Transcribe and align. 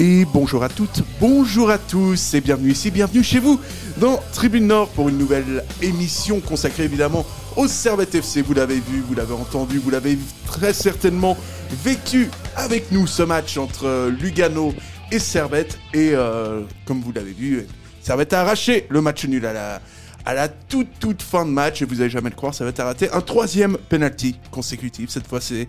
Et 0.00 0.24
bonjour 0.32 0.62
à 0.62 0.68
toutes, 0.68 1.02
bonjour 1.18 1.70
à 1.70 1.78
tous 1.78 2.32
et 2.34 2.40
bienvenue 2.40 2.70
ici, 2.70 2.92
bienvenue 2.92 3.24
chez 3.24 3.40
vous 3.40 3.60
dans 3.96 4.20
Tribune 4.32 4.68
Nord 4.68 4.90
pour 4.90 5.08
une 5.08 5.18
nouvelle 5.18 5.64
émission 5.82 6.38
consacrée 6.38 6.84
évidemment 6.84 7.26
au 7.56 7.66
Servette 7.66 8.14
FC. 8.14 8.42
Vous 8.42 8.54
l'avez 8.54 8.76
vu, 8.76 9.00
vous 9.00 9.16
l'avez 9.16 9.34
entendu, 9.34 9.78
vous 9.78 9.90
l'avez 9.90 10.16
très 10.46 10.72
certainement 10.72 11.36
vécu 11.82 12.30
avec 12.54 12.92
nous 12.92 13.08
ce 13.08 13.24
match 13.24 13.56
entre 13.56 14.08
Lugano 14.08 14.72
et 15.10 15.18
Servette. 15.18 15.80
Et 15.92 16.10
euh, 16.12 16.60
comme 16.84 17.00
vous 17.00 17.10
l'avez 17.10 17.32
vu, 17.32 17.66
Servette 18.00 18.32
a 18.34 18.42
arraché 18.42 18.86
le 18.90 19.00
match 19.00 19.24
nul 19.24 19.44
à 19.46 19.52
la, 19.52 19.80
à 20.28 20.34
la 20.34 20.48
toute 20.48 20.88
toute 21.00 21.22
fin 21.22 21.46
de 21.46 21.50
match 21.50 21.80
et 21.80 21.86
vous 21.86 22.02
allez 22.02 22.10
jamais 22.10 22.28
le 22.28 22.36
croire, 22.36 22.52
Servette 22.52 22.78
a 22.80 22.84
raté 22.84 23.10
un 23.12 23.22
troisième 23.22 23.78
penalty 23.78 24.36
consécutif. 24.50 25.08
Cette 25.08 25.26
fois, 25.26 25.40
c'est 25.40 25.66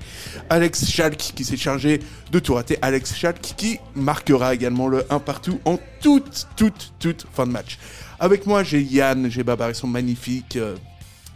Alex 0.49 0.85
Schalk 0.85 1.15
qui 1.15 1.45
s'est 1.45 1.55
chargé 1.55 2.01
de 2.29 2.39
tout 2.39 2.55
rater. 2.55 2.77
Alex 2.81 3.15
Schalk 3.15 3.39
qui 3.39 3.79
marquera 3.95 4.53
également 4.53 4.89
le 4.89 5.05
1 5.09 5.19
partout 5.19 5.61
en 5.63 5.79
toute 6.01 6.45
toute 6.57 6.91
toute 6.99 7.25
fin 7.31 7.47
de 7.47 7.53
match. 7.53 7.79
Avec 8.19 8.45
moi, 8.45 8.63
j'ai 8.63 8.81
Yann, 8.81 9.31
j'ai 9.31 9.43
Babar, 9.43 9.69
ils 9.69 9.75
sont 9.75 9.87
magnifiques. 9.87 10.57
Euh, 10.57 10.75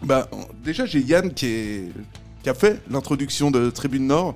bah, 0.02 0.30
déjà, 0.62 0.86
j'ai 0.86 1.00
Yann 1.00 1.34
qui, 1.34 1.94
a 2.46 2.54
fait 2.54 2.82
l'introduction 2.90 3.52
de 3.52 3.70
Tribune 3.70 4.06
Nord. 4.06 4.36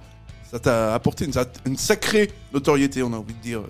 Ça 0.50 0.60
t'a 0.60 0.94
apporté 0.94 1.28
une 1.66 1.76
sacrée 1.76 2.32
notoriété, 2.54 3.04
on 3.04 3.12
a 3.12 3.18
envie 3.18 3.34
de 3.34 3.42
dire. 3.42 3.64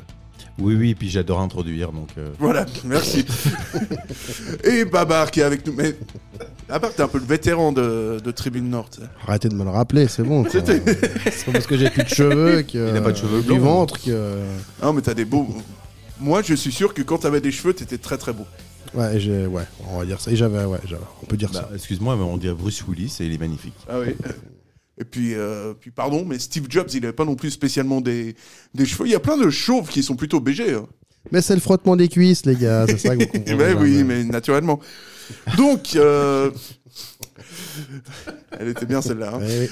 Oui, 0.59 0.75
oui, 0.75 0.95
puis 0.95 1.09
j'adore 1.09 1.39
introduire, 1.41 1.91
donc... 1.91 2.09
euh, 2.17 2.30
Voilà, 2.39 2.66
merci. 2.83 3.25
Et 4.63 4.86
Babar 4.86 5.30
qui 5.31 5.39
est 5.41 5.44
avec 5.44 5.66
nous. 5.67 5.73
Mais 5.73 5.95
Babar, 6.67 6.94
t'es 6.94 7.03
un 7.03 7.08
peu 7.08 7.19
le 7.19 7.25
vétéran 7.25 7.72
de, 7.72 8.19
de 8.23 8.31
Tribune 8.31 8.69
Nord. 8.69 8.89
tu 8.89 9.02
sais. 9.02 9.08
Arrêtez 9.28 9.50
de 9.50 9.55
me 9.55 9.63
le 9.63 9.69
rappeler, 9.69 10.08
c'est 10.08 10.23
bon. 10.23 10.44
quoi. 10.44 10.52
C'était- 10.52 10.81
C'est 11.31 11.45
pas 11.45 11.52
parce 11.53 11.67
que 11.67 11.78
j'ai 11.78 11.89
plus 11.89 12.03
de 12.03 12.09
cheveux 12.09 12.61
que. 12.72 12.89
Il 12.91 12.97
a 12.97 13.02
pas 13.02 13.11
de 13.11 13.17
cheveux 13.17 13.41
Du 13.41 13.47
blancs. 13.50 13.59
ventre 13.61 14.02
que. 14.03 14.39
Non, 14.81 14.94
mais 14.94 15.02
t'as 15.02 15.13
des 15.13 15.25
beaux. 15.25 15.47
Moi, 16.19 16.41
je 16.44 16.55
suis 16.55 16.72
sûr 16.72 16.94
que 16.94 17.03
quand 17.03 17.19
t'avais 17.19 17.41
des 17.41 17.52
cheveux, 17.52 17.73
t'étais 17.73 18.00
très 18.00 18.17
très 18.17 18.33
beau. 18.33 18.45
Ouais, 18.95 19.19
j'ai. 19.19 19.45
Ouais, 19.45 19.63
on 19.91 20.00
va 20.00 20.05
dire 20.05 20.19
ça. 20.19 20.31
Et 20.31 20.35
j'avais. 20.35 20.66
Ouais, 20.66 20.80
j'avais. 20.88 21.03
On 21.22 21.25
peut 21.28 21.38
dire 21.38 21.52
bah, 21.53 21.69
excuse-moi, 21.75 22.16
mais 22.16 22.23
on 22.23 22.38
dirait 22.38 22.55
Bruce 22.55 22.83
Willis 22.88 23.16
et 23.19 23.25
il 23.25 23.33
est 23.33 23.38
magnifique. 23.38 23.75
Ah 23.88 24.00
oui. 24.00 24.16
Et 25.00 25.06
puis, 25.06 25.36
euh, 25.36 25.73
puis 25.80 25.92
pardon, 25.92 26.26
mais 26.26 26.40
Steve 26.40 26.66
Jobs, 26.70 26.88
il 26.94 27.03
avait 27.06 27.14
pas 27.14 27.26
non 27.26 27.36
plus 27.36 27.52
spécialement 27.52 28.02
des, 28.02 28.36
des 28.73 28.86
cheveux. 28.86 29.06
Il 29.08 29.12
y 29.12 29.16
a 29.16 29.20
plein 29.20 29.38
de 29.38 29.50
chauves 29.50 29.90
qui 29.90 30.02
sont 30.02 30.16
plutôt 30.16 30.40
BG. 30.40 30.73
Hein. 30.73 30.88
Mais 31.31 31.42
c'est 31.42 31.53
le 31.56 31.62
frottement 31.62 31.95
des 31.95 32.08
cuisses, 32.08 32.45
les 32.45 32.56
gars. 32.56 32.86
C'est 32.88 32.98
ça 32.98 33.16
que 33.16 33.23
vous 33.23 33.30
comprenez. 33.31 33.73
Oui, 33.75 34.03
mais 34.03 34.23
naturellement. 34.23 34.80
Donc, 35.58 35.95
euh, 35.95 36.50
elle 38.59 38.70
était 38.70 38.86
bien 38.86 39.02
celle-là. 39.02 39.34
hein. 39.36 39.40
Ouais. 39.40 39.70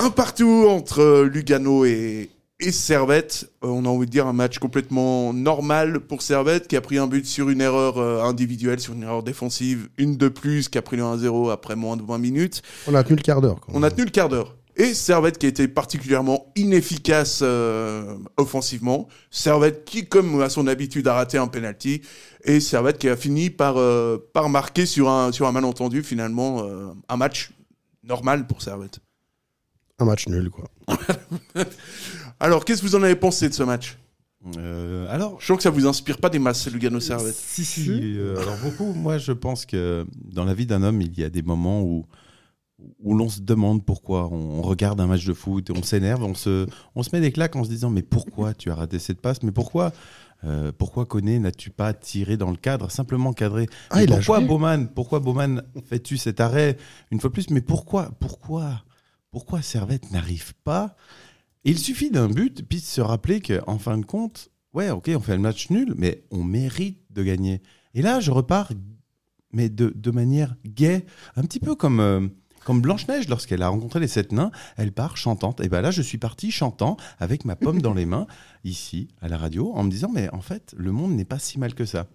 Un 0.00 0.10
partout 0.10 0.66
entre 0.68 1.00
euh, 1.00 1.24
Lugano 1.28 1.84
et, 1.84 2.30
et 2.60 2.72
Servette. 2.72 3.50
Euh, 3.64 3.68
on 3.68 3.84
a 3.84 3.88
envie 3.88 4.06
de 4.06 4.10
dire 4.10 4.26
un 4.26 4.32
match 4.32 4.58
complètement 4.58 5.32
normal 5.32 6.00
pour 6.00 6.22
Servette 6.22 6.68
qui 6.68 6.76
a 6.76 6.80
pris 6.80 6.98
un 6.98 7.06
but 7.06 7.26
sur 7.26 7.48
une 7.50 7.60
erreur 7.60 7.98
euh, 7.98 8.22
individuelle, 8.22 8.80
sur 8.80 8.94
une 8.94 9.02
erreur 9.02 9.22
défensive. 9.22 9.88
Une 9.98 10.16
de 10.16 10.28
plus 10.28 10.68
qui 10.68 10.78
a 10.78 10.82
pris 10.82 10.96
le 10.96 11.02
1-0 11.02 11.52
après 11.52 11.76
moins 11.76 11.96
de 11.96 12.02
20 12.02 12.18
minutes. 12.18 12.62
On 12.86 12.94
a 12.94 13.04
tenu 13.04 13.16
le 13.16 13.22
quart 13.22 13.40
d'heure. 13.40 13.60
On 13.68 13.82
a 13.82 13.90
tenu 13.90 14.04
le 14.04 14.10
quart 14.10 14.28
d'heure. 14.28 14.58
Et 14.78 14.94
Servette 14.94 15.38
qui 15.38 15.46
a 15.46 15.48
été 15.48 15.66
particulièrement 15.66 16.52
inefficace 16.54 17.40
euh, 17.42 18.16
offensivement. 18.36 19.08
Servette 19.28 19.84
qui, 19.84 20.06
comme 20.06 20.40
à 20.40 20.48
son 20.48 20.68
habitude, 20.68 21.08
a 21.08 21.14
raté 21.14 21.36
un 21.36 21.48
penalty. 21.48 22.00
Et 22.44 22.60
Servette 22.60 22.98
qui 22.98 23.08
a 23.08 23.16
fini 23.16 23.50
par, 23.50 23.76
euh, 23.76 24.18
par 24.32 24.48
marquer 24.48 24.86
sur 24.86 25.08
un, 25.08 25.32
sur 25.32 25.48
un 25.48 25.52
malentendu, 25.52 26.04
finalement, 26.04 26.62
euh, 26.62 26.92
un 27.08 27.16
match 27.16 27.50
normal 28.04 28.46
pour 28.46 28.62
Servette. 28.62 29.00
Un 29.98 30.04
match 30.04 30.28
nul, 30.28 30.48
quoi. 30.48 30.66
Alors, 32.40 32.64
qu'est-ce 32.64 32.82
que 32.82 32.86
vous 32.86 32.94
en 32.96 33.02
avez 33.02 33.16
pensé 33.16 33.48
de 33.48 33.54
ce 33.54 33.62
match? 33.62 33.98
Euh, 34.56 35.06
alors, 35.10 35.40
Je 35.40 35.46
sens 35.46 35.56
que 35.56 35.62
ça 35.64 35.70
vous 35.70 35.86
inspire 35.86 36.18
pas 36.18 36.30
des 36.30 36.38
masses, 36.38 36.70
Lugano 36.70 37.00
Servette. 37.00 37.34
si, 37.34 37.64
si. 37.64 37.90
euh, 37.90 38.40
alors 38.40 38.56
beaucoup, 38.62 38.92
moi 38.92 39.18
je 39.18 39.32
pense 39.32 39.66
que 39.66 40.06
dans 40.24 40.44
la 40.44 40.54
vie 40.54 40.64
d'un 40.66 40.82
homme, 40.84 41.02
il 41.02 41.18
y 41.18 41.24
a 41.24 41.28
des 41.28 41.42
moments 41.42 41.82
où, 41.82 42.06
où 43.02 43.16
l'on 43.16 43.28
se 43.28 43.40
demande 43.40 43.84
pourquoi. 43.84 44.28
On, 44.30 44.62
regarde 44.62 45.00
un 45.00 45.08
match 45.08 45.24
de 45.24 45.32
foot 45.34 45.68
et 45.70 45.72
on 45.76 45.82
s'énerve, 45.82 46.22
on 46.22 46.34
se, 46.34 46.66
on 46.94 47.02
se 47.02 47.10
met 47.12 47.20
des 47.20 47.32
claques 47.32 47.56
en 47.56 47.64
se 47.64 47.68
disant 47.68 47.90
mais 47.90 48.02
pourquoi 48.02 48.54
tu 48.54 48.70
as 48.70 48.76
raté 48.76 49.00
cette 49.00 49.20
passe? 49.20 49.42
Mais 49.42 49.52
pourquoi 49.52 49.92
euh, 50.44 50.70
pourquoi 50.76 51.04
Koné 51.04 51.40
n'as-tu 51.40 51.70
pas 51.70 51.92
tiré 51.92 52.36
dans 52.36 52.50
le 52.52 52.56
cadre, 52.56 52.92
simplement 52.92 53.32
cadré 53.32 53.66
Ah, 53.90 53.96
Mais 53.96 54.04
il 54.04 54.12
a 54.12 54.16
Pourquoi. 54.18 54.38
Bowman 54.40 54.86
Pourquoi 54.94 55.18
Bowman 55.18 55.62
fais-tu 55.84 56.16
cet 56.16 56.38
arrêt 56.40 56.76
une 57.10 57.18
fois 57.20 57.28
de 57.30 57.32
plus? 57.32 57.50
Mais 57.50 57.60
pourquoi 57.60 58.12
Pourquoi 58.20 58.84
Pourquoi 59.32 59.62
Servette 59.62 60.12
n'arrive 60.12 60.54
pas 60.62 60.94
Il 61.68 61.78
suffit 61.78 62.10
d'un 62.10 62.28
but, 62.28 62.66
puis 62.66 62.78
de 62.78 62.84
se 62.84 63.02
rappeler 63.02 63.42
qu'en 63.42 63.78
fin 63.78 63.98
de 63.98 64.06
compte, 64.06 64.48
ouais, 64.72 64.88
ok, 64.88 65.10
on 65.14 65.20
fait 65.20 65.36
le 65.36 65.42
match 65.42 65.68
nul, 65.68 65.92
mais 65.98 66.24
on 66.30 66.42
mérite 66.42 66.98
de 67.10 67.22
gagner. 67.22 67.60
Et 67.92 68.00
là, 68.00 68.20
je 68.20 68.30
repars, 68.30 68.72
mais 69.52 69.68
de, 69.68 70.10
manière 70.10 70.56
gaie, 70.64 71.04
un 71.36 71.42
petit 71.42 71.60
peu 71.60 71.74
comme, 71.74 72.00
euh, 72.00 72.26
comme 72.64 72.80
Blanche-Neige 72.80 73.28
lorsqu'elle 73.28 73.60
a 73.60 73.68
rencontré 73.68 74.00
les 74.00 74.08
sept 74.08 74.32
nains, 74.32 74.50
elle 74.78 74.92
part 74.92 75.18
chantante. 75.18 75.60
Et 75.60 75.68
ben 75.68 75.82
là, 75.82 75.90
je 75.90 76.00
suis 76.00 76.16
parti 76.16 76.50
chantant 76.50 76.96
avec 77.18 77.44
ma 77.44 77.54
pomme 77.54 77.82
dans 77.82 77.92
les 77.92 78.06
mains, 78.06 78.26
ici, 78.64 79.08
à 79.20 79.28
la 79.28 79.36
radio, 79.36 79.74
en 79.74 79.84
me 79.84 79.90
disant, 79.90 80.10
mais 80.10 80.32
en 80.32 80.40
fait, 80.40 80.74
le 80.74 80.90
monde 80.90 81.12
n'est 81.12 81.26
pas 81.26 81.38
si 81.38 81.58
mal 81.58 81.74
que 81.74 81.84
ça. 81.84 82.06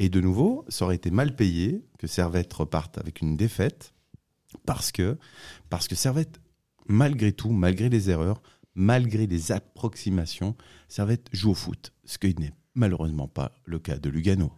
Et 0.00 0.08
de 0.08 0.20
nouveau, 0.20 0.64
ça 0.66 0.86
aurait 0.86 0.96
été 0.96 1.12
mal 1.12 1.36
payé 1.36 1.84
que 2.00 2.08
Servette 2.08 2.52
reparte 2.52 2.98
avec 2.98 3.20
une 3.20 3.36
défaite, 3.36 3.94
parce 4.66 4.90
que, 4.90 5.18
parce 5.70 5.86
que 5.86 5.94
Servette, 5.94 6.40
malgré 6.88 7.30
tout, 7.30 7.50
malgré 7.50 7.88
les 7.88 8.10
erreurs, 8.10 8.42
malgré 8.78 9.26
les 9.26 9.50
approximations, 9.52 10.54
Servette 10.88 11.26
joue 11.32 11.50
au 11.50 11.54
foot, 11.54 11.92
ce 12.06 12.16
qui 12.16 12.34
n'est 12.38 12.52
malheureusement 12.74 13.26
pas 13.28 13.50
le 13.66 13.78
cas 13.80 13.98
de 13.98 14.08
Lugano. 14.08 14.52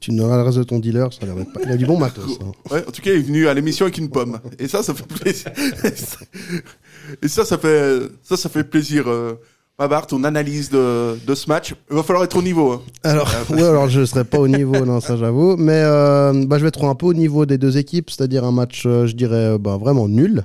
Tu 0.00 0.10
nous 0.12 0.18
donneras 0.18 0.36
le 0.36 0.42
reste 0.42 0.58
de 0.58 0.64
ton 0.64 0.78
dealer, 0.78 1.12
ça 1.12 1.20
a 1.22 1.26
l'air 1.26 1.36
d'être 1.36 1.52
pas- 1.52 1.60
Il 1.64 1.70
a 1.70 1.76
du 1.76 1.86
bon 1.86 1.96
matos. 1.98 2.38
hein. 2.42 2.52
Ouais, 2.70 2.84
en 2.86 2.90
tout 2.90 3.00
cas, 3.00 3.12
il 3.12 3.18
est 3.20 3.22
venu 3.22 3.48
à 3.48 3.54
l'émission 3.54 3.86
avec 3.86 3.96
une 3.98 4.10
pomme. 4.10 4.38
Et 4.58 4.68
ça, 4.68 4.82
ça 4.82 4.92
fait 4.94 5.06
plaisir. 5.06 5.50
Et 7.22 7.28
ça, 7.28 7.44
ça 7.44 7.56
fait, 7.56 8.00
ça, 8.22 8.36
ça 8.36 8.48
fait 8.48 8.64
plaisir. 8.64 9.04
Euh, 9.08 9.34
Babar, 9.78 10.08
ton 10.08 10.24
analyse 10.24 10.70
de, 10.70 11.16
de 11.24 11.34
ce 11.36 11.48
match. 11.48 11.72
Il 11.88 11.94
va 11.96 12.02
falloir 12.02 12.24
être 12.24 12.36
au 12.36 12.42
niveau. 12.42 12.72
hein. 12.72 12.82
Alors, 13.04 13.30
ouais, 13.50 13.62
alors 13.62 13.88
je 13.88 14.04
serais 14.04 14.24
pas 14.24 14.38
au 14.40 14.48
niveau, 14.48 14.84
non, 14.84 15.00
ça 15.00 15.16
j'avoue. 15.16 15.56
Mais 15.56 15.80
euh, 15.84 16.44
bah, 16.46 16.58
je 16.58 16.62
vais 16.64 16.68
être 16.68 16.84
un 16.84 16.96
peu 16.96 17.06
au 17.06 17.14
niveau 17.14 17.46
des 17.46 17.58
deux 17.58 17.78
équipes, 17.78 18.10
c'est-à-dire 18.10 18.42
un 18.44 18.50
match, 18.52 18.82
euh, 18.86 19.06
je 19.06 19.14
dirais, 19.14 19.56
bah, 19.58 19.76
vraiment 19.76 20.08
nul. 20.08 20.42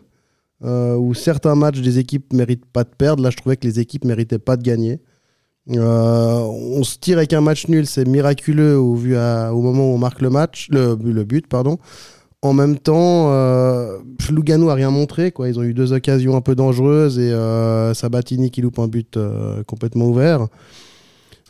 Euh, 0.64 0.96
où 0.96 1.14
certains 1.14 1.56
matchs 1.56 1.82
des 1.82 2.00
équipes 2.00 2.32
méritent 2.32 2.66
pas 2.66 2.86
de 2.86 2.90
perdre. 2.90 3.22
Là, 3.22 3.30
je 3.32 3.38
trouvais 3.38 3.58
que 3.58 3.68
les 3.68 3.80
équipes 3.80 4.06
méritaient 4.06 4.40
pas 4.40 4.56
de 4.56 4.64
gagner. 4.64 5.02
Euh, 5.72 6.40
on 6.40 6.84
se 6.84 6.98
tire 6.98 7.18
avec 7.18 7.34
un 7.34 7.42
match 7.42 7.68
nul, 7.68 7.86
c'est 7.86 8.08
miraculeux 8.08 8.78
au, 8.78 8.96
moment 8.96 9.92
où 9.92 9.96
on 9.96 9.98
marque 9.98 10.22
le 10.22 10.30
match, 10.30 10.70
le, 10.72 11.24
but, 11.24 11.48
pardon. 11.48 11.80
En 12.42 12.54
même 12.54 12.78
temps, 12.78 13.32
euh, 13.32 13.98
Lugano 14.30 14.70
a 14.70 14.76
rien 14.76 14.90
montré. 14.90 15.34
Ils 15.38 15.60
ont 15.60 15.64
eu 15.64 15.74
deux 15.74 15.92
occasions 15.92 16.36
un 16.36 16.42
peu 16.42 16.56
dangereuses 16.56 17.20
et 17.20 17.34
Sabatini 17.94 18.50
qui 18.50 18.62
loupe 18.62 18.80
un 18.80 18.88
but 18.88 19.18
complètement 19.68 20.06
ouvert. 20.06 20.48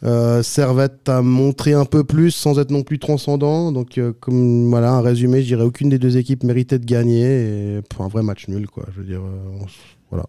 Euh, 0.05 0.43
Servette 0.43 1.07
a 1.07 1.21
montré 1.21 1.73
un 1.73 1.85
peu 1.85 2.03
plus 2.03 2.31
sans 2.31 2.59
être 2.59 2.71
non 2.71 2.83
plus 2.83 2.99
transcendant. 2.99 3.71
Donc, 3.71 3.97
euh, 3.97 4.11
comme 4.19 4.69
voilà, 4.69 4.91
un 4.91 5.01
résumé, 5.01 5.41
je 5.41 5.47
dirais 5.47 5.63
aucune 5.63 5.89
des 5.89 5.99
deux 5.99 6.17
équipes 6.17 6.43
méritait 6.43 6.79
de 6.79 6.85
gagner 6.85 7.81
pour 7.89 8.03
un 8.03 8.09
vrai 8.09 8.23
match 8.23 8.47
nul. 8.47 8.67
Quoi. 8.67 8.85
Je 8.93 8.99
veux 8.99 9.05
dire, 9.05 9.21
euh, 9.21 9.65
voilà. 10.09 10.25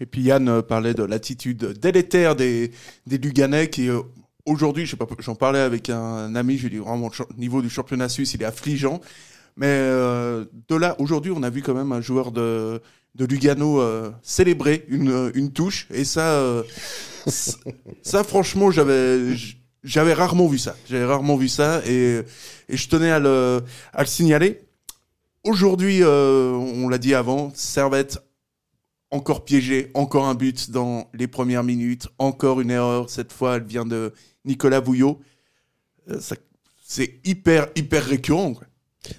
Et 0.00 0.06
puis 0.06 0.22
Yann 0.22 0.48
euh, 0.48 0.62
parlait 0.62 0.94
de 0.94 1.04
l'attitude 1.04 1.78
délétère 1.80 2.34
des, 2.34 2.72
des 3.06 3.18
Luganais 3.18 3.70
qui, 3.70 3.88
aujourd'hui, 4.44 4.90
j'en 5.20 5.34
parlais 5.36 5.60
avec 5.60 5.88
un 5.88 6.34
ami, 6.34 6.58
je 6.58 6.66
lui 6.66 6.76
ai 6.76 6.78
dit 6.78 6.84
vraiment, 6.84 7.08
le 7.08 7.36
niveau 7.40 7.62
du 7.62 7.70
championnat 7.70 8.08
suisse, 8.08 8.34
il 8.34 8.42
est 8.42 8.46
affligeant. 8.46 9.00
Mais 9.56 9.78
de 9.78 10.76
là, 10.76 10.96
aujourd'hui, 10.98 11.32
on 11.34 11.42
a 11.42 11.48
vu 11.48 11.62
quand 11.62 11.72
même 11.72 11.92
un 11.92 12.02
joueur 12.02 12.30
de, 12.30 12.82
de 13.16 13.24
Lugano 13.24 13.80
euh, 13.80 14.10
célébrer 14.22 14.84
une, 14.88 15.32
une 15.34 15.50
touche. 15.50 15.88
Et 15.90 16.04
ça, 16.04 16.38
euh, 16.38 16.62
ça 18.02 18.24
franchement, 18.24 18.70
j'avais, 18.70 20.12
rarement 20.12 20.46
vu 20.46 20.58
ça. 20.58 20.76
J'avais 20.88 21.04
rarement 21.04 21.36
vu 21.36 21.48
ça. 21.48 21.82
Et, 21.86 22.20
et 22.68 22.76
je 22.76 22.88
tenais 22.88 23.10
à 23.10 23.18
le, 23.18 23.62
à 23.92 24.02
le 24.02 24.06
signaler. 24.08 24.62
Aujourd'hui, 25.44 26.02
euh, 26.02 26.50
on 26.52 26.88
l'a 26.88 26.98
dit 26.98 27.14
avant, 27.14 27.52
Servette 27.54 28.18
encore 29.10 29.44
piégé, 29.44 29.90
encore 29.94 30.26
un 30.26 30.34
but 30.34 30.70
dans 30.70 31.08
les 31.14 31.28
premières 31.28 31.64
minutes, 31.64 32.08
encore 32.18 32.60
une 32.60 32.70
erreur. 32.70 33.08
Cette 33.08 33.32
fois, 33.32 33.56
elle 33.56 33.64
vient 33.64 33.86
de 33.86 34.12
Nicolas 34.44 34.80
Bouillot. 34.80 35.20
Euh, 36.10 36.20
c'est 36.82 37.20
hyper, 37.24 37.68
hyper 37.76 38.04
récurrent. 38.04 38.54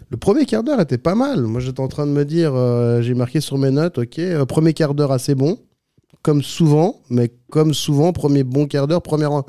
Le 0.10 0.18
premier 0.18 0.46
quart 0.46 0.64
d'heure 0.64 0.80
était 0.80 0.98
pas 0.98 1.16
mal. 1.16 1.44
Moi, 1.44 1.62
j'étais 1.62 1.80
en 1.80 1.88
train 1.88 2.06
de 2.06 2.12
me 2.12 2.26
dire, 2.26 2.54
euh, 2.56 3.02
j'ai 3.02 3.14
marqué 3.14 3.42
sur 3.42 3.58
mes 3.58 3.72
notes, 3.72 3.98
ok, 3.98 4.20
euh, 4.20 4.46
premier 4.46 4.74
quart 4.74 4.94
d'heure 4.94 5.12
assez 5.12 5.36
bon, 5.36 5.60
comme 6.22 6.42
souvent, 6.42 7.02
mais 7.10 7.32
comme 7.50 7.74
souvent, 7.74 8.14
premier 8.14 8.44
bon 8.44 8.68
quart 8.68 8.88
d'heure, 8.88 9.02
première 9.02 9.44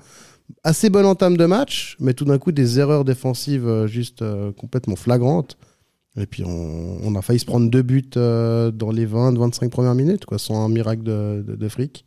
assez 0.65 0.89
bonne 0.91 1.07
entame 1.07 1.37
de 1.37 1.45
match, 1.45 1.97
mais 2.01 2.15
tout 2.15 2.25
d'un 2.25 2.39
coup 2.39 2.53
des 2.53 2.79
erreurs 2.79 3.05
défensives 3.05 3.67
euh, 3.67 3.87
juste 3.87 4.25
complètement 4.57 4.97
flagrantes. 4.97 5.59
Et 6.17 6.27
puis 6.27 6.43
on, 6.45 7.15
a 7.15 7.23
failli 7.23 7.39
se 7.39 7.45
prendre 7.45 7.71
deux 7.71 7.83
buts 7.83 8.11
dans 8.13 8.91
les 8.91 9.07
20-25 9.07 9.69
premières 9.69 9.95
minutes, 9.95 10.25
quoi, 10.25 10.37
sans 10.39 10.65
un 10.65 10.69
miracle 10.69 11.05
de, 11.05 11.69
fric. 11.69 12.05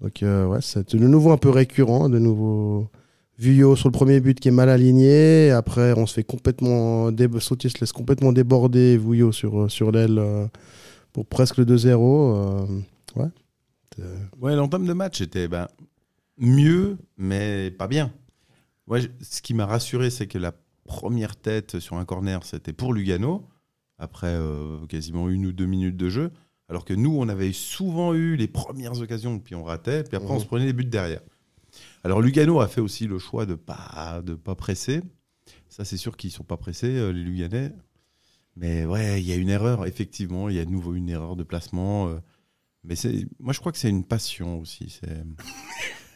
Donc 0.00 0.22
ouais, 0.22 0.58
c'est 0.60 0.94
de 0.94 1.08
nouveau 1.08 1.32
un 1.32 1.36
peu 1.36 1.50
récurrent, 1.50 2.08
de 2.08 2.20
nouveau 2.20 2.88
Vuillot 3.38 3.76
sur 3.76 3.88
le 3.88 3.92
premier 3.92 4.20
but 4.20 4.40
qui 4.40 4.48
est 4.48 4.52
mal 4.52 4.70
aligné. 4.70 5.50
Après, 5.50 5.92
on 5.96 6.06
se 6.06 6.14
fait 6.14 6.24
complètement. 6.24 7.12
Dé... 7.12 7.28
Sautier 7.40 7.68
se 7.70 7.78
laisse 7.80 7.92
complètement 7.92 8.32
déborder. 8.32 8.96
Vuillot 8.96 9.32
sur, 9.32 9.62
euh, 9.64 9.68
sur 9.68 9.92
l'aile 9.92 10.18
euh, 10.18 10.46
pour 11.12 11.26
presque 11.26 11.58
le 11.58 11.64
2-0. 11.66 11.86
euh, 11.86 12.66
ouais. 13.16 13.28
Ouais, 14.40 14.54
l'entame 14.56 14.86
de 14.86 14.92
match 14.92 15.20
était 15.22 15.48
ben, 15.48 15.68
mieux, 16.38 16.98
mais 17.16 17.70
pas 17.70 17.88
bien. 17.88 18.12
Ouais, 18.86 19.00
je- 19.00 19.08
ce 19.22 19.40
qui 19.42 19.54
m'a 19.54 19.66
rassuré, 19.66 20.10
c'est 20.10 20.26
que 20.26 20.38
la 20.38 20.52
première 20.84 21.36
tête 21.36 21.78
sur 21.80 21.96
un 21.96 22.04
corner, 22.04 22.44
c'était 22.44 22.72
pour 22.74 22.92
Lugano, 22.94 23.44
après 23.98 24.28
euh, 24.34 24.84
quasiment 24.86 25.28
une 25.30 25.46
ou 25.46 25.52
deux 25.52 25.66
minutes 25.66 25.96
de 25.96 26.08
jeu. 26.08 26.30
Alors 26.68 26.84
que 26.84 26.94
nous, 26.94 27.16
on 27.16 27.28
avait 27.28 27.52
souvent 27.52 28.12
eu 28.14 28.36
les 28.36 28.48
premières 28.48 29.00
occasions, 29.00 29.38
puis 29.38 29.54
on 29.54 29.62
ratait, 29.64 30.02
puis 30.04 30.16
après 30.16 30.30
on 30.30 30.34
Mhm. 30.34 30.40
se 30.40 30.46
prenait 30.46 30.66
les 30.66 30.72
buts 30.72 30.84
derrière. 30.84 31.20
Alors 32.04 32.20
Lugano 32.20 32.60
a 32.60 32.68
fait 32.68 32.80
aussi 32.80 33.06
le 33.06 33.18
choix 33.18 33.46
de 33.46 33.54
pas 33.54 34.22
de 34.24 34.34
pas 34.34 34.54
presser. 34.54 35.00
Ça, 35.68 35.84
c'est 35.84 35.96
sûr 35.96 36.16
qu'ils 36.16 36.30
sont 36.30 36.44
pas 36.44 36.56
pressés, 36.56 36.96
euh, 36.96 37.10
les 37.12 37.22
Luganais. 37.22 37.72
Mais 38.56 38.86
ouais, 38.86 39.20
il 39.20 39.26
y 39.28 39.32
a 39.32 39.36
une 39.36 39.50
erreur, 39.50 39.84
effectivement, 39.86 40.48
il 40.48 40.56
y 40.56 40.60
a 40.60 40.64
de 40.64 40.70
nouveau 40.70 40.94
une 40.94 41.08
erreur 41.10 41.36
de 41.36 41.42
placement. 41.42 42.08
euh, 42.08 42.16
mais 42.84 42.96
c'est, 42.96 43.26
moi, 43.40 43.52
je 43.52 43.60
crois 43.60 43.72
que 43.72 43.78
c'est 43.78 43.90
une 43.90 44.04
passion 44.04 44.60
aussi. 44.60 44.98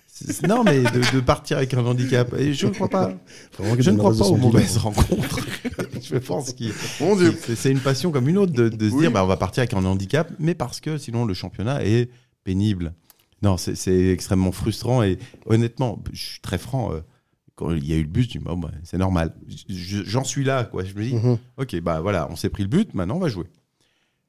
C'est, 0.07 0.47
non, 0.47 0.65
mais 0.65 0.83
de, 0.83 1.15
de 1.17 1.21
partir 1.21 1.57
avec 1.57 1.73
un 1.75 1.85
handicap. 1.85 2.33
Et 2.39 2.53
je 2.53 2.67
ne 2.67 2.73
crois 2.73 2.89
pas. 2.89 3.15
Je 3.79 3.91
ne 3.91 3.97
crois 3.97 4.17
pas 4.17 4.27
aux 4.29 4.37
mauvaises 4.37 4.77
rencontres. 4.77 5.41
je 6.03 6.17
pense 6.17 6.55
Dieu. 6.55 6.73
c'est, 7.41 7.57
c'est 7.57 7.71
une 7.71 7.81
passion 7.81 8.11
comme 8.11 8.29
une 8.29 8.37
autre 8.39 8.53
de, 8.53 8.69
de 8.69 8.89
se 8.89 8.95
Oui. 8.95 9.01
dire 9.03 9.13
bah, 9.13 9.25
on 9.25 9.27
va 9.29 9.37
partir 9.37 9.63
avec 9.63 9.73
un 9.75 9.85
handicap, 9.85 10.31
mais 10.39 10.55
parce 10.55 10.81
que 10.81 10.99
sinon 10.99 11.25
le 11.25 11.35
championnat 11.35 11.85
est 11.85 12.11
pénible. 12.45 12.95
Non, 13.43 13.57
c'est, 13.57 14.09
extrêmement 14.11 14.53
frustrant 14.53 15.03
et 15.03 15.19
honnêtement, 15.47 16.03
je 16.13 16.23
suis 16.23 16.41
très 16.41 16.59
franc. 16.59 16.93
euh, 16.93 17.01
quand 17.55 17.73
il 17.73 17.87
y 17.87 17.93
a 17.93 17.97
eu 17.97 18.03
le 18.03 18.09
but, 18.09 18.23
je 18.23 18.29
dis 18.31 18.39
bon, 18.39 18.57
bah, 18.57 18.71
c'est 18.85 18.97
normal. 18.99 19.35
Je- 19.69 20.03
j'en 20.05 20.25
suis 20.25 20.45
là, 20.45 20.65
quoi. 20.65 20.83
Je 20.85 20.95
me 20.95 21.03
dis 21.03 21.15
Mhm. 21.15 21.37
ok, 21.59 21.81
bah 21.81 22.01
voilà, 22.01 22.27
on 22.31 22.37
s'est 22.37 22.49
pris 22.49 22.63
le 22.63 22.69
but, 22.71 22.95
maintenant 22.95 23.17
on 23.17 23.21
va 23.21 23.29
jouer. 23.29 23.45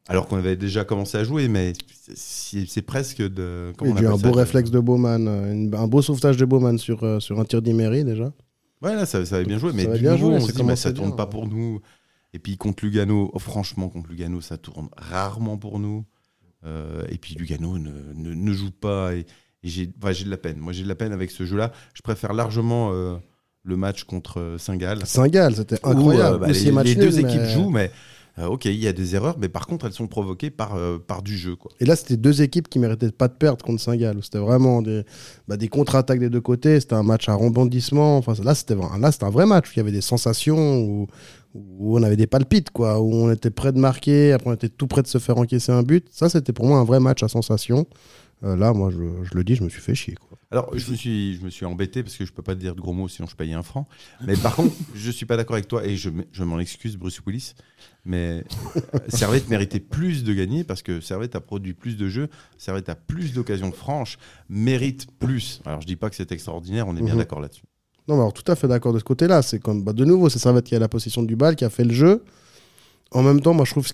Alors 0.07 0.27
qu'on 0.27 0.37
avait 0.37 0.55
déjà 0.57 0.83
commencé 0.83 1.17
à 1.17 1.23
jouer, 1.23 1.47
mais 1.47 1.73
c'est, 2.15 2.81
presque 2.81 3.21
de. 3.21 3.71
comment 3.77 3.91
Il 3.91 3.93
y 4.01 4.05
on 4.05 4.09
a 4.09 4.11
eu 4.11 4.13
un 4.13 4.17
beau 4.17 4.31
réflexe 4.31 4.71
de 4.71 4.79
Bowman, 4.79 5.27
euh, 5.27 5.71
un 5.77 5.87
beau 5.87 6.01
sauvetage 6.01 6.37
de 6.37 6.45
Bowman 6.45 6.77
sur, 6.77 7.03
euh, 7.03 7.19
sur 7.19 7.39
un 7.39 7.45
tir 7.45 7.61
d'Imery 7.61 8.03
déjà. 8.03 8.33
Ouais, 8.81 8.95
là, 8.95 9.05
ça, 9.05 9.23
ça 9.25 9.35
avait 9.35 9.45
bien 9.45 9.59
joué, 9.59 9.69
Ça 9.71 9.77
mais 9.77 9.85
du 9.85 10.01
bien 10.01 10.13
nouveau, 10.13 10.27
joué, 10.31 10.35
on 10.37 10.39
ça 10.39 10.47
se 10.47 10.51
dit, 10.51 10.57
bah, 10.57 10.63
commençait 10.63 10.89
ça 10.89 10.93
tourne 10.93 11.09
bien, 11.09 11.15
pas 11.17 11.25
ouais. 11.25 11.29
pour 11.29 11.47
nous. 11.47 11.81
Et 12.33 12.39
puis 12.39 12.57
contre 12.57 12.83
Lugano, 12.83 13.29
oh, 13.33 13.39
franchement, 13.39 13.89
contre 13.89 14.09
Lugano, 14.09 14.41
ça 14.41 14.57
tourne 14.57 14.89
rarement 14.97 15.57
pour 15.57 15.79
nous. 15.79 16.03
Euh, 16.65 17.03
et 17.09 17.17
puis 17.17 17.35
Lugano 17.35 17.77
ne, 17.77 17.91
ne, 18.15 18.33
ne 18.33 18.53
joue 18.53 18.71
pas. 18.71 19.13
Et, 19.15 19.25
et 19.63 19.69
j'ai 19.69 19.89
enfin, 20.01 20.11
de 20.11 20.29
la 20.29 20.37
peine. 20.37 20.57
Moi, 20.57 20.73
j'ai 20.73 20.83
de 20.83 20.87
la 20.87 20.95
peine 20.95 21.13
avec 21.13 21.31
ce 21.31 21.45
jeu-là. 21.45 21.71
Je 21.93 22.01
préfère 22.01 22.33
largement 22.33 22.91
euh, 22.93 23.15
le 23.63 23.77
match 23.77 24.03
contre 24.05 24.39
euh, 24.39 24.57
Saint-Gall. 24.57 25.05
Saint-Gall, 25.05 25.55
c'était 25.55 25.77
où, 25.85 25.89
incroyable. 25.89 26.35
euh, 26.35 26.37
bah, 26.39 26.47
les, 26.47 26.71
match 26.71 26.85
les 26.87 26.95
nul, 26.95 27.03
deux 27.05 27.19
équipes 27.19 27.45
jouent, 27.45 27.69
mais 27.69 27.91
ok, 28.47 28.65
il 28.65 28.77
y 28.77 28.87
a 28.87 28.93
des 28.93 29.13
erreurs, 29.15 29.37
mais 29.39 29.49
par 29.49 29.67
contre, 29.67 29.85
elles 29.85 29.93
sont 29.93 30.07
provoquées 30.07 30.49
par, 30.49 30.75
euh, 30.75 30.97
par 30.97 31.21
du 31.21 31.37
jeu. 31.37 31.55
Quoi. 31.55 31.71
Et 31.79 31.85
là, 31.85 31.95
c'était 31.95 32.17
deux 32.17 32.41
équipes 32.41 32.69
qui 32.69 32.79
méritaient 32.79 33.11
pas 33.11 33.27
de 33.27 33.33
perdre 33.33 33.63
contre 33.63 33.81
Saint-Gall. 33.81 34.17
C'était 34.23 34.39
vraiment 34.39 34.81
des, 34.81 35.03
bah, 35.47 35.57
des 35.57 35.67
contre-attaques 35.67 36.19
des 36.19 36.29
deux 36.29 36.41
côtés. 36.41 36.79
C'était 36.79 36.95
un 36.95 37.03
match 37.03 37.29
à 37.29 37.35
rebondissement. 37.35 38.17
Enfin, 38.17 38.33
là, 38.43 38.55
c'était 38.55 38.75
c'était 39.11 39.25
un 39.25 39.29
vrai 39.29 39.45
match. 39.45 39.67
où 39.67 39.71
Il 39.75 39.77
y 39.77 39.81
avait 39.81 39.91
des 39.91 40.01
sensations 40.01 40.79
où, 40.79 41.07
où 41.53 41.97
on 41.97 42.03
avait 42.03 42.17
des 42.17 42.27
palpites, 42.27 42.69
quoi. 42.71 42.99
Où 43.01 43.13
on 43.13 43.31
était 43.31 43.49
près 43.51 43.71
de 43.71 43.79
marquer. 43.79 44.31
Après, 44.33 44.49
on 44.49 44.53
était 44.53 44.69
tout 44.69 44.87
près 44.87 45.01
de 45.01 45.07
se 45.07 45.17
faire 45.17 45.37
encaisser 45.37 45.71
un 45.71 45.83
but. 45.83 46.07
Ça, 46.11 46.29
c'était 46.29 46.53
pour 46.53 46.65
moi 46.65 46.79
un 46.79 46.83
vrai 46.85 46.99
match 46.99 47.23
à 47.23 47.27
sensation. 47.27 47.85
Euh, 48.43 48.55
là, 48.55 48.73
moi, 48.73 48.89
je, 48.89 48.97
je 49.23 49.35
le 49.35 49.43
dis, 49.43 49.53
je 49.55 49.63
me 49.63 49.69
suis 49.69 49.81
fait 49.81 49.93
chier. 49.93 50.15
Quoi. 50.15 50.37
Alors, 50.49 50.75
je 50.75 50.89
me, 50.91 50.95
suis, 50.95 51.35
je 51.37 51.43
me 51.45 51.51
suis 51.51 51.63
embêté 51.65 52.01
parce 52.01 52.17
que 52.17 52.25
je 52.25 52.33
peux 52.33 52.41
pas 52.41 52.55
te 52.55 52.59
dire 52.59 52.73
de 52.73 52.81
gros 52.81 52.91
mots 52.91 53.07
sinon 53.07 53.27
je 53.27 53.35
payais 53.35 53.53
un 53.53 53.61
franc. 53.61 53.87
Mais 54.25 54.35
par 54.35 54.55
contre, 54.55 54.73
je 54.95 55.11
suis 55.11 55.27
pas 55.27 55.37
d'accord 55.37 55.53
avec 55.55 55.67
toi 55.67 55.85
et 55.85 55.95
je, 55.95 56.09
je 56.31 56.43
m'en 56.43 56.59
excuse, 56.59 56.97
Bruce 56.97 57.21
Willis. 57.25 57.53
Mais 58.03 58.43
euh, 58.75 58.99
Servette 59.09 59.47
méritait 59.47 59.79
plus 59.79 60.23
de 60.23 60.33
gagner 60.33 60.63
parce 60.63 60.81
que 60.81 61.01
Servette 61.01 61.35
a 61.35 61.39
produit 61.39 61.73
plus 61.75 61.97
de 61.97 62.09
jeux, 62.09 62.29
Servette 62.57 62.89
a 62.89 62.95
plus 62.95 63.33
d'occasions 63.33 63.71
franches, 63.71 64.17
mérite 64.49 65.05
plus. 65.19 65.61
Alors, 65.65 65.81
je 65.81 65.85
dis 65.87 65.95
pas 65.95 66.09
que 66.09 66.15
c'est 66.15 66.31
extraordinaire, 66.31 66.87
on 66.87 66.95
est 66.97 67.01
bien 67.03 67.13
Mhm. 67.13 67.19
d'accord 67.19 67.41
là-dessus. 67.41 67.63
Non, 68.07 68.15
mais 68.15 68.21
alors 68.21 68.33
tout 68.33 68.49
à 68.51 68.55
fait 68.55 68.67
d'accord 68.67 68.93
de 68.93 68.99
ce 68.99 69.03
côté-là. 69.03 69.41
C'est 69.41 69.59
comme, 69.59 69.83
bah, 69.83 69.93
de 69.93 70.05
nouveau, 70.05 70.29
c'est 70.29 70.39
Servette 70.39 70.65
qui 70.65 70.75
a 70.75 70.79
la 70.79 70.89
possession 70.89 71.23
du 71.23 71.35
bal, 71.35 71.55
qui 71.55 71.65
a 71.65 71.69
fait 71.69 71.83
le 71.83 71.93
jeu. 71.93 72.23
En 73.11 73.23
même 73.23 73.41
temps, 73.41 73.53
moi, 73.53 73.65
je 73.65 73.71
trouve 73.71 73.87
ce 73.87 73.93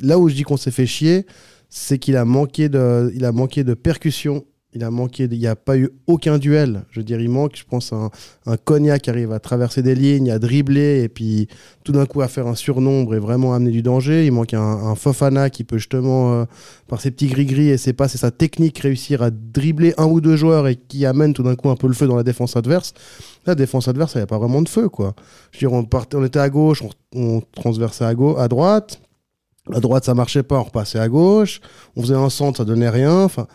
là 0.00 0.18
où 0.18 0.28
je 0.28 0.34
dis 0.34 0.42
qu'on 0.42 0.56
s'est 0.56 0.70
fait 0.70 0.86
chier, 0.86 1.26
c'est 1.68 1.98
qu'il 1.98 2.16
a 2.16 2.24
manqué 2.24 2.68
de, 2.68 3.12
il 3.14 3.24
a 3.24 3.32
manqué 3.32 3.64
de 3.64 3.74
percussion. 3.74 4.44
Il 4.72 4.84
a 4.84 4.90
manqué, 4.92 5.24
il 5.24 5.36
n'y 5.36 5.48
a 5.48 5.56
pas 5.56 5.76
eu 5.76 5.90
aucun 6.06 6.38
duel. 6.38 6.84
Je 6.90 7.00
veux 7.00 7.04
dire, 7.04 7.20
il 7.20 7.28
manque, 7.28 7.56
je 7.56 7.64
pense, 7.64 7.92
un, 7.92 8.08
un 8.46 8.56
Cognac 8.56 9.02
qui 9.02 9.10
arrive 9.10 9.32
à 9.32 9.40
traverser 9.40 9.82
des 9.82 9.96
lignes, 9.96 10.30
à 10.30 10.38
dribbler, 10.38 11.02
et 11.02 11.08
puis 11.08 11.48
tout 11.82 11.90
d'un 11.90 12.06
coup 12.06 12.22
à 12.22 12.28
faire 12.28 12.46
un 12.46 12.54
surnombre 12.54 13.16
et 13.16 13.18
vraiment 13.18 13.52
amener 13.52 13.72
du 13.72 13.82
danger. 13.82 14.26
Il 14.26 14.30
manque 14.30 14.54
un, 14.54 14.94
Fofana 14.94 15.50
qui 15.50 15.64
peut 15.64 15.78
justement, 15.78 16.32
euh, 16.32 16.44
par 16.86 17.00
ses 17.00 17.10
petits 17.10 17.26
gris-gris 17.26 17.68
et 17.68 17.78
ses 17.78 17.92
passes 17.92 18.14
et 18.14 18.18
sa 18.18 18.30
technique, 18.30 18.78
réussir 18.78 19.22
à 19.22 19.30
dribbler 19.30 19.92
un 19.98 20.06
ou 20.06 20.20
deux 20.20 20.36
joueurs 20.36 20.68
et 20.68 20.76
qui 20.76 21.04
amène 21.04 21.32
tout 21.32 21.42
d'un 21.42 21.56
coup 21.56 21.68
un 21.68 21.76
peu 21.76 21.88
le 21.88 21.94
feu 21.94 22.06
dans 22.06 22.16
la 22.16 22.22
défense 22.22 22.56
adverse. 22.56 22.94
La 23.46 23.56
défense 23.56 23.88
adverse, 23.88 24.14
il 24.14 24.18
n'y 24.18 24.22
a 24.22 24.28
pas 24.28 24.38
vraiment 24.38 24.62
de 24.62 24.68
feu, 24.68 24.88
quoi. 24.88 25.14
Je 25.50 25.58
veux 25.58 25.68
dire, 25.68 25.72
on, 25.72 25.82
partait, 25.82 26.16
on 26.16 26.24
était 26.24 26.38
à 26.38 26.48
gauche, 26.48 26.84
on, 27.12 27.40
transversait 27.40 28.04
à, 28.04 28.10
à 28.10 28.48
droite. 28.48 29.00
À 29.72 29.80
droite, 29.80 30.04
ça 30.04 30.14
marchait 30.14 30.44
pas, 30.44 30.60
on 30.60 30.64
repassait 30.64 31.00
à 31.00 31.08
gauche. 31.08 31.60
On 31.96 32.02
faisait 32.02 32.14
un 32.14 32.30
centre, 32.30 32.58
ça 32.58 32.64
donnait 32.64 32.88
rien. 32.88 33.24
Enfin, 33.24 33.48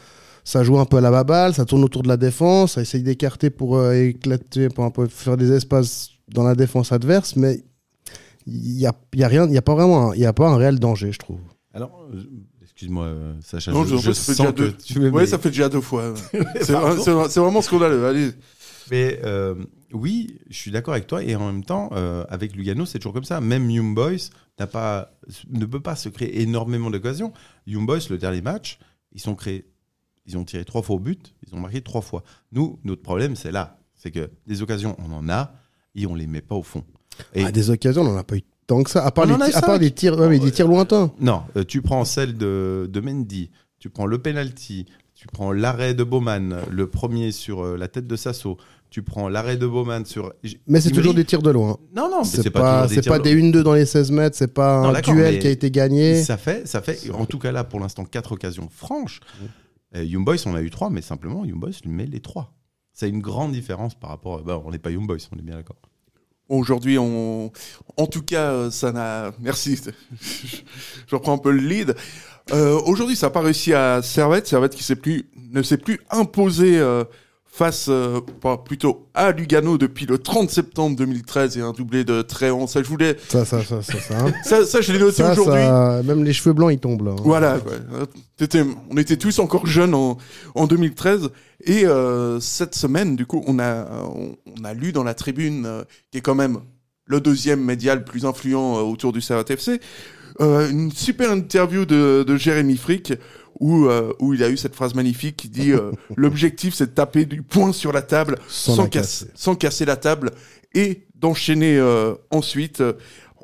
ça 0.45 0.63
joue 0.63 0.79
un 0.79 0.85
peu 0.85 0.97
à 0.97 1.01
la 1.01 1.11
baballe, 1.11 1.53
ça 1.53 1.65
tourne 1.65 1.83
autour 1.83 2.03
de 2.03 2.07
la 2.07 2.15
défense, 2.17 2.73
ça 2.73 2.81
essaye 2.81 3.03
d'écarter 3.03 3.49
pour 3.49 3.75
euh, 3.75 3.93
éclater, 3.93 4.69
pour 4.69 4.85
un 4.85 4.91
peu 4.91 5.07
faire 5.07 5.35
des 5.35 5.51
espaces 5.51 6.11
dans 6.29 6.43
la 6.43 6.55
défense 6.55 6.91
adverse, 6.93 7.35
mais 7.35 7.63
il 8.47 8.75
n'y 8.77 8.85
a, 8.85 8.93
y 9.15 9.23
a 9.23 9.27
rien, 9.27 9.45
il 9.45 9.51
n'y 9.51 9.57
a 9.57 9.61
pas 9.61 9.73
vraiment, 9.75 10.11
un- 10.11 10.15
il 10.15 10.21
y 10.21 10.25
a 10.25 10.31
pas 10.33 10.47
un 10.47 10.55
réel 10.55 10.79
danger, 10.79 11.11
je 11.11 11.19
trouve. 11.19 11.39
Alors, 11.73 12.07
euh, 12.13 12.21
excuse-moi, 12.63 13.05
euh, 13.05 13.33
Sacha, 13.41 13.71
Non, 13.71 13.83
je, 13.85 13.97
je- 13.97 14.01
je 14.01 14.11
ça 14.11 14.21
fait 14.23 14.33
sens 14.33 14.37
déjà 14.37 14.51
que 14.51 14.57
deux. 14.57 14.73
tu 14.77 14.99
mais- 14.99 15.25
ça 15.25 15.37
fait 15.39 15.49
déjà 15.49 15.67
deux 15.67 15.81
fois. 15.81 16.13
c'est 16.61 16.71
vraiment 17.39 17.61
scandaleux. 17.61 18.05
Allez. 18.05 18.31
Mais 18.91 19.19
euh, 19.23 19.55
oui, 19.93 20.37
je 20.49 20.55
suis 20.57 20.69
d'accord 20.71 20.93
avec 20.93 21.07
toi. 21.07 21.23
Et 21.23 21.35
en 21.35 21.47
même 21.51 21.63
temps, 21.63 21.89
euh, 21.93 22.23
avec 22.29 22.55
Lugano, 22.55 22.85
c'est 22.85 22.99
toujours 22.99 23.13
comme 23.13 23.23
ça. 23.23 23.41
Même 23.41 23.69
Young 23.71 23.95
Boys 23.95 24.29
n'a 24.59 24.67
pas, 24.67 25.11
ne 25.49 25.65
peut 25.65 25.79
pas 25.79 25.95
se 25.95 26.07
créer 26.09 26.41
énormément 26.43 26.91
d'occasions. 26.91 27.33
Young 27.65 27.87
Boys, 27.87 27.99
le 28.11 28.17
dernier 28.19 28.41
match, 28.41 28.77
ils 29.11 29.19
sont 29.19 29.33
créés. 29.35 29.65
Ils 30.27 30.37
ont 30.37 30.43
tiré 30.43 30.65
trois 30.65 30.81
fois 30.81 30.95
au 30.95 30.99
but, 30.99 31.33
ils 31.47 31.53
ont 31.55 31.59
marqué 31.59 31.81
trois 31.81 32.01
fois. 32.01 32.23
Nous, 32.51 32.79
notre 32.83 33.01
problème, 33.01 33.35
c'est 33.35 33.51
là. 33.51 33.77
C'est 33.95 34.11
que 34.11 34.29
des 34.47 34.61
occasions, 34.61 34.95
on 35.07 35.13
en 35.13 35.29
a 35.29 35.53
et 35.95 36.05
on 36.07 36.15
les 36.15 36.27
met 36.27 36.41
pas 36.41 36.55
au 36.55 36.63
fond. 36.63 36.83
Et 37.33 37.43
Ah, 37.45 37.51
des 37.51 37.69
occasions, 37.69 38.01
on 38.01 38.05
n'en 38.11 38.17
a 38.17 38.23
pas 38.23 38.37
eu 38.37 38.43
tant 38.67 38.81
que 38.83 38.89
ça, 38.89 39.05
à 39.05 39.11
part, 39.11 39.25
On 39.29 39.37
les, 39.37 39.55
à 39.55 39.61
part 39.61 39.79
des 39.79 39.91
tirs, 39.91 40.17
ouais, 40.19 40.27
mais 40.27 40.39
des 40.39 40.51
tirs 40.51 40.67
lointains. 40.67 41.11
non, 41.19 41.43
euh, 41.55 41.63
tu 41.63 41.81
prends 41.81 42.03
celle 42.05 42.35
de, 42.35 42.89
de 42.91 42.99
Mendy, 42.99 43.51
tu 43.79 43.89
prends 43.89 44.07
le 44.07 44.17
penalty, 44.17 44.85
tu 45.13 45.27
prends 45.27 45.51
l'arrêt 45.51 45.93
de 45.93 46.03
Bowman, 46.03 46.57
le 46.71 46.87
premier 46.89 47.31
sur 47.31 47.63
euh, 47.63 47.77
la 47.77 47.87
tête 47.87 48.07
de 48.07 48.15
Sasso, 48.15 48.57
tu 48.89 49.03
prends 49.03 49.29
l'arrêt 49.29 49.55
de 49.57 49.67
Bowman 49.67 50.03
sur. 50.05 50.33
Mais 50.67 50.81
c'est 50.81 50.89
toujours 50.91 51.13
des 51.13 51.25
tirs 51.25 51.41
de 51.43 51.51
loin. 51.51 51.77
Non, 51.95 52.09
non, 52.09 52.23
C'est 52.23 52.49
pas, 52.49 52.87
c'est 52.87 53.07
pas 53.07 53.19
de- 53.19 53.23
des 53.23 53.35
1-2 53.35 53.61
dans 53.61 53.73
les 53.75 53.85
16 53.85 54.11
mètres, 54.11 54.35
c'est 54.35 54.53
pas 54.53 54.77
un 54.77 55.01
duel 55.01 55.39
qui 55.39 55.47
a 55.47 55.51
été 55.51 55.69
gagné. 55.69 56.23
Ça 56.23 56.37
fait, 56.37 56.67
ça 56.67 56.81
fait, 56.81 57.11
en 57.11 57.25
tout 57.25 57.37
cas 57.39 57.51
là, 57.51 57.63
pour 57.63 57.79
l'instant, 57.79 58.03
quatre 58.03 58.31
occasions 58.33 58.67
franches. 58.69 59.19
Euh, 59.95 60.03
Young 60.03 60.25
Boys, 60.25 60.37
on 60.45 60.55
a 60.55 60.61
eu 60.61 60.69
trois, 60.69 60.89
mais 60.89 61.01
simplement, 61.01 61.45
Young 61.45 61.59
Boys 61.59 61.71
lui 61.83 61.91
met 61.91 62.05
les 62.05 62.19
trois. 62.19 62.53
C'est 62.93 63.09
une 63.09 63.21
grande 63.21 63.51
différence 63.51 63.95
par 63.95 64.09
rapport. 64.09 64.41
Bah, 64.41 64.61
on 64.63 64.71
n'est 64.71 64.79
pas 64.79 64.91
Young 64.91 65.07
Boys, 65.07 65.17
on 65.33 65.39
est 65.39 65.41
bien 65.41 65.55
d'accord. 65.55 65.77
Aujourd'hui, 66.47 66.97
on... 66.99 67.51
en 67.97 68.07
tout 68.07 68.21
cas, 68.21 68.51
euh, 68.51 68.71
ça 68.71 68.91
n'a. 68.91 69.31
Merci. 69.39 69.79
Je 71.07 71.15
reprends 71.15 71.33
un 71.33 71.37
peu 71.37 71.51
le 71.51 71.59
lead. 71.59 71.95
Euh, 72.51 72.79
Aujourd'hui, 72.85 73.15
ça 73.15 73.27
n'a 73.27 73.31
pas 73.31 73.41
réussi 73.41 73.73
à 73.73 74.01
Servette. 74.03 74.47
Servette 74.47 74.75
qui 74.75 75.25
ne 75.35 75.61
s'est 75.63 75.77
plus 75.77 75.99
imposé 76.11 76.79
face, 77.57 77.87
euh, 77.89 78.19
pas, 78.41 78.57
plutôt 78.57 79.07
à 79.13 79.31
Lugano 79.31 79.77
depuis 79.77 80.05
le 80.05 80.17
30 80.17 80.49
septembre 80.49 80.95
2013 80.97 81.57
et 81.57 81.61
un 81.61 81.71
doublé 81.71 82.03
de 82.03 82.21
Tréant. 82.21 82.67
Ça, 82.67 82.83
je 82.83 82.87
voulais, 82.89 83.15
Ça, 83.29 83.45
ça, 83.45 83.63
ça, 83.63 83.81
ça, 83.81 83.99
ça. 83.99 84.19
hein. 84.25 84.33
ça, 84.43 84.65
ça 84.65 84.81
je 84.81 84.91
l'ai 84.91 84.99
noté 84.99 85.23
aujourd'hui. 85.23 85.61
même 86.03 86.23
les 86.23 86.33
cheveux 86.33 86.53
blancs, 86.53 86.71
ils 86.73 86.79
tombent 86.79 87.05
là. 87.05 87.11
hein. 87.11 87.21
Voilà, 87.23 87.55
ouais. 87.57 88.47
On 88.91 88.97
était 88.97 89.17
tous 89.17 89.39
encore 89.39 89.65
jeunes 89.65 89.93
en, 89.93 90.17
en 90.55 90.67
2013. 90.67 91.29
Et 91.63 91.85
euh, 91.85 92.39
cette 92.41 92.75
semaine, 92.75 93.15
du 93.15 93.25
coup, 93.25 93.43
on 93.47 93.57
a, 93.59 93.85
on, 94.15 94.35
on 94.59 94.63
a 94.65 94.73
lu 94.73 94.91
dans 94.91 95.03
la 95.03 95.13
tribune, 95.13 95.65
euh, 95.65 95.83
qui 96.11 96.17
est 96.17 96.21
quand 96.21 96.35
même 96.35 96.59
le 97.05 97.21
deuxième 97.21 97.63
média 97.63 97.95
le 97.95 98.03
plus 98.03 98.25
influent 98.25 98.77
euh, 98.77 98.81
autour 98.81 99.13
du 99.13 99.21
Servette 99.21 99.51
FC, 99.51 99.79
euh, 100.41 100.69
une 100.69 100.91
super 100.91 101.31
interview 101.31 101.85
de, 101.85 102.25
de 102.27 102.35
Jérémy 102.35 102.75
Frick 102.77 103.13
où, 103.59 103.85
euh, 103.85 104.13
où 104.19 104.33
il 104.33 104.43
a 104.43 104.49
eu 104.49 104.57
cette 104.57 104.75
phrase 104.75 104.93
magnifique 104.93 105.37
qui 105.37 105.49
dit 105.49 105.71
euh, 105.71 105.91
L'objectif, 106.15 106.73
c'est 106.73 106.87
de 106.87 106.91
taper 106.91 107.25
du 107.25 107.41
poing 107.41 107.73
sur 107.73 107.91
la 107.91 108.01
table 108.01 108.37
Sans 108.47 108.87
casser, 108.87 109.27
sans 109.35 109.55
casser 109.55 109.85
la 109.85 109.95
table 109.95 110.31
et 110.73 111.07
d'enchaîner 111.15 111.77
euh, 111.77 112.15
ensuite 112.31 112.83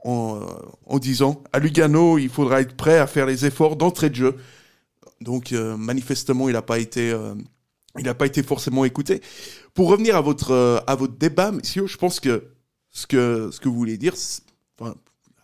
en, 0.03 0.41
en 0.85 0.99
disant 0.99 1.43
à 1.53 1.59
Lugano, 1.59 2.17
il 2.17 2.29
faudra 2.29 2.61
être 2.61 2.75
prêt 2.75 2.97
à 2.97 3.07
faire 3.07 3.25
les 3.25 3.45
efforts 3.45 3.75
d'entrée 3.75 4.09
de 4.09 4.15
jeu. 4.15 4.35
Donc 5.21 5.51
manifestement, 5.51 6.49
il 6.49 6.53
n'a 6.53 6.63
pas 6.63 6.79
été, 6.79 7.15
il 7.97 8.03
n'a 8.03 8.15
pas 8.15 8.25
été 8.25 8.41
forcément 8.41 8.83
écouté. 8.83 9.21
Pour 9.75 9.89
revenir 9.89 10.15
à 10.15 10.21
votre 10.21 10.83
à 10.87 10.95
votre 10.95 11.15
débat, 11.15 11.51
messieurs, 11.51 11.85
je 11.85 11.97
pense 11.97 12.19
que 12.19 12.47
ce 12.89 13.05
que 13.05 13.49
ce 13.51 13.59
que 13.59 13.69
vous 13.69 13.75
voulez 13.75 13.97
dire, 13.97 14.15
enfin, 14.79 14.95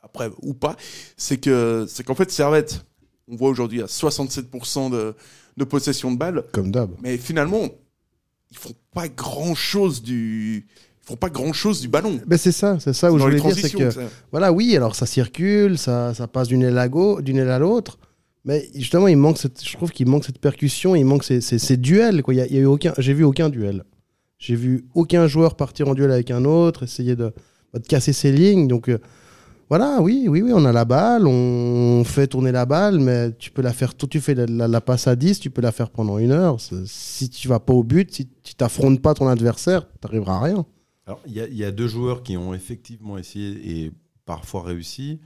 après 0.01 0.29
ou 0.41 0.55
pas, 0.55 0.75
c'est 1.15 1.37
que 1.37 1.85
c'est 1.87 2.03
qu'en 2.03 2.15
fait 2.15 2.31
Servette, 2.31 2.83
on 3.29 3.35
voit 3.35 3.49
aujourd'hui 3.49 3.81
à 3.81 3.85
67% 3.85 4.91
de, 4.91 5.13
de 5.57 5.63
possession 5.63 6.11
de 6.11 6.17
balles, 6.17 6.43
Comme 6.51 6.71
d'hab. 6.71 6.91
mais 7.01 7.17
finalement, 7.17 7.67
ils 8.51 8.57
font 8.57 8.73
pas 8.93 9.07
grand 9.09 9.55
chose 9.55 10.01
du, 10.01 10.67
font 11.01 11.15
pas 11.17 11.29
grand 11.29 11.53
chose 11.53 11.81
du 11.81 11.87
ballon. 11.87 12.19
Ben 12.25 12.37
c'est 12.37 12.51
ça, 12.51 12.79
c'est 12.79 12.93
ça 12.93 13.11
où 13.11 13.17
je 13.17 13.23
voulais 13.23 13.39
dire, 13.39 13.55
c'est 13.55 13.71
que 13.73 13.89
ça. 13.91 14.01
voilà, 14.31 14.51
oui, 14.53 14.75
alors 14.75 14.95
ça 14.95 15.05
circule, 15.05 15.77
ça, 15.77 16.13
ça 16.13 16.27
passe 16.27 16.47
d'une 16.47 16.63
aile 16.63 16.77
à 16.77 16.87
d'une 16.87 17.37
aile 17.37 17.49
à 17.49 17.59
l'autre, 17.59 17.97
mais 18.45 18.69
justement, 18.75 19.07
il 19.09 19.17
manque 19.17 19.37
cette, 19.37 19.61
je 19.65 19.73
trouve 19.75 19.91
qu'il 19.91 20.07
manque 20.07 20.23
cette 20.23 20.39
percussion, 20.39 20.95
il 20.95 21.03
manque 21.03 21.25
ces, 21.25 21.41
ces- 21.41 21.59
ces 21.59 21.75
duels. 21.75 22.23
Quoi. 22.23 22.33
Il 22.33 22.37
y 22.37 22.41
a, 22.41 22.45
il 22.47 22.53
y 22.53 22.57
a 22.57 22.61
eu 22.61 22.65
aucun, 22.65 22.93
j'ai 22.97 23.13
vu 23.13 23.23
aucun 23.25 23.49
duel. 23.49 23.83
J'ai 24.39 24.55
vu 24.55 24.85
aucun 24.93 25.27
joueur 25.27 25.55
partir 25.57 25.89
en 25.89 25.95
duel 25.95 26.11
avec 26.11 26.31
un 26.31 26.45
autre, 26.45 26.83
essayer 26.83 27.15
de, 27.17 27.33
de 27.73 27.79
casser 27.79 28.13
ses 28.13 28.31
lignes. 28.31 28.67
Donc 28.69 28.87
euh, 28.87 28.99
voilà, 29.69 30.01
oui, 30.01 30.27
oui, 30.29 30.41
oui, 30.41 30.51
on 30.53 30.63
a 30.65 30.71
la 30.71 30.85
balle, 30.85 31.27
on 31.27 32.03
fait 32.05 32.27
tourner 32.27 32.51
la 32.51 32.65
balle, 32.65 32.99
mais 32.99 33.33
tu 33.37 33.51
peux 33.51 33.61
la 33.61 33.73
faire, 33.73 33.95
tu 33.95 34.21
fais 34.21 34.33
la, 34.33 34.45
la- 34.45 34.67
la 34.67 34.81
passe 34.81 35.07
à 35.07 35.15
10, 35.15 35.39
tu 35.39 35.49
peux 35.49 35.61
la 35.61 35.71
faire 35.71 35.89
pendant 35.89 36.17
une 36.19 36.31
heure. 36.31 36.57
Si 36.85 37.29
tu 37.29 37.47
vas 37.47 37.59
pas 37.59 37.73
au 37.73 37.83
but, 37.83 38.13
si 38.13 38.27
tu 38.43 38.55
t'affrontes 38.55 39.01
pas 39.01 39.13
ton 39.13 39.27
adversaire, 39.27 39.87
t'arriveras 39.99 40.37
à 40.37 40.41
rien. 40.41 40.65
Alors, 41.05 41.21
il 41.25 41.33
y, 41.33 41.41
a- 41.41 41.47
il 41.47 41.55
y 41.57 41.65
a 41.65 41.71
deux 41.71 41.87
joueurs 41.87 42.23
qui 42.23 42.37
ont 42.37 42.53
effectivement 42.53 43.17
essayé 43.17 43.83
et 43.85 43.91
parfois 44.25 44.63
réussi. 44.63 45.19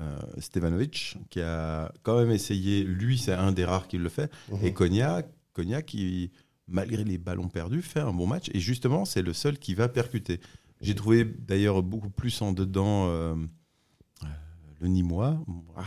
Euh, 0.00 0.16
Stevanovic, 0.38 1.16
qui 1.28 1.40
a 1.40 1.92
quand 2.04 2.16
même 2.18 2.30
essayé, 2.30 2.84
lui, 2.84 3.18
c'est 3.18 3.32
un 3.32 3.52
des 3.52 3.64
rares 3.64 3.86
qui 3.88 3.98
le 3.98 4.08
fait. 4.08 4.30
Et 4.62 4.72
Konya, 4.72 5.22
Konya, 5.52 5.82
qui, 5.82 6.30
malgré 6.68 7.02
les 7.04 7.18
ballons 7.18 7.48
perdus, 7.48 7.82
fait 7.82 8.00
un 8.00 8.12
bon 8.12 8.26
match. 8.26 8.50
Et 8.54 8.60
justement, 8.60 9.04
c'est 9.04 9.20
le 9.22 9.32
seul 9.32 9.58
qui 9.58 9.74
va 9.74 9.88
percuter. 9.88 10.40
J'ai 10.80 10.94
trouvé 10.94 11.24
d'ailleurs 11.24 11.82
beaucoup 11.82 12.08
plus 12.08 12.40
en 12.40 12.52
dedans 12.52 13.08
euh, 13.10 13.34
le 14.80 14.88
Nîmois. 14.88 15.36
Ah, 15.76 15.82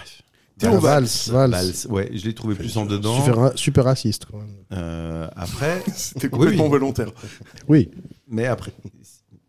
Théo 0.58 0.80
Valls, 0.80 1.08
Valls. 1.30 1.52
Valls, 1.52 1.74
ouais, 1.90 2.12
je 2.14 2.26
l'ai 2.26 2.34
trouvé 2.36 2.56
plus 2.56 2.78
en 2.78 2.86
dedans. 2.86 3.16
Super, 3.24 3.52
super 3.58 3.84
raciste. 3.86 4.26
Quand 4.32 4.38
même. 4.38 4.48
Euh, 4.72 5.28
après, 5.36 5.82
C'était 5.96 6.30
complètement 6.30 6.66
Oui. 6.66 6.70
volontaire. 6.70 7.10
Oui. 7.68 7.90
Mais 8.28 8.46
après, 8.46 8.72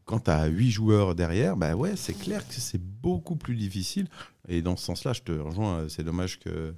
quand 0.07 0.21
tu 0.25 0.31
as 0.31 0.47
8 0.47 0.71
joueurs 0.71 1.15
derrière, 1.15 1.57
bah 1.57 1.75
ouais, 1.77 1.93
c'est 1.97 2.15
clair 2.19 2.47
que 2.49 2.55
c'est 2.55 2.81
beaucoup 2.81 3.37
plus 3.37 3.55
difficile. 3.55 4.07
Et 4.49 4.63
dans 4.63 4.77
ce 4.77 4.85
sens-là, 4.87 5.13
je 5.13 5.21
te 5.23 5.33
rejoins. 5.33 5.85
C'est 5.89 6.05
dommage 6.05 6.39
que 6.41 6.75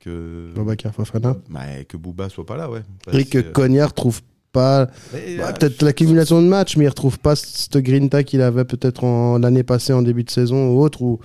que 0.00 0.50
Babacar 0.56 0.92
Fofana. 0.94 1.36
bah, 1.48 1.84
que 1.88 1.96
Booba 1.96 2.28
soit 2.28 2.44
pas 2.46 2.56
là, 2.56 2.68
ouais. 2.70 2.82
Parce 3.04 3.16
Et 3.18 3.24
que 3.24 3.38
Cognard 3.38 3.92
trouve 3.94 4.20
pas. 4.50 4.86
Bah, 4.86 4.92
euh, 5.14 5.52
peut-être 5.52 5.82
l'accumulation 5.82 6.42
de 6.42 6.48
matchs, 6.48 6.76
mais 6.76 6.84
il 6.84 6.88
retrouve 6.88 7.18
pas 7.18 7.36
cette 7.36 7.76
grinta 7.78 8.24
qu'il 8.24 8.40
avait 8.42 8.64
peut-être 8.64 9.04
en- 9.04 9.38
l'année 9.38 9.62
passée 9.62 9.92
en 9.92 10.02
début 10.02 10.24
de 10.24 10.30
saison 10.30 10.70
ou 10.70 10.80
autre, 10.82 11.00
où, 11.02 11.20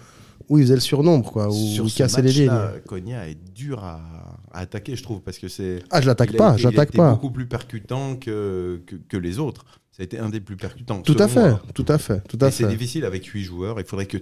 où 0.49 0.57
il 0.57 0.63
faisait 0.63 0.75
le 0.75 0.79
surnombre, 0.81 1.31
quoi, 1.31 1.47
où 1.49 1.53
sur 1.53 1.85
il 1.85 1.93
cassait 1.93 2.21
les 2.21 2.31
lignes. 2.31 2.51
Konya 2.85 3.27
est 3.27 3.35
dur 3.53 3.83
à, 3.83 3.99
à 4.51 4.59
attaquer, 4.59 4.95
je 4.95 5.03
trouve, 5.03 5.21
parce 5.21 5.37
que 5.39 5.47
c'est. 5.47 5.83
Ah, 5.89 6.01
je 6.01 6.07
l'attaque 6.07 6.35
pas, 6.35 6.55
été 6.57 6.97
pas. 6.97 7.11
beaucoup 7.13 7.31
plus 7.31 7.47
percutant 7.47 8.15
que, 8.15 8.81
que, 8.85 8.95
que 8.95 9.17
les 9.17 9.39
autres. 9.39 9.65
Ça 9.91 10.03
a 10.03 10.05
été 10.05 10.19
un 10.19 10.29
des 10.29 10.39
plus 10.41 10.57
percutants. 10.57 11.01
Tout 11.01 11.15
à 11.19 11.27
fait, 11.27 11.49
moi. 11.49 11.61
tout 11.73 11.85
à 11.87 11.97
fait, 11.97 12.21
tout 12.27 12.37
Et 12.39 12.43
à 12.43 12.51
c'est 12.51 12.63
fait. 12.65 12.69
difficile 12.69 13.03
avec 13.03 13.25
8 13.25 13.43
joueurs. 13.43 13.79
Il 13.79 13.85
faudrait 13.85 14.05
que. 14.05 14.17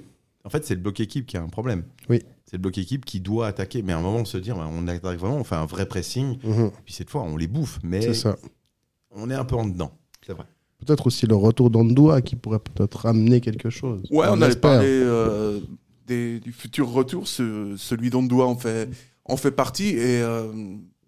En 0.46 0.50
fait, 0.50 0.63
c'est 0.65 0.75
le 0.75 0.79
bloc 0.82 1.00
équipe 1.00 1.25
qui 1.25 1.38
a 1.38 1.41
un 1.41 1.50
problème. 1.50 1.84
Oui. 2.08 2.22
C'est 2.46 2.58
le 2.58 2.62
bloc 2.62 2.77
équipe 2.77 3.03
qui 3.03 3.20
doit 3.20 3.48
attaquer. 3.48 3.82
Mais 3.82 3.94
à 3.94 3.98
un 3.98 4.01
moment, 4.01 4.20
on 4.20 4.25
se 4.25 4.38
dire, 4.38 4.55
bah, 4.55 4.70
on 4.72 4.88
attaque 4.88 5.17
vraiment, 5.20 5.38
on 5.38 5.44
fait 5.44 5.55
un 5.55 5.65
vrai 5.65 5.86
pressing. 5.88 6.38
Mhm, 6.44 6.70
Puis 6.86 6.94
cette 6.94 7.10
fois, 7.10 7.24
on 7.24 7.36
les 7.36 7.48
bouffe. 7.48 7.79
Mais 7.84 8.01
C'est 8.01 8.13
ça. 8.13 8.36
on 9.12 9.29
est 9.32 9.34
un 9.36 9.44
peu 9.44 9.55
en 9.55 9.65
dedans. 9.65 9.91
C'est 10.25 10.34
vrai. 10.34 10.46
Peut-être 10.86 11.08
aussi 11.08 11.25
le 11.25 11.36
retour 11.36 11.72
d'Andoua 11.72 12.22
qui 12.22 12.36
pourrait 12.36 12.60
peut-être 12.60 13.08
amener 13.08 13.41
quelque 13.41 13.70
chose. 13.72 14.03
Ouais, 14.12 14.27
on 14.29 14.34
allait 14.34 14.48
l'espère. 14.48 14.72
parler 14.74 14.88
euh, 14.88 15.60
des- 16.08 16.40
du 16.40 16.52
futur 16.52 16.90
retour. 16.90 17.28
Ce, 17.28 17.76
celui 17.78 18.10
d'Ondoa 18.10 18.46
en 18.46 18.56
fait, 18.58 18.90
en 19.26 19.38
fait 19.38 19.52
partie. 19.52 19.90
Et, 19.90 20.22
euh, 20.22 20.48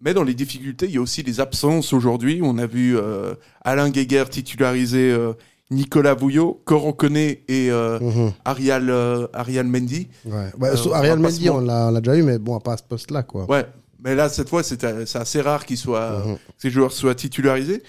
mais 0.00 0.14
dans 0.14 0.22
les 0.22 0.34
difficultés, 0.34 0.86
il 0.86 0.92
y 0.94 0.98
a 0.98 1.00
aussi 1.00 1.22
les 1.22 1.40
absences 1.40 1.92
aujourd'hui. 1.92 2.40
On 2.42 2.58
a 2.58 2.66
vu 2.66 2.96
euh, 2.96 3.34
Alain 3.62 3.90
Guéguer 3.90 4.24
titulariser 4.30 5.10
euh, 5.10 5.32
Nicolas 5.70 6.14
Vouillot, 6.14 6.62
Coran 6.64 6.92
Koné 6.92 7.42
et 7.48 7.70
euh, 7.70 7.98
Mhm, 8.00 8.32
Arial, 8.44 8.88
euh, 8.90 9.26
Arial 9.34 9.66
Mendy. 9.66 10.08
ouais. 10.24 10.50
Bah, 10.56 10.68
Euh, 10.72 10.76
on 10.86 10.92
Ariel 10.92 11.18
Mendy, 11.18 11.50
on 11.50 11.60
l'a 11.60 12.00
déjà 12.00 12.16
eu, 12.16 12.22
mais 12.22 12.38
bon, 12.38 12.58
pas 12.60 12.72
à 12.74 12.76
ce 12.78 12.82
poste-là, 12.84 13.22
quoi. 13.22 13.48
Ouais, 13.50 13.66
mais 14.02 14.14
là, 14.14 14.28
cette 14.28 14.48
fois, 14.48 14.62
c'est 14.62 14.82
assez 14.84 15.40
rare 15.40 15.66
qu'ils 15.66 15.76
soient, 15.76 16.22
que 16.24 16.38
ces 16.56 16.70
joueurs 16.70 16.92
soient 16.92 17.14
titularisés. 17.14 17.82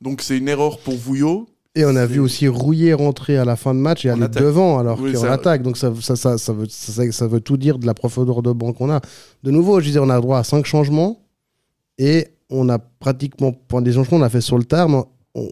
Donc 0.00 0.22
c'est 0.22 0.36
une 0.38 0.48
erreur 0.48 0.78
pour 0.78 0.94
Vouillot. 0.96 1.46
Et 1.76 1.84
on 1.84 1.94
a 1.94 2.06
vu 2.06 2.18
aussi 2.20 2.48
Rouillet 2.48 2.94
rentrer 2.94 3.36
à 3.36 3.44
la 3.44 3.54
fin 3.54 3.74
de 3.74 3.78
match 3.78 4.04
et 4.06 4.10
aller 4.10 4.28
devant 4.28 4.78
alors 4.78 4.98
Oui, 4.98 5.10
qu'il 5.10 5.16
est 5.16 5.22
en 5.22 5.26
ça- 5.26 5.32
attaque. 5.34 5.62
Donc 5.62 5.76
ça, 5.76 5.92
ça, 6.00 6.16
ça, 6.16 6.38
ça, 6.38 6.52
veut, 6.52 6.66
ça, 6.70 7.12
ça 7.12 7.26
veut 7.26 7.40
tout 7.40 7.56
dire 7.58 7.78
de 7.78 7.86
la 7.86 7.92
profondeur 7.94 8.42
de 8.42 8.50
banc 8.52 8.72
qu'on 8.72 8.90
a. 8.90 9.00
De 9.42 9.50
nouveau, 9.50 9.78
je 9.80 9.86
disais, 9.86 9.98
on 10.00 10.08
a 10.08 10.18
droit 10.20 10.38
à 10.38 10.44
5 10.44 10.64
changements 10.64 11.20
et 11.98 12.28
on 12.50 12.68
a 12.70 12.78
pratiquement, 12.78 13.52
pendant 13.52 13.82
des 13.82 13.92
changements, 13.92 14.18
on 14.18 14.22
a 14.22 14.30
fait 14.30 14.40
sur 14.40 14.56
le 14.56 14.64
tard, 14.64 14.88
mais 14.88 15.02
on- 15.34 15.48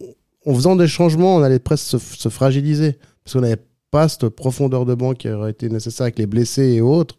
en 0.47 0.53
faisant 0.55 0.75
des 0.75 0.87
changements, 0.87 1.35
on 1.37 1.41
allait 1.43 1.59
presque 1.59 1.85
se, 1.85 1.97
se 1.99 2.29
fragiliser 2.29 2.97
parce 3.23 3.33
qu'on 3.33 3.41
n'avait 3.41 3.61
pas 3.91 4.07
cette 4.09 4.29
profondeur 4.29 4.85
de 4.85 4.93
banc 4.95 5.13
qui 5.13 5.29
aurait 5.29 5.51
été 5.51 5.69
nécessaire 5.69 6.05
avec 6.05 6.17
les 6.19 6.25
blessés 6.27 6.73
et 6.73 6.81
autres. 6.81 7.17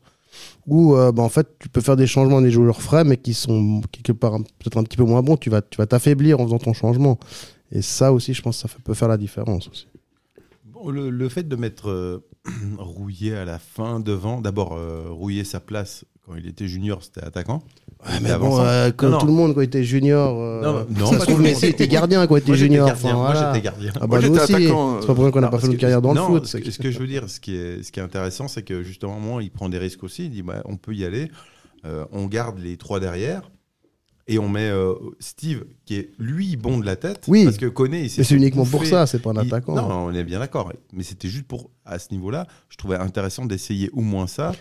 Où 0.67 0.95
euh, 0.97 1.13
bah, 1.13 1.23
en 1.23 1.29
fait, 1.29 1.47
tu 1.59 1.69
peux 1.69 1.81
faire 1.81 1.97
des 1.97 2.07
changements 2.07 2.43
des 2.43 2.51
joueurs 2.51 2.83
frais, 2.83 3.05
mais 3.05 3.17
qui 3.17 3.33
sont 3.35 3.81
quelque 3.91 4.13
part 4.13 4.37
peut-être 4.59 4.77
un 4.77 4.83
petit 4.83 4.97
peu 4.99 5.05
moins 5.05 5.23
bons. 5.23 5.37
Tu 5.37 5.49
vas 5.49 5.63
tu 5.63 5.79
vas 5.79 5.87
t'affaiblir 5.87 6.41
en 6.41 6.45
faisant 6.45 6.59
ton 6.59 6.73
changement. 6.75 7.19
Et 7.76 7.83
ça 7.83 8.12
aussi, 8.12 8.33
je 8.35 8.42
pense 8.42 8.62
que 8.62 8.68
ça 8.68 8.75
peut 8.83 8.95
faire 8.95 9.09
la 9.09 9.16
différence 9.18 9.68
aussi. 9.68 9.87
Bon, 10.64 10.88
le, 10.90 11.11
le 11.11 11.28
fait 11.28 11.47
de 11.47 11.56
mettre 11.56 11.90
euh, 11.90 12.25
Rouillé 12.78 13.37
à 13.37 13.45
la 13.45 13.59
fin 13.59 14.00
devant, 14.00 14.40
d'abord 14.40 14.73
euh, 14.75 15.04
Rouillé 15.11 15.45
sa 15.45 15.61
place 15.61 16.04
quand 16.25 16.35
il 16.37 16.47
était 16.49 16.66
junior, 16.66 17.02
c'était 17.04 17.23
attaquant. 17.23 17.62
Il 18.16 18.23
mais 18.23 18.37
bon, 18.37 18.59
euh, 18.61 18.90
comme 18.90 19.11
Non, 19.11 19.18
tout 19.18 19.26
non. 19.26 19.33
le 19.33 19.37
monde 19.38 19.54
quand 19.54 19.61
il 19.61 19.64
était 19.64 19.85
junior. 19.85 20.37
euh, 20.40 20.61
Non, 20.62 20.87
non, 20.90 21.12
ça 21.18 21.25
pas 21.26 21.37
Messi 21.38 21.66
était 21.66 21.87
gardien 21.88 22.26
quand 22.26 22.37
il 22.37 22.38
était 22.40 22.49
Moi, 22.49 22.56
j'étais 22.56 22.73
junior. 22.73 22.87
gardien. 22.88 23.14
enfin, 23.16 23.33
Moi, 23.33 23.52
j'étais 23.52 23.64
gardien. 23.64 23.92
Ah 23.97 24.00
bah, 24.00 24.06
Moi, 24.06 24.18
nous 24.21 24.25
j'étais 24.35 24.40
aussi. 24.42 24.54
attaquant, 24.54 25.00
C'est 25.00 25.06
pas 25.06 25.14
pour 25.14 25.23
rien 25.25 25.30
qu'on 25.33 25.40
n'a 25.40 25.47
Non, 25.47 25.50
pas 25.52 25.59
fait 25.61 25.66
notre 25.68 25.78
carrière 25.78 26.02
dans 26.02 26.14
non, 26.14 26.28
le 26.35 26.40
foot. 26.40 26.47
Ce, 26.47 26.71
ce 26.71 26.78
que 26.78 26.90
je 26.90 26.99
veux 26.99 27.06
dire, 27.06 27.28
ce 27.30 27.38
qui 27.40 27.54
est, 27.56 27.83
ce 27.83 27.92
qui 27.92 28.00
est 28.00 28.02
intéressant, 28.02 28.49
c'est 28.49 28.62
que 28.64 28.83
justement, 28.83 29.18
moment, 29.21 29.38
il 29.40 29.50
prend 29.50 29.68
des 29.68 29.78
risques 29.78 30.02
aussi. 30.02 30.25
Il 30.25 30.30
dit 30.30 30.42
bah, 30.42 30.62
on 30.64 30.76
peut 30.76 30.95
y 30.95 31.04
aller. 31.04 31.30
Euh, 31.85 32.04
on 32.11 32.26
garde 32.26 32.59
les 32.59 32.76
trois 32.76 32.99
derrière. 33.00 33.49
Et 34.28 34.38
on 34.40 34.49
met 34.49 34.68
euh, 34.68 34.95
Steve, 35.21 35.64
qui 35.85 35.95
est 35.97 36.11
lui 36.18 36.56
bon 36.56 36.78
de 36.78 36.85
la 36.87 36.97
tête. 36.97 37.25
Oui. 37.28 37.45
Parce 37.45 37.59
que 37.59 37.66
connaît. 37.66 38.02
Mais 38.02 38.09
c'est 38.25 38.35
uniquement 38.35 38.64
pour 38.66 38.85
ça, 38.85 39.06
c'est 39.06 39.21
pas 39.21 39.30
un 39.30 39.35
Il- 39.35 39.47
attaquant. 39.47 39.76
Non, 39.76 40.06
on 40.06 40.12
est 40.14 40.25
bien 40.25 40.40
d'accord. 40.40 40.73
Mais 40.92 41.04
c'était 41.04 41.28
juste 41.28 41.47
pour, 41.47 41.71
à 41.85 41.99
ce 42.00 42.09
niveau-là, 42.12 42.47
je 42.68 42.76
trouvais 42.76 42.97
intéressant 42.97 43.45
d'essayer 43.47 43.88
au 43.92 44.00
moins 44.00 44.26
ça. 44.26 44.52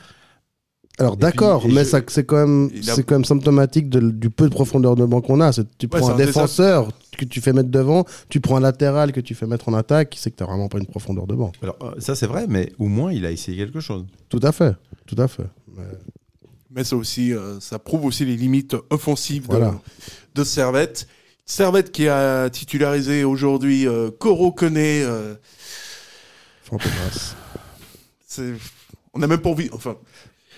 Alors 0.98 1.18
d'accord, 1.18 1.68
mais 1.68 1.84
je- 1.84 2.00
c'est 2.08 2.26
quand 2.26 2.38
même, 2.48 2.70
c'est 2.82 3.04
quand 3.06 3.16
même 3.16 3.26
symptomatique 3.26 3.90
de- 3.90 4.12
du 4.12 4.30
peu 4.30 4.46
de 4.48 4.54
profondeur 4.54 4.96
de 4.96 5.04
banc 5.04 5.20
qu'on 5.20 5.42
a. 5.42 5.52
Tu 5.78 5.90
prends 5.90 6.08
un 6.10 6.14
un 6.14 6.16
désastre. 6.16 6.40
défenseur 6.40 6.90
que 7.18 7.26
tu 7.26 7.42
fais 7.42 7.52
mettre 7.52 7.70
devant, 7.70 8.06
tu 8.30 8.40
prends 8.40 8.56
un 8.58 8.62
latéral 8.62 9.12
que 9.12 9.20
tu 9.20 9.36
fais 9.36 9.46
mettre 9.46 9.68
en 9.68 9.74
attaque, 9.74 10.16
c'est 10.18 10.32
que 10.32 10.38
t'as 10.38 10.46
vraiment 10.46 10.70
pas 10.70 10.78
une 10.78 10.86
profondeur 10.86 11.28
de 11.28 11.36
banc. 11.36 11.52
Alors, 11.62 11.76
euh, 11.82 11.92
ça, 12.00 12.16
c'est 12.16 12.28
vrai, 12.28 12.46
mais 12.48 12.72
au 12.80 12.88
moins, 12.88 13.12
il 13.12 13.26
a 13.26 13.32
essayé 13.32 13.58
quelque 13.58 13.82
chose. 13.82 14.06
Tout 14.30 14.40
à 14.44 14.54
fait, 14.54 14.74
tout 15.06 15.16
à 15.18 15.28
fait. 15.28 15.48
Mais- 15.76 15.84
Mais 16.76 16.84
ça 16.84 16.98
aussi, 16.98 17.34
euh, 17.34 17.60
ça 17.62 17.80
prouve 17.80 18.06
aussi 18.06 18.26
les 18.26 18.36
limites 18.36 18.76
offensives 18.90 19.44
de, 19.44 19.48
Voilà. 19.48 19.80
de 20.36 20.44
Servette. 20.44 21.08
Servette 21.46 21.92
qui 21.92 22.08
a 22.10 22.50
titularisé 22.50 23.24
aujourd'hui 23.24 23.88
euh, 23.88 24.12
Koro 24.12 24.52
Koné. 24.52 25.04
euh, 25.04 25.36
on 29.14 29.20
n'a 29.20 29.28
même 29.28 29.40
pas 29.40 29.50
envie. 29.50 29.70
Enfin, 29.72 29.96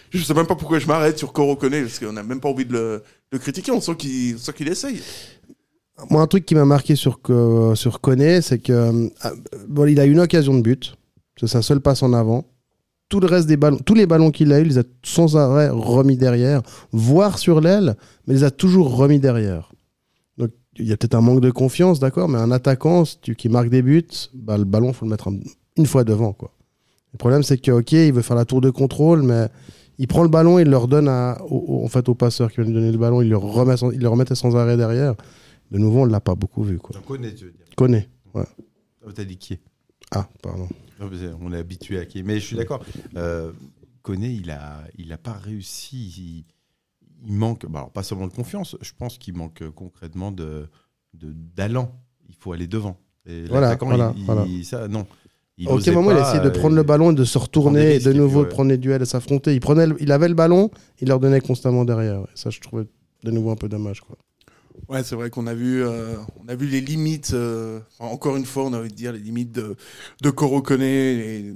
je 0.09 0.23
sais 0.23 0.33
même 0.33 0.47
pas 0.47 0.55
pourquoi 0.55 0.79
je 0.79 0.87
m'arrête 0.87 1.19
sur 1.19 1.33
Koro 1.33 1.55
Koné 1.55 1.81
parce 1.83 1.99
qu'on 1.99 2.13
n'a 2.13 2.23
même 2.23 2.39
pas 2.39 2.49
envie 2.49 2.65
de 2.65 3.03
le, 3.31 3.39
critiquer. 3.39 3.71
On 3.71 3.81
sent 3.81 3.95
qu'il 3.97 4.37
qu'il 4.37 4.67
essaye. 4.67 5.01
Moi, 6.09 6.21
un 6.21 6.27
truc 6.27 6.45
qui 6.45 6.55
m'a 6.55 6.65
marqué 6.65 6.95
sur, 6.95 7.19
sur 7.75 8.01
Koné, 8.01 8.41
c'est 8.41 8.59
que 8.59 8.71
euh, 8.71 9.09
bon, 9.67 9.85
il 9.85 9.99
a 9.99 10.05
une 10.05 10.19
occasion 10.19 10.55
de 10.55 10.61
but. 10.61 10.95
C'est 11.39 11.47
sa 11.47 11.61
seule 11.61 11.81
passe 11.81 12.01
en 12.01 12.13
avant. 12.13 12.45
Tout 13.09 13.19
le 13.21 13.27
reste 13.27 13.47
des 13.47 13.55
ballons, 13.55 13.77
tous 13.85 13.93
les 13.93 14.05
ballons 14.05 14.31
qu'il 14.31 14.51
a 14.51 14.59
eu, 14.59 14.63
il 14.63 14.67
les 14.67 14.77
a 14.79 14.83
sans 15.03 15.37
arrêt 15.37 15.69
remis 15.69 16.17
derrière, 16.17 16.61
voire 16.91 17.37
sur 17.39 17.61
l'aile, 17.61 17.95
mais 18.25 18.33
il 18.33 18.37
les 18.37 18.43
a 18.43 18.51
toujours 18.51 18.95
remis 18.97 19.19
derrière. 19.19 19.71
Donc, 20.37 20.51
il 20.77 20.85
y 20.87 20.91
a 20.91 20.97
peut-être 20.97 21.15
un 21.15 21.21
manque 21.21 21.39
de 21.39 21.49
confiance, 21.51 21.99
d'accord, 22.01 22.27
mais 22.27 22.37
un 22.37 22.51
attaquant 22.51 23.03
tu- 23.21 23.35
qui 23.35 23.47
marque 23.47 23.69
des 23.69 23.81
buts, 23.81 24.05
bah, 24.33 24.57
le 24.57 24.65
ballon, 24.65 24.91
faut 24.91 25.05
le 25.05 25.11
mettre 25.11 25.29
un- 25.29 25.39
une 25.77 25.85
fois 25.85 26.03
devant, 26.03 26.33
quoi. 26.33 26.51
Le 27.13 27.17
problème, 27.17 27.43
c'est 27.43 27.57
que, 27.57 27.71
ok, 27.71 27.93
il 27.93 28.11
veut 28.11 28.21
faire 28.21 28.35
la 28.35 28.43
tour 28.45 28.59
de 28.59 28.69
contrôle, 28.69 29.21
mais 29.23 29.47
il 29.97 30.07
prend 30.07 30.21
le 30.23 30.29
ballon, 30.29 30.59
il 30.59 30.69
le 30.69 30.77
redonne 30.77 31.07
à, 31.07 31.37
au, 31.49 31.55
au- 31.79 31.85
en 31.85 31.87
fait, 31.87 32.09
au 32.09 32.13
passeur 32.13 32.49
qui 32.51 32.57
vient 32.57 32.65
lui 32.65 32.73
donner 32.73 32.91
le 32.91 32.97
ballon, 32.97 33.21
il 33.21 33.29
le, 33.29 33.37
remet 33.37 33.77
sans- 33.77 33.91
il 33.91 34.01
le 34.01 34.09
remettait 34.09 34.35
sans 34.35 34.55
arrêt 34.57 34.75
derrière. 34.75 35.15
De 35.71 35.77
nouveau, 35.77 36.01
on 36.01 36.05
ne 36.07 36.11
l'a 36.11 36.19
pas 36.19 36.35
beaucoup 36.35 36.63
vu. 36.63 36.77
Quoi. 36.77 36.97
On 37.01 37.07
connaît, 37.07 37.33
tu 37.33 37.45
veux 37.45 37.51
dire. 37.51 37.65
Connaît. 37.77 38.09
Oh, 38.33 38.41
T'as 39.15 39.23
dit 39.23 39.37
qui? 39.37 39.57
Ah, 40.11 40.27
pardon. 40.41 40.67
Non, 40.99 41.09
On 41.41 41.53
est 41.53 41.57
habitué 41.57 41.99
à 41.99 42.05
qui 42.05 42.23
Mais 42.23 42.39
je 42.39 42.45
suis 42.45 42.55
d'accord. 42.55 42.83
Euh, 43.15 43.51
Koné, 44.01 44.29
il 44.29 44.49
a, 44.51 44.83
il 44.97 45.11
a 45.11 45.17
pas 45.17 45.33
réussi. 45.33 46.07
Il, 46.17 46.45
il 47.27 47.33
manque, 47.33 47.65
bah 47.69 47.79
alors 47.79 47.91
pas 47.91 48.03
seulement 48.03 48.27
de 48.27 48.33
confiance. 48.33 48.75
Je 48.81 48.91
pense 48.97 49.17
qu'il 49.17 49.35
manque 49.35 49.63
concrètement 49.71 50.31
de 50.31 50.67
de- 51.13 51.33
d'allant. 51.55 51.99
Il 52.29 52.35
faut 52.35 52.51
aller 52.53 52.67
devant. 52.67 52.97
Et 53.25 53.43
Voilà, 53.45 53.75
voilà, 53.81 54.13
il- 54.15 54.25
voilà. 54.25 54.45
il- 54.47 54.63
ça, 54.65 54.87
non. 54.87 55.05
Il 55.59 55.65
moment, 55.67 56.11
il 56.11 56.17
pas, 56.17 56.29
essayé 56.29 56.43
de 56.43 56.49
euh, 56.49 56.51
prendre 56.59 56.75
le 56.75 56.83
ballon 56.83 57.11
et 57.11 57.15
de 57.15 57.23
se 57.23 57.37
retourner, 57.39 57.95
et 57.95 57.99
de 57.99 58.13
nouveau 58.13 58.41
et 58.41 58.43
puis, 58.43 58.49
de 58.51 58.53
prendre 58.53 58.69
les 58.69 58.77
duels 58.77 59.01
et 59.01 59.05
s'affronter. 59.05 59.55
Il, 59.55 59.59
prenait 59.59 59.87
il 59.99 60.11
avait 60.11 60.27
le 60.27 60.35
ballon, 60.35 60.69
il 61.01 61.07
leur 61.07 61.19
donnait 61.19 61.41
constamment 61.41 61.83
derrière. 61.83 62.21
Ça, 62.35 62.51
je 62.51 62.59
trouvais 62.59 62.85
de 63.23 63.31
nouveau 63.31 63.49
un 63.49 63.55
peu 63.55 63.67
dommage. 63.67 64.01
Quoi. 64.01 64.15
Ouais, 64.89 65.03
c'est 65.03 65.15
vrai 65.15 65.29
qu'on 65.29 65.47
a 65.47 65.53
vu, 65.53 65.83
euh, 65.83 66.15
on 66.39 66.47
a 66.47 66.55
vu 66.55 66.65
les 66.67 66.79
limites. 66.79 67.33
euh, 67.33 67.81
encore 67.99 68.37
une 68.37 68.45
fois, 68.45 68.63
on 68.63 68.73
a 68.73 68.79
envie 68.79 68.89
de 68.89 68.95
dire 68.95 69.11
les 69.11 69.19
limites 69.19 69.51
de 69.51 69.75
de 70.21 70.29
Koro 70.29 70.61
Koné 70.61 71.55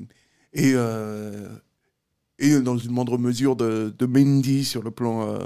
et 0.53 0.73
euh, 0.75 1.47
et 2.39 2.59
dans 2.59 2.77
une 2.77 2.91
moindre 2.91 3.17
mesure 3.17 3.55
de, 3.55 3.93
Mendy 4.05 4.65
sur 4.65 4.83
le 4.83 4.91
plan 4.91 5.39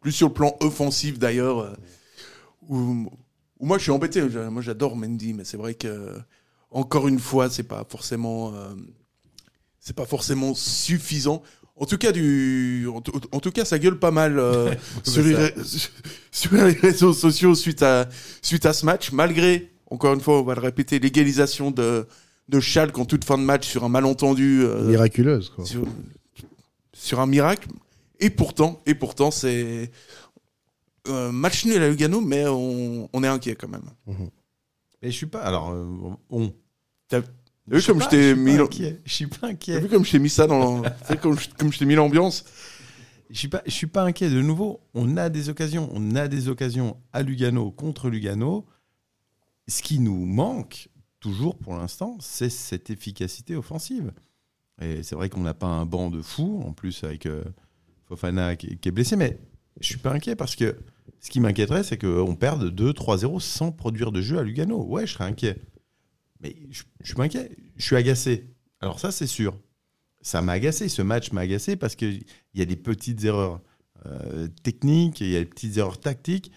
plus 0.00 0.12
sur 0.12 0.28
le 0.28 0.34
plan 0.34 0.56
offensif 0.60 1.18
d'ailleurs. 1.18 1.76
où, 2.68 2.76
où 3.58 3.66
moi 3.66 3.76
je 3.78 3.82
suis 3.84 3.92
embêté. 3.92 4.22
Moi 4.50 4.62
j'adore 4.62 4.96
Mendy, 4.96 5.34
mais 5.34 5.44
c'est 5.44 5.58
vrai 5.58 5.74
que 5.74 6.18
encore 6.70 7.08
une 7.08 7.18
fois, 7.18 7.50
c'est 7.50 7.62
pas 7.64 7.84
forcément 7.88 8.54
c'est 9.80 9.96
pas 9.96 10.06
forcément 10.06 10.54
suffisant. 10.54 11.42
En 11.76 11.86
tout 11.86 11.96
cas, 11.98 12.12
du, 12.12 12.86
en, 12.94 13.00
tout- 13.00 13.12
en 13.32 13.40
tout 13.40 13.50
cas, 13.50 13.64
ça 13.64 13.78
gueule 13.78 13.98
pas 13.98 14.10
mal 14.10 14.38
euh, 14.38 14.74
sur, 15.04 15.22
les, 15.22 15.34
ré- 15.34 15.54
sur 16.30 16.52
les 16.54 16.72
réseaux 16.72 17.12
sociaux 17.12 17.54
suite 17.54 17.82
à, 17.82 18.08
suite 18.42 18.66
à 18.66 18.72
ce 18.72 18.84
match, 18.86 19.10
malgré, 19.12 19.72
encore 19.90 20.14
une 20.14 20.20
fois, 20.20 20.40
on 20.40 20.44
va 20.44 20.54
le 20.54 20.60
répéter, 20.60 20.98
l'égalisation 20.98 21.70
de, 21.70 22.06
de 22.48 22.60
Schalke 22.60 22.98
en 22.98 23.04
toute 23.04 23.24
fin 23.24 23.38
de 23.38 23.42
match 23.42 23.66
sur 23.66 23.84
un 23.84 23.88
malentendu, 23.88 24.60
euh, 24.62 24.84
Miraculeuse. 24.88 25.50
Quoi. 25.50 25.64
sur, 25.64 25.84
sur 26.92 27.20
un 27.20 27.26
miracle. 27.26 27.68
Et 28.20 28.30
pourtant, 28.30 28.80
et 28.86 28.94
pourtant, 28.94 29.30
c'est 29.32 29.90
euh, 31.08 31.32
match 31.32 31.64
nul 31.64 31.82
à 31.82 31.88
Lugano, 31.88 32.20
mais 32.20 32.46
on, 32.46 33.08
on 33.12 33.24
est 33.24 33.28
inquiet 33.28 33.56
quand 33.56 33.68
même. 33.68 33.82
Mais 35.02 35.10
je 35.10 35.16
suis 35.16 35.26
pas. 35.26 35.40
Alors, 35.40 35.70
euh, 35.72 35.84
on. 36.30 36.52
T'as 37.70 37.76
vu 37.76 37.82
comme 37.84 38.02
je 38.02 38.08
t'ai 38.08 38.34
mis. 38.34 38.56
Je 39.04 39.12
suis 39.12 39.26
pas 39.26 39.38
t'as 39.40 39.46
inquiet. 39.48 39.80
vu 39.80 39.88
comme 39.88 40.04
je 40.04 40.10
t'ai 40.10 40.18
mis 40.18 40.30
ça 40.30 40.46
dans, 40.46 40.82
t'as 40.82 40.90
vu 41.14 41.18
comme 41.18 41.38
je, 41.38 41.48
comme 41.56 41.72
je 41.72 41.78
t'ai 41.78 41.84
mis 41.84 41.94
l'ambiance. 41.94 42.44
Je 43.30 43.38
suis 43.38 43.48
pas, 43.48 43.62
je 43.64 43.70
suis 43.70 43.86
pas 43.86 44.02
inquiet. 44.02 44.30
De 44.30 44.42
nouveau, 44.42 44.80
on 44.94 45.16
a 45.16 45.28
des 45.28 45.48
occasions. 45.48 45.88
On 45.92 46.14
a 46.16 46.28
des 46.28 46.48
occasions 46.48 46.96
à 47.12 47.22
Lugano 47.22 47.70
contre 47.70 48.10
Lugano. 48.10 48.66
Ce 49.68 49.82
qui 49.82 50.00
nous 50.00 50.26
manque 50.26 50.88
toujours 51.20 51.56
pour 51.56 51.76
l'instant, 51.76 52.18
c'est 52.20 52.50
cette 52.50 52.90
efficacité 52.90 53.56
offensive. 53.56 54.12
Et 54.80 55.02
c'est 55.02 55.14
vrai 55.14 55.28
qu'on 55.28 55.40
n'a 55.40 55.54
pas 55.54 55.68
un 55.68 55.86
banc 55.86 56.10
de 56.10 56.20
fou, 56.20 56.62
en 56.66 56.72
plus 56.72 57.04
avec 57.04 57.26
euh, 57.26 57.44
Fofana 58.08 58.56
qui, 58.56 58.76
qui 58.78 58.88
est 58.88 58.92
blessé, 58.92 59.14
mais 59.16 59.38
je 59.80 59.86
suis 59.86 59.98
pas 59.98 60.12
inquiet 60.12 60.34
parce 60.34 60.56
que 60.56 60.76
ce 61.20 61.30
qui 61.30 61.38
m'inquiéterait, 61.38 61.84
c'est 61.84 61.98
qu'on 61.98 62.34
perde 62.34 62.74
2-3-0 62.74 63.38
sans 63.40 63.70
produire 63.70 64.10
de 64.10 64.20
jeu 64.20 64.38
à 64.38 64.42
Lugano. 64.42 64.82
Ouais, 64.82 65.06
je 65.06 65.12
serais 65.14 65.24
inquiet. 65.24 65.58
Mais 66.42 66.56
je, 66.70 66.82
je 67.00 67.12
suis 67.12 67.22
inquiet. 67.22 67.50
Je 67.76 67.84
suis 67.84 67.96
agacé. 67.96 68.50
Alors 68.80 69.00
ça, 69.00 69.12
c'est 69.12 69.26
sûr. 69.26 69.56
Ça 70.20 70.42
m'a 70.42 70.52
agacé. 70.52 70.88
Ce 70.88 71.02
match 71.02 71.32
m'a 71.32 71.42
agacé 71.42 71.76
parce 71.76 71.96
que 71.96 72.06
il 72.06 72.24
y 72.54 72.62
a 72.62 72.64
des 72.64 72.76
petites 72.76 73.24
erreurs 73.24 73.60
euh, 74.06 74.48
techniques, 74.62 75.20
il 75.20 75.30
y 75.30 75.36
a 75.36 75.40
des 75.40 75.46
petites 75.46 75.76
erreurs 75.76 76.00
tactiques, 76.00 76.50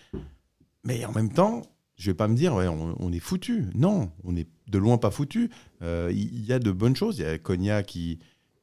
mais 0.83 1.05
en 1.05 1.11
même 1.11 1.31
temps, 1.31 1.61
je 1.95 2.09
vais 2.09 2.15
pas 2.15 2.27
me 2.27 2.35
dire 2.35 2.55
ouais, 2.55 2.67
on, 2.67 3.11
est 3.11 3.19
foutu. 3.19 3.65
Non, 3.75 4.11
on 4.23 4.35
est 4.35 4.47
de 4.67 4.77
loin 4.77 4.97
pas 4.97 5.11
foutu. 5.11 5.49
Euh, 5.81 6.11
Il 6.11 6.43
y, 6.43 6.51
a 6.51 6.59
de 6.59 6.71
bonnes 6.71 6.95
choses. 6.95 7.19
Il 7.19 7.21
y 7.21 7.25
a 7.25 7.37
Konya 7.37 7.83
qui, 7.83 8.19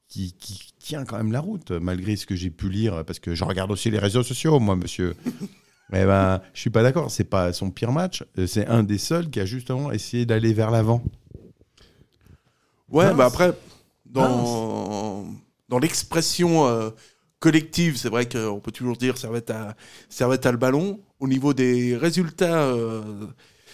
qui, 0.09 0.33
qui 0.33 0.75
tient 0.79 1.05
quand 1.05 1.17
même 1.17 1.33
la 1.33 1.41
route, 1.41 1.71
malgré 1.71 2.17
ce 2.17 2.27
que 2.27 2.35
j'ai 2.35 2.51
pu 2.51 2.69
lire, 2.69 3.05
parce 3.05 3.21
que 3.21 3.35
je 3.35 3.45
regarde 3.45 3.71
aussi 3.71 3.91
les 3.91 3.99
réseaux 3.99 4.23
sociaux, 4.23 4.59
moi, 4.59 4.77
monsieur. 4.77 5.15
Eh 5.95 6.05
ben, 6.07 6.41
je 6.55 6.61
suis 6.61 6.71
pas 6.71 6.83
d'accord. 6.83 7.11
C'est 7.11 7.25
pas 7.25 7.53
son 7.53 7.71
pire 7.71 7.93
match. 7.93 8.25
Euh, 8.39 8.47
C'est 8.47 8.67
un 8.67 8.83
des 8.83 8.99
seuls 8.99 9.29
qui 9.31 9.41
a 9.41 9.45
justement 9.45 9.93
essayé 9.93 10.25
d'aller 10.27 10.53
vers 10.55 10.71
l'avant. 10.71 11.03
Ouais, 12.91 13.13
bah 13.15 13.25
après, 13.27 13.53
dans, 14.07 15.25
dans 15.69 15.79
l'expression 15.79 16.67
euh, 16.67 16.91
collective, 17.39 17.97
c'est 17.97 18.11
vrai 18.11 18.29
qu'on 18.29 18.61
peut 18.61 18.71
toujours 18.73 18.97
dire 18.97 19.17
Servette 19.17 19.51
a, 19.51 19.75
Servette 20.11 20.45
a 20.47 20.53
le 20.53 20.59
ballon. 20.59 21.01
Au 21.19 21.27
niveau 21.27 21.55
des 21.55 21.97
résultats, 21.97 22.65
euh, 22.65 23.03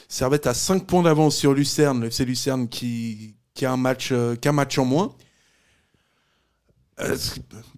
Servette 0.09 0.47
a 0.47 0.55
5 0.55 0.87
points 0.87 1.03
d'avance 1.03 1.37
sur 1.37 1.53
Lucerne, 1.53 2.01
le 2.03 2.07
FC 2.09 2.25
Lucerne 2.25 2.69
qui, 2.69 3.35
qui 3.55 3.67
a 3.67 3.73
un 3.73 3.77
match, 3.77 4.11
euh, 4.13 4.37
qu'un 4.37 4.53
match 4.53 4.79
en 4.79 4.85
moins. 4.85 5.15
Euh, 7.01 7.17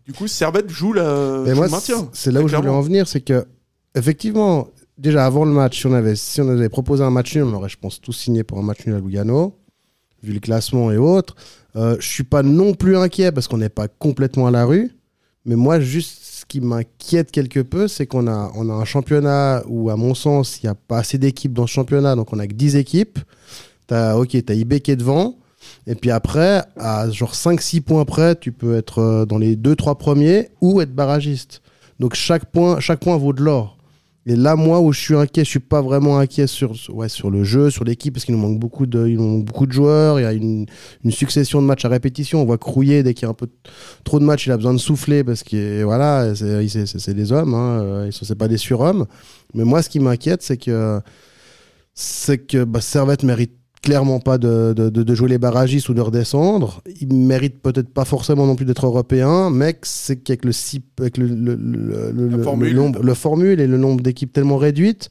du 0.04 0.12
coup, 0.12 0.28
Servette 0.28 0.68
joue, 0.70 0.92
la, 0.92 1.42
Mais 1.44 1.50
joue 1.50 1.56
moi, 1.56 1.66
le 1.66 1.70
maintien. 1.70 2.08
c'est 2.12 2.32
là 2.32 2.42
où 2.42 2.48
je 2.48 2.56
voulais 2.56 2.60
clairement. 2.62 2.78
en 2.78 2.82
venir, 2.82 3.08
c'est 3.08 3.20
que 3.20 3.46
effectivement, 3.94 4.68
déjà 4.98 5.26
avant 5.26 5.44
le 5.44 5.52
match, 5.52 5.80
si 5.80 5.86
on 5.86 6.48
avait, 6.48 6.68
proposé 6.68 7.02
un 7.02 7.10
match 7.10 7.34
nul, 7.34 7.44
on 7.44 7.54
aurait, 7.54 7.68
je 7.68 7.78
pense, 7.78 8.00
tous 8.00 8.12
signé 8.12 8.44
pour 8.44 8.58
un 8.58 8.62
match 8.62 8.86
nul 8.86 8.96
à 8.96 9.00
Lugano, 9.00 9.56
vu 10.22 10.32
le 10.32 10.40
classement 10.40 10.90
et 10.90 10.96
autres. 10.96 11.34
Euh, 11.76 11.96
je 12.00 12.08
suis 12.08 12.24
pas 12.24 12.42
non 12.42 12.74
plus 12.74 12.96
inquiet 12.96 13.32
parce 13.32 13.48
qu'on 13.48 13.58
n'est 13.58 13.68
pas 13.68 13.88
complètement 13.88 14.46
à 14.46 14.50
la 14.50 14.64
rue, 14.64 14.90
mais 15.44 15.56
moi, 15.56 15.80
juste 15.80 16.22
ce 16.22 16.44
qui 16.44 16.60
m'inquiète 16.60 17.30
quelque 17.30 17.60
peu, 17.60 17.88
c'est 17.88 18.06
qu'on 18.06 18.26
a, 18.26 18.50
on 18.54 18.68
a 18.68 18.72
un 18.72 18.84
championnat 18.84 19.62
où, 19.66 19.90
à 19.90 19.96
mon 19.96 20.14
sens, 20.14 20.60
il 20.62 20.66
n'y 20.66 20.70
a 20.70 20.74
pas 20.74 20.98
assez 20.98 21.18
d'équipes 21.18 21.52
dans 21.52 21.66
ce 21.66 21.72
championnat, 21.72 22.16
donc 22.16 22.32
on 22.32 22.38
a 22.38 22.46
que 22.46 22.54
10 22.54 22.76
équipes. 22.76 23.18
T'as, 23.86 24.16
ok, 24.16 24.36
t'as 24.44 24.54
IB 24.54 24.80
qui 24.80 24.90
est 24.90 24.96
devant. 24.96 25.36
Et 25.86 25.94
puis 25.94 26.10
après, 26.10 26.62
à 26.76 27.10
genre 27.10 27.34
5-6 27.34 27.82
points 27.82 28.04
près, 28.04 28.36
tu 28.36 28.52
peux 28.52 28.76
être 28.76 28.98
euh, 28.98 29.26
dans 29.26 29.38
les 29.38 29.56
2-3 29.56 29.96
premiers 29.96 30.50
ou 30.60 30.80
être 30.80 30.94
barragiste. 30.94 31.62
Donc 31.98 32.14
chaque 32.14 32.46
point, 32.46 32.80
chaque 32.80 33.00
point 33.00 33.16
vaut 33.16 33.32
de 33.32 33.42
l'or. 33.42 33.76
Et 34.26 34.36
là, 34.36 34.54
moi, 34.54 34.80
où 34.80 34.92
je 34.92 35.00
suis 35.00 35.14
inquiet, 35.16 35.44
je 35.44 35.48
suis 35.48 35.60
pas 35.60 35.80
vraiment 35.80 36.18
inquiet 36.18 36.46
sur, 36.46 36.74
ouais, 36.90 37.08
sur 37.08 37.30
le 37.30 37.42
jeu, 37.42 37.70
sur 37.70 37.84
l'équipe, 37.84 38.12
parce 38.12 38.26
qu'il 38.26 38.34
nous 38.34 38.40
manque 38.40 38.58
beaucoup 38.58 38.84
de, 38.84 39.06
il 39.08 39.16
nous 39.16 39.42
beaucoup 39.42 39.66
de 39.66 39.72
joueurs. 39.72 40.20
Il 40.20 40.24
y 40.24 40.26
a 40.26 40.32
une, 40.32 40.66
succession 41.10 41.62
de 41.62 41.66
matchs 41.66 41.86
à 41.86 41.88
répétition. 41.88 42.42
On 42.42 42.44
voit 42.44 42.58
Crouiller 42.58 43.02
dès 43.02 43.14
qu'il 43.14 43.22
y 43.22 43.26
a 43.26 43.30
un 43.30 43.34
peu 43.34 43.48
trop 44.04 44.20
de 44.20 44.24
matchs, 44.24 44.46
il 44.46 44.52
a 44.52 44.56
besoin 44.56 44.74
de 44.74 44.78
souffler 44.78 45.24
parce 45.24 45.42
que 45.42 45.82
voilà, 45.82 46.34
c'est 46.34 47.14
des 47.14 47.32
hommes, 47.32 47.54
hein, 47.54 47.80
euh, 47.82 48.10
ils 48.10 48.36
pas 48.36 48.48
des 48.48 48.58
surhommes. 48.58 49.06
Mais 49.54 49.64
moi, 49.64 49.82
ce 49.82 49.88
qui 49.88 50.00
m'inquiète, 50.00 50.42
c'est 50.42 50.58
que 50.58 51.00
c'est 51.94 52.38
que 52.38 52.64
bah, 52.64 52.80
Servette 52.80 53.22
mérite 53.22 53.59
clairement 53.82 54.20
pas 54.20 54.38
de, 54.38 54.74
de, 54.76 54.88
de- 54.90 55.14
jouer 55.14 55.28
les 55.30 55.38
barragistes 55.38 55.88
ou 55.88 55.94
de 55.94 56.00
redescendre. 56.00 56.82
Il 57.00 57.14
mérite 57.14 57.60
peut-être 57.62 57.88
pas 57.88 58.04
forcément 58.04 58.46
non 58.46 58.54
plus 58.56 58.66
d'être 58.66 58.84
européen, 58.86 59.50
mais 59.50 59.78
c'est 59.82 60.16
qu'avec 60.16 60.44
le, 60.44 60.52
avec 61.00 61.16
le, 61.16 61.26
le, 61.26 61.54
le, 61.54 62.10
le- 62.12 62.28
le- 62.28 62.42
formule. 62.42 62.68
le 62.72 62.74
nombre, 62.76 63.02
le 63.02 63.14
formule 63.14 63.60
et 63.60 63.66
le 63.66 63.78
nombre 63.78 64.02
d'équipes 64.02 64.32
tellement 64.32 64.58
réduites 64.58 65.10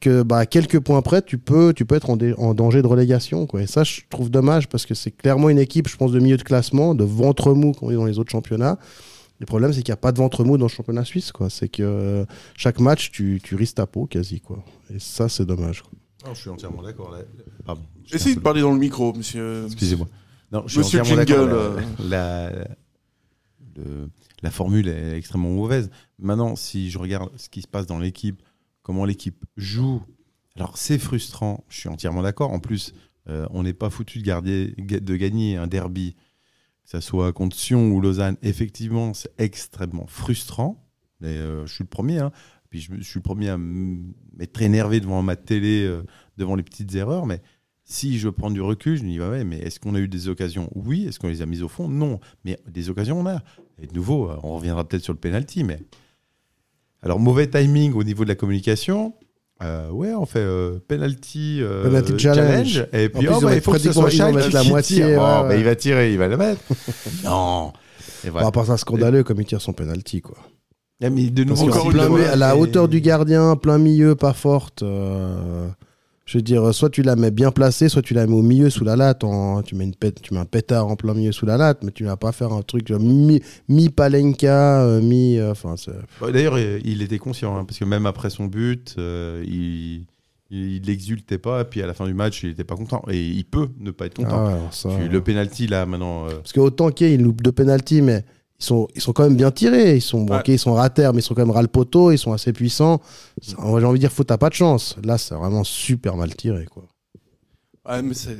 que 0.00 0.22
bah, 0.22 0.38
à 0.38 0.46
quelques 0.46 0.78
points 0.80 1.00
près, 1.02 1.22
tu 1.22 1.38
peux, 1.38 1.72
tu 1.74 1.84
peux 1.86 1.94
être 1.94 2.10
en, 2.10 2.54
danger 2.54 2.82
de 2.82 2.86
relégation. 2.86 3.46
Quoi. 3.46 3.62
Et 3.62 3.66
ça, 3.66 3.82
je 3.84 4.00
trouve 4.10 4.30
dommage 4.30 4.68
parce 4.68 4.84
que 4.86 4.94
c'est 4.94 5.10
clairement 5.10 5.48
une 5.48 5.58
équipe, 5.58 5.88
je 5.88 5.96
pense, 5.96 6.12
de 6.12 6.20
milieu 6.20 6.36
de 6.36 6.42
classement, 6.42 6.94
de 6.94 7.04
ventre 7.04 7.52
mou 7.54 7.72
qu'on 7.72 7.88
dit 7.88 7.94
dans 7.96 8.04
les 8.04 8.18
autres 8.18 8.30
championnats. 8.30 8.78
Le 9.38 9.46
problème, 9.46 9.72
c'est 9.72 9.82
qu'il 9.82 9.92
n'y 9.92 9.94
a 9.94 9.98
pas 9.98 10.12
de 10.12 10.18
ventre 10.18 10.44
mou 10.44 10.56
dans 10.58 10.66
le 10.66 10.70
championnat 10.70 11.04
suisse. 11.04 11.32
Quoi. 11.32 11.48
C'est 11.50 11.68
que 11.68 11.82
euh, 11.82 12.24
chaque 12.56 12.80
match, 12.80 13.10
tu, 13.10 13.40
tu 13.42 13.54
risques 13.54 13.76
ta 13.76 13.86
peau 13.86 14.06
quasi. 14.06 14.40
Quoi. 14.40 14.62
Et 14.94 14.98
ça, 14.98 15.28
c'est 15.28 15.46
dommage. 15.46 15.82
quoi. 15.82 15.90
Non, 16.26 16.34
je 16.34 16.40
suis 16.40 16.50
entièrement 16.50 16.82
d'accord. 16.82 17.10
là. 17.12 17.18
Pardon. 17.64 17.82
je 18.04 18.14
Essayez 18.16 18.34
de 18.34 18.40
parler 18.40 18.60
dans 18.60 18.72
le 18.72 18.78
micro, 18.78 19.12
monsieur. 19.12 19.64
Excusez-moi. 19.66 20.08
Non, 20.52 20.62
je 20.66 20.72
suis 20.72 20.78
Monsieur 20.80 21.00
entièrement 21.00 21.24
d'accord. 21.24 21.48
Jingle, 21.76 21.84
La, 22.08 22.50
la, 22.50 22.68
le- 23.76 24.10
la 24.42 24.50
formule 24.50 24.88
est 24.88 25.16
extrêmement 25.16 25.50
mauvaise. 25.50 25.90
Maintenant, 26.18 26.56
si 26.56 26.90
je 26.90 26.98
regarde 26.98 27.30
ce 27.36 27.48
qui 27.48 27.62
se 27.62 27.68
passe 27.68 27.86
dans 27.86 27.98
l'équipe, 27.98 28.42
comment 28.82 29.04
l'équipe 29.04 29.44
joue, 29.56 30.02
alors 30.56 30.78
c'est 30.78 30.98
frustrant. 30.98 31.64
Je 31.68 31.80
suis 31.80 31.88
entièrement 31.88 32.22
d'accord. 32.22 32.52
En 32.52 32.60
plus, 32.60 32.94
euh, 33.28 33.46
on 33.50 33.62
n'est 33.64 33.72
pas 33.74 33.90
foutu 33.90 34.18
de, 34.18 34.24
garder, 34.24 34.74
de 34.78 35.16
gagner 35.16 35.56
un 35.56 35.66
derby, 35.66 36.14
que 36.84 36.90
ce 36.90 37.00
soit 37.00 37.32
contre 37.32 37.56
Sion 37.56 37.90
ou 37.90 38.00
Lausanne. 38.00 38.36
Effectivement, 38.42 39.14
c'est 39.14 39.32
extrêmement 39.38 40.06
frustrant. 40.06 40.82
Mais, 41.20 41.28
euh, 41.36 41.66
je 41.66 41.74
suis 41.74 41.84
le 41.84 41.88
premier. 41.88 42.18
hein. 42.18 42.30
Puis 42.76 42.88
je, 42.98 43.02
suis 43.02 43.18
le 43.18 43.22
premier 43.22 43.48
à 43.48 43.56
m'être 43.56 44.60
énervé 44.60 45.00
devant 45.00 45.22
ma 45.22 45.36
télé, 45.36 45.84
euh, 45.84 46.02
devant 46.36 46.56
les 46.56 46.62
petites 46.62 46.94
erreurs, 46.94 47.24
mais 47.24 47.40
si 47.84 48.18
je 48.18 48.28
prends 48.28 48.50
du 48.50 48.60
recul, 48.60 48.98
je 48.98 49.04
me 49.04 49.08
dis, 49.08 49.18
bah 49.18 49.30
ouais, 49.30 49.44
mais 49.44 49.58
est-ce 49.58 49.80
qu'on 49.80 49.94
a 49.94 49.98
eu 49.98 50.08
des 50.08 50.28
occasions? 50.28 50.68
Oui. 50.74 51.06
Est-ce 51.06 51.18
qu'on 51.18 51.28
les 51.28 51.40
a 51.40 51.46
mises 51.46 51.62
au 51.62 51.68
fond? 51.68 51.88
Non. 51.88 52.20
Mais 52.44 52.58
des 52.68 52.90
occasions, 52.90 53.20
on 53.20 53.26
a. 53.26 53.40
Et 53.80 53.86
de 53.86 53.94
nouveau, 53.94 54.30
euh, 54.30 54.36
on 54.42 54.56
reviendra 54.56 54.86
peut-être 54.86 55.04
sur 55.04 55.12
le 55.12 55.18
penalty, 55.18 55.64
mais. 55.64 55.78
Alors, 57.00 57.18
mauvais 57.18 57.48
timing 57.48 57.94
au 57.94 58.04
niveau 58.04 58.24
de 58.24 58.28
la 58.28 58.34
communication. 58.34 59.14
Euh, 59.62 59.88
ouais, 59.90 60.12
on 60.12 60.26
fait 60.26 60.40
euh, 60.40 60.78
penalty, 60.86 61.60
euh, 61.62 61.84
Penalty 61.84 62.18
challenge. 62.18 62.86
Et 62.92 63.08
puis, 63.08 63.26
plus, 63.26 63.36
oh, 63.36 63.40
bah, 63.40 63.54
il 63.54 63.62
faut 63.62 63.72
que 63.72 63.78
ce 63.78 63.92
soit 63.92 64.10
qui 64.10 64.18
la 64.18 64.48
tire. 64.50 64.64
moitié, 64.66 65.16
Bon, 65.16 65.48
bah, 65.48 65.56
il 65.56 65.64
va 65.64 65.74
tirer, 65.76 66.12
il 66.12 66.18
va 66.18 66.28
le 66.28 66.36
mettre. 66.36 66.60
non. 67.24 67.72
Et 68.22 68.26
Bon, 68.26 68.32
voilà. 68.32 68.48
à 68.48 68.50
part 68.50 68.66
ça, 68.66 68.76
scandaleux 68.76 69.22
comme 69.22 69.40
il 69.40 69.46
tire 69.46 69.62
son 69.62 69.72
penalty, 69.72 70.20
quoi. 70.20 70.36
Ah, 71.02 71.10
mais 71.10 71.28
de 71.28 71.44
nouveau, 71.44 71.64
Encore 71.68 71.90
plein 71.90 72.14
à 72.24 72.36
la 72.36 72.56
hauteur 72.56 72.88
du 72.88 73.00
gardien, 73.00 73.54
plein 73.56 73.78
milieu, 73.78 74.14
pas 74.14 74.32
forte. 74.32 74.82
euh, 74.82 75.68
je 76.24 76.38
veux 76.38 76.42
dire, 76.42 76.74
soit 76.74 76.88
tu 76.90 77.02
la 77.02 77.14
mets 77.16 77.30
bien 77.30 77.52
placée, 77.52 77.88
soit 77.88 78.02
tu 78.02 78.14
la 78.14 78.26
mets 78.26 78.32
au 78.34 78.42
milieu 78.42 78.70
sous 78.70 78.82
la 78.82 78.96
latte. 78.96 79.22
en- 79.22 79.62
tu, 79.62 79.74
mets 79.74 79.84
une 79.84 79.92
pét- 79.94 80.20
tu 80.20 80.32
mets 80.34 80.40
un 80.40 80.44
pétard 80.46 80.86
en 80.88 80.96
plein 80.96 81.12
milieu 81.14 81.32
sous 81.32 81.44
la 81.46 81.56
latte, 81.58 81.84
mais 81.84 81.90
tu 81.92 82.04
vas 82.04 82.16
pas 82.16 82.32
faire 82.32 82.52
un 82.52 82.62
truc 82.62 82.88
genre 82.88 82.98
mi- 82.98 83.42
mi-palenka, 83.68 84.82
euh, 84.82 85.00
mi. 85.02 85.38
euh, 85.38 85.52
Enfin, 85.52 85.76
c'est- 85.76 85.92
Bon, 86.20 86.32
D'ailleurs, 86.32 86.54
euh, 86.56 86.80
il 86.84 87.02
était 87.02 87.18
conscient, 87.18 87.56
hein, 87.56 87.64
parce 87.64 87.78
que 87.78 87.84
même 87.84 88.06
après 88.06 88.30
son 88.30 88.46
but, 88.46 88.94
euh, 88.98 89.44
il, 89.46 90.06
il 90.50 90.88
exultait 90.90 91.38
pas, 91.38 91.60
et 91.60 91.64
puis 91.64 91.82
à 91.82 91.86
la 91.86 91.94
fin 91.94 92.06
du 92.06 92.14
match, 92.14 92.42
il 92.42 92.50
était 92.50 92.64
pas 92.64 92.76
content. 92.76 93.02
Et 93.08 93.20
il 93.22 93.44
peut 93.44 93.68
ne 93.78 93.90
pas 93.90 94.06
être 94.06 94.14
content. 94.16 94.30
Ah 94.32 94.46
ouais, 94.46 94.52
alors 94.54 94.74
ça, 94.74 94.88
Tu- 94.98 95.08
Le 95.08 95.20
penalty, 95.20 95.66
là, 95.66 95.84
maintenant. 95.86 96.26
euh, 96.26 96.36
Parce 96.36 96.52
que 96.52 96.60
autant 96.60 96.90
qu'il 96.90 97.08
il 97.12 97.22
loupe 97.22 97.42
deux 97.42 97.52
penalty, 97.52 98.02
mais 98.02 98.24
ils 98.58 98.64
sont, 98.64 98.88
ils 98.94 99.00
sont 99.00 99.12
quand 99.12 99.24
même 99.24 99.36
bien 99.36 99.50
tirés. 99.50 99.96
Ils 99.96 100.00
sont, 100.02 100.26
Ouais. 100.28 100.42
ils 100.46 100.58
sont 100.58 100.74
ratés, 100.74 101.08
mais 101.12 101.18
ils 101.20 101.22
sont 101.22 101.34
quand 101.34 101.42
même 101.42 101.50
ras 101.50 101.62
le 101.62 101.68
poteau, 101.68 102.10
ils 102.12 102.18
sont 102.18 102.32
assez 102.32 102.52
puissants. 102.52 103.00
J'ai 103.42 103.54
envie 103.56 103.82
de 103.82 103.96
dire, 103.98 104.12
faut 104.12 104.24
t'as 104.24 104.38
pas 104.38 104.48
de 104.48 104.54
chance. 104.54 104.96
Là, 105.04 105.18
c'est 105.18 105.34
vraiment 105.34 105.64
super 105.64 106.16
mal 106.16 106.34
tiré, 106.34 106.66
quoi. 106.66 106.84
Ouais, 107.88 108.02
mais 108.02 108.14
c'est. 108.14 108.36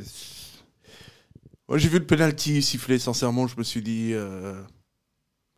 Moi, 1.68 1.78
j'ai 1.78 1.88
vu 1.88 1.98
le 1.98 2.06
penalty 2.06 2.62
siffler, 2.62 2.98
sincèrement, 2.98 3.46
je 3.46 3.56
me 3.58 3.62
suis 3.64 3.82
dit. 3.82 4.10
euh, 4.12 4.54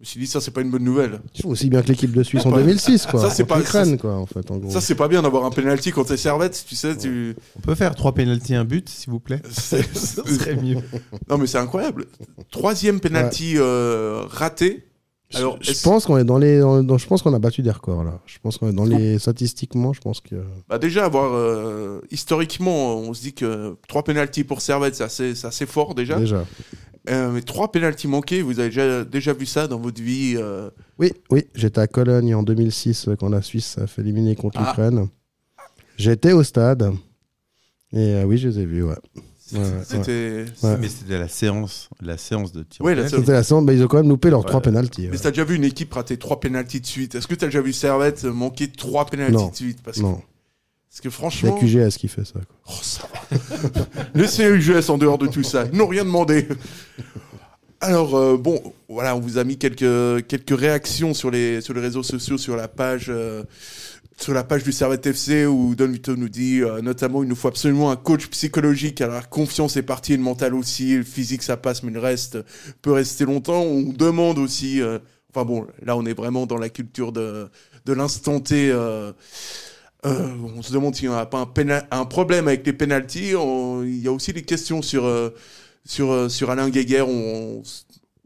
Je 0.01 0.05
me 0.05 0.07
suis 0.07 0.21
dit, 0.21 0.27
ça, 0.29 0.41
c'est 0.41 0.53
pas 0.53 0.61
une 0.61 0.71
bonne 0.71 0.85
nouvelle. 0.85 1.19
Aussi 1.43 1.69
bien 1.69 1.83
que 1.83 1.89
l'équipe 1.89 2.13
de 2.13 2.23
Suisse 2.23 2.47
en 2.47 2.53
Ouais. 2.53 2.59
2006, 2.63 3.07
quoi. 3.07 3.21
Ça, 3.21 3.31
c'est 3.31 3.45
pas- 3.45 3.57
l'Ukraine, 3.59 3.99
quoi, 3.99 4.15
en 4.15 4.27
fait, 4.27 4.49
en 4.53 4.59
gros. 4.59 4.71
Ça, 4.71 4.81
c'est 4.81 4.95
pas 4.95 5.09
bien 5.09 5.23
d'avoir 5.23 5.45
un 5.45 5.51
penalty 5.51 5.91
contre 5.91 6.13
les 6.13 6.17
servettes, 6.17 6.65
tu 6.69 6.77
sais. 6.77 6.97
Tu... 6.97 7.35
On 7.57 7.61
peut 7.63 7.75
faire 7.75 7.97
trois 7.97 8.15
penalties, 8.15 8.55
un 8.55 8.65
but, 8.65 8.89
s'il 8.89 9.11
vous 9.11 9.19
plaît 9.19 9.43
Ça 9.51 9.79
serait 10.25 10.55
mieux. 10.55 10.77
non, 11.29 11.37
mais 11.37 11.49
c'est 11.49 11.59
incroyable. 11.59 12.07
Troisième 12.53 13.01
penalty 13.01 13.55
euh, 13.57 14.23
raté. 14.29 14.85
Alors, 15.35 15.59
je 15.61 15.73
pense 15.83 16.07
qu'on 16.07 16.17
est 16.17 16.25
dans 16.25 16.39
les, 16.39 16.61
dans- 16.61 16.97
je 16.97 17.07
pense 17.07 17.21
qu'on 17.21 17.35
a 17.35 17.39
battu 17.39 17.61
des 17.61 17.71
records 17.71 18.03
là. 18.03 18.19
Je 18.25 18.39
pense 18.43 18.57
qu'on 18.57 18.71
est 18.71 18.73
dans 18.73 18.87
les 18.87 19.19
statistiquement, 19.19 19.93
je 19.93 20.01
pense 20.01 20.21
que. 20.23 20.37
Bah 20.71 20.79
déjà, 20.79 21.05
avoir 21.05 21.33
euh, 21.35 22.01
historiquement, 22.11 22.97
on 22.97 23.13
se 23.13 23.21
dit 23.21 23.35
que 23.35 23.77
trois 23.89 24.05
penalties 24.05 24.45
pour 24.45 24.63
Servette, 24.63 24.95
c'est 24.95 25.05
assez, 25.05 25.35
c'est 25.35 25.47
assez 25.49 25.67
fort 25.67 25.95
déjà. 25.95 26.19
Déjà. 26.19 26.47
Euh, 27.11 27.31
mais 27.31 27.43
trois 27.43 27.71
penalties 27.73 28.09
manqués, 28.09 28.43
vous 28.43 28.59
avez 28.61 28.69
déjà, 28.69 29.05
déjà 29.05 29.33
vu 29.33 29.47
ça 29.47 29.67
dans 29.67 29.79
votre 29.79 30.01
vie 30.03 30.35
euh, 30.37 30.71
Oui, 30.99 31.13
oui, 31.31 31.45
j'étais 31.55 31.81
à 31.81 31.87
Cologne 31.87 32.35
en 32.35 32.43
2006 32.43 33.09
euh, 33.09 33.17
quand 33.17 33.29
la 33.29 33.43
Suisse 33.43 33.79
a 33.79 33.87
fait 33.87 34.03
éliminer 34.03 34.37
contre 34.37 34.59
Ah. 34.61 34.67
l'Ukraine. 34.69 35.09
J'étais 35.97 36.33
au 36.33 36.43
stade 36.43 36.93
et 37.93 38.15
euh, 38.15 38.25
oui, 38.25 38.37
je 38.39 38.49
les 38.49 38.59
ai 38.61 38.67
vus. 38.67 38.83
Ouais. 38.85 38.95
Ouais, 39.53 39.61
ouais, 39.61 39.65
C'était. 39.83 40.45
Ouais. 40.63 40.77
Mais 40.79 40.89
c'était 40.89 41.19
la 41.19 41.27
séance, 41.29 41.89
la 42.03 42.19
séance 42.19 42.53
de 42.53 42.63
tir. 42.63 42.85
Séance. 42.85 43.11
C'était 43.11 43.33
la 43.33 43.43
séance, 43.43 43.65
bah, 43.65 43.73
ils 43.73 43.83
ont 43.83 43.89
quand 43.89 43.97
même 43.97 44.09
loupé 44.11 44.29
leurs 44.29 44.41
Ouais. 44.41 44.47
trois 44.47 44.61
pénalties. 44.61 45.07
Mais 45.07 45.13
ouais. 45.13 45.19
t'as 45.19 45.31
déjà 45.31 45.45
vu 45.45 45.57
une 45.57 45.65
équipe 45.65 45.93
rater 45.95 46.19
trois 46.19 46.39
penalties 46.39 46.81
de 46.83 46.87
suite? 46.87 47.15
Est-ce 47.15 47.27
que 47.27 47.35
t'as 47.35 47.47
déjà 47.47 47.63
vu 47.63 47.73
Servette 47.73 48.25
manquer 48.25 48.69
trois 48.71 49.07
penalties 49.07 49.33
Non. 49.33 49.49
de 49.49 49.55
suite? 49.57 49.79
Parce 49.83 49.97
que, 49.97 50.03
Non, 50.03 50.21
parce 50.99 51.01
que 51.01 51.11
franchement. 51.11 51.55
la 51.55 51.61
QGS 51.61 51.97
qui 51.97 52.09
fait 52.09 52.25
ça. 52.25 52.33
quoi. 52.33 52.57
Oh, 52.67 52.79
ça 52.83 53.09
va. 53.31 53.85
Laissez 54.15 54.43
UGS 54.45 54.91
en 54.91 54.99
dehors 54.99 55.19
de 55.19 55.29
tout 55.29 55.45
ça. 55.45 55.65
Ils 55.73 55.79
n'ont 55.79 55.87
rien 55.87 56.05
demandé. 56.05 56.49
Alors, 57.81 58.17
euh, 58.17 58.37
bon, 58.37 58.61
voilà, 58.89 59.15
on 59.15 59.21
vous 59.21 59.39
a 59.39 59.45
mis 59.45 59.59
quelques, 59.59 60.27
quelques 60.27 60.59
réactions 60.59 61.15
sur 61.15 61.31
les, 61.31 61.61
sur 61.61 61.73
les 61.73 61.81
réseaux 61.81 62.03
sociaux, 62.03 62.37
sur 62.37 62.57
la 62.57 62.67
page, 62.67 63.07
euh, 63.11 63.45
sur 64.19 64.35
la 64.35 64.43
page 64.43 64.65
du 64.65 64.73
Servette 64.73 65.07
FC 65.07 65.47
où 65.47 65.77
Don 65.77 65.87
Vito 65.87 66.17
nous 66.17 66.29
dit, 66.29 66.63
euh, 66.63 66.81
notamment, 66.81 67.23
il 67.23 67.29
nous 67.29 67.37
faut 67.37 67.47
absolument 67.47 67.93
un 67.93 67.97
coach 67.97 68.27
psychologique. 68.27 69.01
Alors, 69.01 69.15
la 69.15 69.23
confiance 69.23 69.77
est 69.77 69.83
partie, 69.83 70.17
le 70.17 70.23
mental 70.25 70.53
aussi, 70.53 70.97
le 70.97 71.05
physique 71.05 71.45
ça 71.45 71.57
passe, 71.57 71.85
mais 71.85 71.93
le 71.93 72.01
reste 72.01 72.39
peut 72.83 72.93
rester 72.93 73.25
longtemps. 73.25 73.63
On 73.63 73.93
demande 73.93 74.39
aussi, 74.39 74.81
enfin 75.31 75.45
bon, 75.45 75.65
là, 75.81 75.97
on 75.97 76.05
est 76.07 76.15
vraiment 76.15 76.47
dans 76.47 76.59
la 76.59 76.71
culture 76.71 77.13
de, 77.13 77.49
de 77.87 77.93
l'instant 77.93 78.41
T. 78.41 78.73
euh, 80.09 80.29
on 80.57 80.63
se 80.63 80.73
demande 80.73 80.95
s'il 80.95 81.09
n'y 81.09 81.15
a 81.15 81.27
pas 81.27 81.41
un, 81.41 81.83
un 81.91 82.05
problème 82.05 82.49
avec 82.49 82.67
les 82.67 82.73
pénalties. 82.73 83.35
On- 83.37 83.83
Il 83.83 83.99
y 84.03 84.09
a 84.09 84.13
aussi 84.13 84.33
des 84.33 84.43
questions 84.43 84.83
sur, 84.83 85.05
euh, 85.07 85.31
sur, 85.85 86.11
euh, 86.13 86.29
sur 86.29 86.51
Alain 86.51 86.69
Guéguer 86.71 87.03
on- 87.03 87.63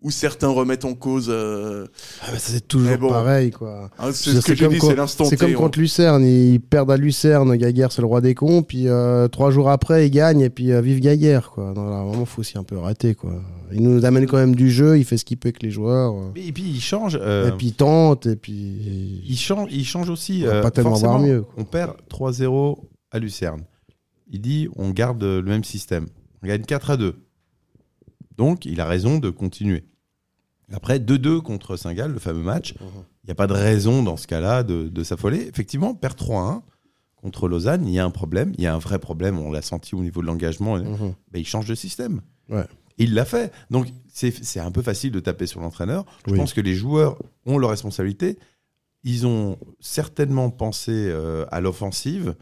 où 0.03 0.11
certains 0.11 0.49
remettent 0.49 0.85
en 0.85 0.95
cause. 0.95 1.29
euh, 1.31 1.87
Ah, 2.23 2.27
bah, 2.33 2.39
ça, 2.39 2.53
c'est 2.53 2.67
toujours 2.67 2.99
bon. 2.99 3.09
pareil. 3.09 3.51
quoi. 3.51 3.91
hein, 3.99 4.11
c'est 4.13 4.41
ce 4.41 4.47
que 4.47 4.55
j'ai 4.55 4.69
dit, 4.69 4.79
c'est 4.81 4.95
l'instant 4.97 5.25
C'est 5.25 5.37
comme 5.37 5.51
on- 5.53 5.55
contre 5.59 5.79
Lucerne, 5.79 6.25
ils 6.25 6.61
perdent 6.61 6.91
à 6.91 6.97
Lucerne, 6.97 7.55
Gaguerre 7.57 7.93
c'est 7.93 8.03
le 8.03 8.07
roi 8.09 8.21
des 8.21 8.35
cons, 8.35 8.63
puis 8.63 8.89
euh, 8.89 9.29
trois 9.29 9.51
jours 9.51 9.71
après 9.71 10.07
ils 10.07 10.11
gagnent 10.11 10.41
et 10.41 10.51
puis 10.51 10.73
euh, 10.73 10.81
vive 10.81 11.01
Gaguerre 11.01 11.51
quoi. 11.51 11.73
Non, 11.75 11.89
là, 11.89 12.03
vraiment 12.05 12.25
faut 12.25 12.41
aussi 12.41 12.59
un 12.59 12.65
peu 12.65 12.79
arrêter 12.79 13.15
quoi. 13.15 13.33
Il 13.73 13.83
nous 13.83 14.05
amène 14.05 14.27
quand 14.27 14.37
même 14.37 14.55
du 14.55 14.71
jeu, 14.71 14.99
il 14.99 15.05
fait 15.05 15.17
ce 15.17 15.25
qu'il 15.25 15.37
peut 15.39 15.49
avec 15.49 15.63
les 15.63 15.71
joueurs, 15.71 16.15
Et 16.37 16.53
puis 16.53 16.65
il 16.65 16.81
change. 16.81 17.19
euh, 17.21 17.49
et 17.49 17.53
puis 17.53 17.69
il 17.69 17.75
tente 17.75 18.27
et 18.27 18.37
puis 18.37 19.23
il 19.27 19.37
change, 19.37 19.69
il 19.73 19.85
change 19.85 20.11
aussi. 20.11 20.43
On 20.45 20.49
euh, 20.51 20.63
pas 20.63 20.71
tellement 20.71 20.95
voir 20.95 21.19
mieux, 21.21 21.43
quoi. 21.43 21.55
On 21.59 21.65
perd 21.65 21.93
3-0 22.11 22.79
à 23.11 23.19
Lucerne. 23.19 23.63
Il 24.31 24.41
dit 24.41 24.69
on 24.77 24.91
garde 24.91 25.23
le 25.23 25.43
même 25.43 25.65
système. 25.65 26.07
On 26.43 26.47
gagne 26.49 26.63
4 26.63 26.91
à 26.91 26.97
2. 26.97 27.15
Donc 28.37 28.65
il 28.65 28.81
a 28.81 28.87
raison 28.87 29.19
de 29.19 29.31
continuer. 29.31 29.85
Après 30.73 30.99
2-2 30.99 31.41
contre 31.43 31.77
Saint-Gall, 31.77 32.13
le 32.13 32.19
fameux 32.19 32.43
match, 32.43 32.75
il 32.81 33.27
n'y 33.27 33.31
a 33.33 33.35
pas 33.35 33.47
de 33.47 33.53
raison 33.53 34.03
dans 34.03 34.17
ce 34.17 34.27
cas-là 34.27 34.63
de, 34.63 34.89
de 34.89 35.05
s'affoler. 35.05 35.47
Effectivement, 35.49 35.95
perd 35.95 36.19
3-1 36.19 36.63
contre 37.17 37.47
Lausanne, 37.49 37.87
il 37.87 37.93
y 37.93 37.99
a 37.99 38.05
un 38.05 38.11
problème, 38.11 38.53
il 38.59 38.65
y 38.65 38.67
a 38.67 38.75
un 38.75 38.79
vrai 38.79 38.99
problème, 38.99 39.39
on 39.39 39.53
l'a 39.53 39.63
senti 39.63 39.95
au 39.95 40.01
niveau 40.01 40.23
de 40.23 40.27
l'engagement. 40.27 40.77
Mhm. 40.79 41.15
Ben, 41.31 41.39
il 41.39 41.47
change 41.47 41.67
de 41.67 41.75
système. 41.75 42.21
Ouais. 42.49 42.65
Il 42.99 43.15
l'a 43.15 43.25
fait. 43.25 43.53
Donc 43.71 43.87
c'est 44.13 44.61
un 44.61 44.71
peu 44.71 44.83
facile 44.83 45.13
de 45.13 45.21
taper 45.21 45.47
sur 45.47 45.61
l'entraîneur. 45.61 46.05
Je 46.27 46.33
Oui. 46.33 46.39
pense 46.39 46.53
que 46.53 46.61
les 46.61 46.75
joueurs 46.75 47.17
ont 47.47 47.59
leurs 47.59 47.71
responsabilités. 47.71 48.39
Ils 49.05 49.27
ont 49.27 49.57
certainement 49.81 50.51
pensé 50.51 50.93
euh, 50.93 51.45
à 51.51 51.61
l'offensive 51.61 52.35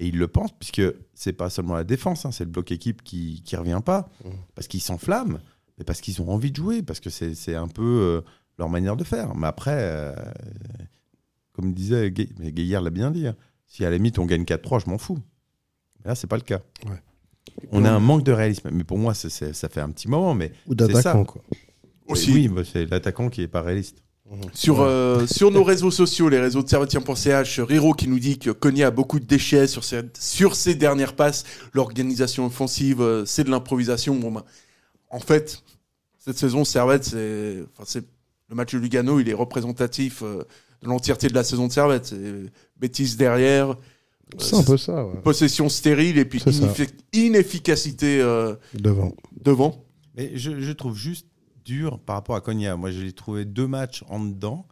et 0.00 0.06
ils 0.08 0.16
le 0.18 0.28
pensent 0.28 0.52
puisque 0.58 0.82
c'est 1.14 1.32
pas 1.32 1.50
seulement 1.50 1.74
la 1.74 1.84
défense, 1.84 2.24
hein, 2.24 2.30
c'est 2.32 2.44
le 2.44 2.50
bloc 2.50 2.70
équipe 2.72 3.02
qui 3.02 3.42
qui 3.44 3.56
revient 3.56 3.80
pas 3.84 4.08
Mhm. 4.24 4.32
parce 4.54 4.66
qu'ils 4.68 4.80
s'enflamment, 4.80 5.38
mais 5.78 5.84
parce 5.84 6.00
qu'ils 6.00 6.20
ont 6.20 6.28
envie 6.28 6.50
de 6.50 6.56
jouer, 6.56 6.82
parce 6.82 7.00
que 7.00 7.08
c'est 7.08 7.34
c'est 7.34 7.54
un 7.54 7.68
peu 7.68 7.82
euh, 7.82 8.20
leur 8.58 8.68
manière 8.68 8.96
de 8.96 9.04
faire. 9.04 9.34
Mais 9.34 9.46
après, 9.46 9.76
euh, 9.76 10.12
comme 11.52 11.72
disait 11.72 12.10
Gaillard 12.10 12.82
l'a 12.82 12.90
bien 12.90 13.10
dit, 13.10 13.28
hein, 13.28 13.36
si 13.66 13.84
à 13.84 13.90
la 13.90 13.96
limite 13.96 14.18
on 14.18 14.26
gagne 14.26 14.42
4-3, 14.42 14.84
je 14.84 14.90
m'en 14.90 14.98
fous. 14.98 15.18
Mais 16.00 16.10
là, 16.10 16.14
c'est 16.14 16.26
pas 16.26 16.36
le 16.36 16.42
cas. 16.42 16.60
Ouais. 16.86 17.00
On 17.72 17.84
a 17.84 17.90
un 17.90 18.00
manque 18.00 18.24
de 18.24 18.32
réalisme. 18.32 18.70
Mais 18.72 18.84
pour 18.84 18.98
moi, 18.98 19.14
ça 19.14 19.28
fait 19.68 19.80
un 19.80 19.90
petit 19.90 20.08
moment. 20.08 20.34
Mais 20.34 20.52
ou 20.66 20.74
c'est 20.78 20.86
ça. 20.86 20.92
d'attaquant 20.92 21.24
quoi. 21.24 21.42
Aussi. 22.08 22.32
Oui, 22.32 22.48
bah, 22.48 22.62
c'est 22.64 22.86
l'attaquant 22.86 23.28
qui 23.28 23.42
est 23.42 23.48
pas 23.48 23.62
réaliste. 23.62 24.02
Sur, 24.52 24.82
euh, 24.82 25.26
sur 25.26 25.50
nos 25.50 25.64
réseaux 25.64 25.90
sociaux, 25.90 26.28
les 26.28 26.38
réseaux 26.38 26.62
de 26.62 26.68
servetien.ch, 26.68 27.60
Riro 27.60 27.94
qui 27.94 28.08
nous 28.08 28.18
dit 28.18 28.38
que 28.38 28.50
Cogna 28.50 28.88
a 28.88 28.90
beaucoup 28.90 29.20
de 29.20 29.24
déchets 29.24 29.66
sur 29.66 29.84
ses, 29.84 30.02
sur 30.18 30.54
ses 30.54 30.74
dernières 30.74 31.16
passes. 31.16 31.44
L'organisation 31.72 32.44
offensive, 32.44 33.24
c'est 33.24 33.44
de 33.44 33.50
l'improvisation. 33.50 34.14
Bon, 34.16 34.30
ben, 34.30 34.44
en 35.10 35.20
fait, 35.20 35.62
cette 36.18 36.38
saison, 36.38 36.64
Servette, 36.64 37.04
c'est, 37.04 37.64
enfin, 37.72 37.84
c'est, 37.86 38.04
le 38.48 38.54
match 38.54 38.74
de 38.74 38.78
Lugano, 38.78 39.20
il 39.20 39.28
est 39.28 39.34
représentatif 39.34 40.22
euh, 40.22 40.44
de 40.82 40.88
l'entièreté 40.88 41.28
de 41.28 41.34
la 41.34 41.44
saison 41.44 41.66
de 41.66 41.72
Servette. 41.72 42.06
C'est 42.06 42.50
bêtise 42.76 43.16
derrière, 43.16 43.76
C'est 44.38 44.56
un 44.56 44.62
peu 44.62 44.76
ça, 44.76 45.06
ouais. 45.06 45.20
possession 45.22 45.68
stérile 45.68 46.18
et 46.18 46.24
puis 46.24 46.40
ça. 46.40 46.50
inefficacité 47.12 48.20
euh, 48.20 48.54
devant. 48.74 49.12
devant. 49.42 49.84
Mais 50.16 50.32
je, 50.36 50.60
je 50.60 50.72
trouve 50.72 50.96
juste 50.96 51.26
dur 51.64 51.98
par 52.00 52.16
rapport 52.16 52.36
à 52.36 52.40
Cogna. 52.40 52.76
Moi, 52.76 52.90
j'ai 52.90 53.12
trouvé 53.12 53.44
deux 53.44 53.66
matchs 53.66 54.02
en 54.08 54.20
dedans. 54.20 54.66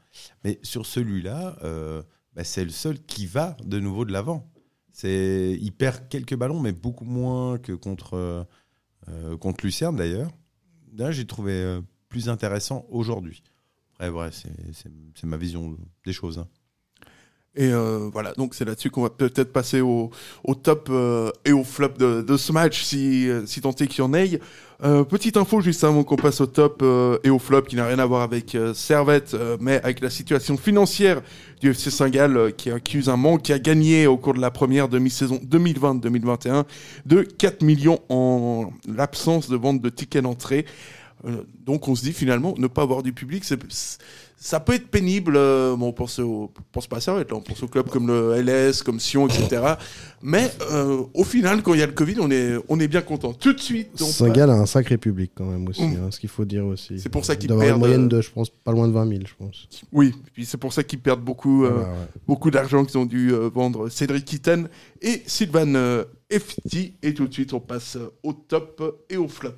Mais 0.45 0.59
sur 0.63 0.87
celui-là, 0.87 1.57
euh, 1.63 2.03
bah, 2.35 2.45
c'est 2.45 2.65
le 2.65 2.71
seul 2.71 2.99
qui 2.99 3.27
va 3.27 3.57
de 3.65 3.79
nouveau 3.79 4.05
de 4.05 4.13
l'avant. 4.13 4.51
C'est, 4.93 5.59
il 5.61 5.73
perd 5.73 6.09
quelques 6.09 6.37
ballons, 6.37 6.61
mais 6.61 6.73
beaucoup 6.73 7.05
moins 7.05 7.59
que 7.59 7.73
contre, 7.73 8.47
contre 9.39 9.65
Lucerne 9.65 9.97
d'ailleurs. 9.97 10.31
J'ai 11.11 11.27
trouvé 11.27 11.53
euh, 11.53 11.81
plus 12.09 12.29
intéressant 12.29 12.87
aujourd'hui. 12.89 13.43
Après, 13.99 14.31
c'est, 14.33 15.27
ma 15.27 15.37
vision 15.37 15.77
des 16.05 16.13
choses. 16.13 16.39
hein. 16.39 16.49
Et 17.59 17.73
euh, 17.73 18.11
voilà, 18.13 18.35
donc 18.35 18.55
c'est 18.55 18.67
là-dessus 18.67 18.91
qu'on 18.91 19.03
va 19.03 19.11
peut-être 19.11 19.51
passer 19.51 19.81
au, 19.81 20.11
top 20.63 20.89
euh, 20.91 21.31
et 21.47 21.53
au 21.53 21.65
flop 21.65 21.95
de, 21.99 22.37
ce 22.37 22.53
match, 22.53 22.83
si, 22.83 23.29
euh, 23.29 23.47
si 23.47 23.63
tant 23.63 23.71
est 23.71 23.87
qu'il 23.87 24.01
y 24.01 24.03
en 24.03 24.13
ait. 24.13 24.41
Euh, 24.85 25.05
petite 25.05 25.39
info 25.39 25.63
juste 25.63 25.85
avant 25.85 26.05
qu'on 26.05 26.17
passe 26.17 26.43
au 26.43 26.47
top 26.47 26.81
euh, 26.83 27.19
et 27.25 27.31
au 27.31 27.39
flop, 27.39 27.63
qui 27.63 27.77
n'a 27.77 27.87
rien 27.87 27.99
à 27.99 28.05
voir 28.05 28.21
avec 28.21 28.55
euh, 28.55 28.75
Servette, 28.75 29.33
euh, 29.33 29.57
mais 29.59 29.81
avec 29.83 30.01
la 30.01 30.11
situation 30.11 30.59
financière 30.59 31.23
du 31.63 31.71
FC 31.71 31.91
Saint-Gall, 31.91 32.53
qui 32.57 32.71
accuse 32.71 33.09
un 33.09 33.17
manque, 33.17 33.43
qui 33.43 33.55
a 33.55 33.59
gagné 33.59 34.07
au 34.07 34.19
cours 34.19 34.35
de 34.35 34.41
la 34.41 34.51
première 34.51 34.89
demi-saison 34.89 35.41
2020-2021 35.49 36.65
de 37.07 37.23
4 37.23 37.63
millions 37.63 38.01
en 38.11 38.71
l'absence 38.87 39.49
de 39.49 39.57
vente 39.57 39.81
de 39.81 39.89
tickets 39.89 40.23
d'entrée. 40.23 40.67
Euh, 41.25 41.43
donc 41.65 41.89
on 41.89 41.95
se 41.95 42.03
dit 42.03 42.13
finalement, 42.13 42.55
ne 42.59 42.67
pas 42.67 42.83
avoir 42.83 43.03
du 43.03 43.13
public, 43.13 43.45
c'est 43.45 43.59
ça 44.39 44.61
peut 44.61 44.75
être 44.75 44.89
pénible. 44.89 45.35
euh, 45.37 45.75
bon, 45.77 45.93
pas 45.93 46.05
à 46.05 47.01
Servette, 47.01 47.31
là, 47.31 47.37
on 47.37 47.41
pense 47.41 47.63
aux 47.63 47.69
clubs 47.69 47.89
comme 47.89 48.07
le 48.09 48.35
LS, 48.43 48.83
comme 48.83 49.01
Sion, 49.01 49.27
etc. 49.27 49.63
Mais 50.23 50.51
euh, 50.71 51.03
au 51.15 51.25
final, 51.25 51.63
quand 51.63 51.73
il 51.73 51.81
y 51.81 51.83
a 51.83 51.87
le 51.87 51.93
Covid, 51.93 52.17
on 52.21 52.31
est, 52.31 52.55
on 52.69 52.79
est 52.79 52.87
bien 52.87 53.01
content. 53.01 53.33
Tout 53.33 53.55
de 53.55 53.61
suite. 53.61 53.91
on 54.01 54.05
Saint-Gall 54.05 54.51
a 54.51 54.55
un 54.55 54.67
sacré 54.67 54.99
public 54.99 55.33
quand 55.35 55.47
même 55.47 55.67
aussi, 55.69 55.83
Mm. 55.83 55.97
hein, 56.05 56.11
ce 56.11 56.21
qu'il 56.21 56.29
faut 56.29 56.45
dire 56.45 56.67
aussi. 56.67 57.01
C'est 57.01 57.09
pour 57.09 57.25
ça 57.25 57.35
qu'ils 57.35 57.49
perdent, 57.49 57.63
une 57.63 57.79
moyenne 57.79 58.09
de, 58.09 58.21
je 58.21 58.31
pense, 58.31 58.51
pas 58.51 58.73
loin 58.73 58.87
de 58.89 58.93
20 58.93 59.09
000, 59.09 59.21
je 59.27 59.35
pense. 59.43 59.69
Oui, 59.91 60.13
puis 60.35 60.45
c'est 60.45 60.59
pour 60.59 60.73
ça 60.75 60.83
qu'ils 60.85 61.01
perdent 61.01 61.25
beaucoup, 61.25 61.61
Voilà, 61.61 61.77
ouais. 61.79 61.85
beaucoup 62.29 62.51
d'argent 62.51 62.85
qu'ils 62.85 62.99
ont 62.99 63.07
dû 63.07 63.33
euh, 63.33 63.49
vendre 63.49 63.89
Cédric 63.89 64.25
Kitten 64.27 64.69
et 65.01 65.23
Sylvain 65.27 65.75
euh, 65.77 66.05
Efti. 66.29 66.95
Et 67.03 67.15
tout 67.15 67.27
de 67.27 67.33
suite, 67.33 67.55
on 67.55 67.61
passe 67.61 67.97
au 68.23 68.33
top 68.35 69.05
et 69.09 69.17
au 69.17 69.29
flop. 69.29 69.53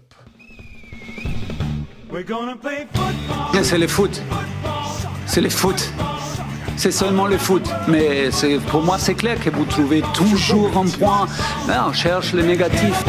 Bien, 3.53 3.63
C'est 3.63 3.79
le 3.79 3.87
foot. 3.87 4.23
C'est 5.27 5.41
le 5.41 5.51
foot. 5.51 5.93
C'est 6.77 6.91
seulement 6.93 7.27
le 7.27 7.37
foot. 7.39 7.69
Mais 7.89 8.31
c'est- 8.31 8.59
pour 8.71 8.83
moi, 8.83 8.99
c'est 8.99 9.15
clair 9.15 9.39
que 9.43 9.51
vous 9.51 9.65
trouvez 9.65 10.03
toujours 10.15 10.77
un 10.77 10.87
point. 10.89 11.27
Là, 11.67 11.87
on 11.89 11.93
cherche 11.93 12.33
le 12.33 12.43
négatif. 12.43 13.05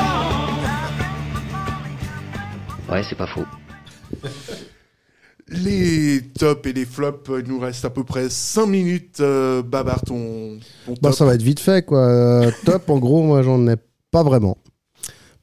Ouais, 2.91 3.03
c'est 3.07 3.15
pas 3.17 3.27
faux. 3.27 3.45
Les 5.51 6.21
tops 6.37 6.67
et 6.69 6.73
les 6.73 6.85
flops, 6.85 7.27
il 7.43 7.51
nous 7.51 7.59
reste 7.59 7.83
à 7.83 7.89
peu 7.89 8.03
près 8.03 8.29
5 8.29 8.67
minutes. 8.67 9.17
Euh, 9.19 9.63
Babar, 9.63 9.99
ton, 10.03 10.59
ton 10.85 10.93
Bah, 11.01 11.11
ça 11.11 11.25
va 11.25 11.33
être 11.33 11.41
vite 11.41 11.59
fait, 11.59 11.83
quoi. 11.83 12.05
Euh, 12.07 12.51
top, 12.65 12.87
en 12.91 12.99
gros, 12.99 13.23
moi, 13.23 13.41
j'en 13.41 13.65
ai 13.67 13.75
pas 14.11 14.21
vraiment. 14.21 14.59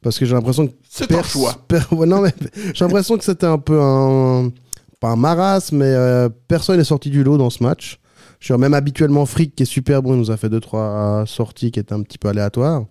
Parce 0.01 0.17
que 0.17 0.25
j'ai 0.25 0.33
l'impression 0.33 0.67
que. 0.67 0.73
C'est 0.97 1.07
pers- 1.07 1.25
choix. 1.25 1.55
per- 1.67 1.79
ouais, 1.91 2.05
non, 2.07 2.21
mais 2.21 2.33
j'ai 2.73 2.83
l'impression 2.85 3.17
que 3.17 3.23
c'était 3.23 3.45
un 3.47 3.57
peu 3.59 3.79
un. 3.81 4.51
Pas 4.99 5.09
un 5.09 5.15
marasme, 5.15 5.77
mais 5.77 5.85
euh, 5.85 6.27
personne 6.47 6.77
n'est 6.77 6.83
sorti 6.83 7.11
du 7.11 7.23
lot 7.23 7.37
dans 7.37 7.51
ce 7.51 7.61
match. 7.61 7.99
Je 8.39 8.45
suis 8.51 8.53
même 8.59 8.73
habituellement 8.73 9.25
Frick, 9.27 9.55
qui 9.55 9.63
est 9.63 9.67
super 9.67 10.01
bon, 10.01 10.13
il 10.15 10.19
nous 10.19 10.31
a 10.31 10.37
fait 10.37 10.49
2-3 10.49 11.25
sorties 11.27 11.71
qui 11.71 11.79
étaient 11.79 11.93
un 11.93 12.01
petit 12.01 12.17
peu 12.17 12.29
aléatoires. 12.29 12.85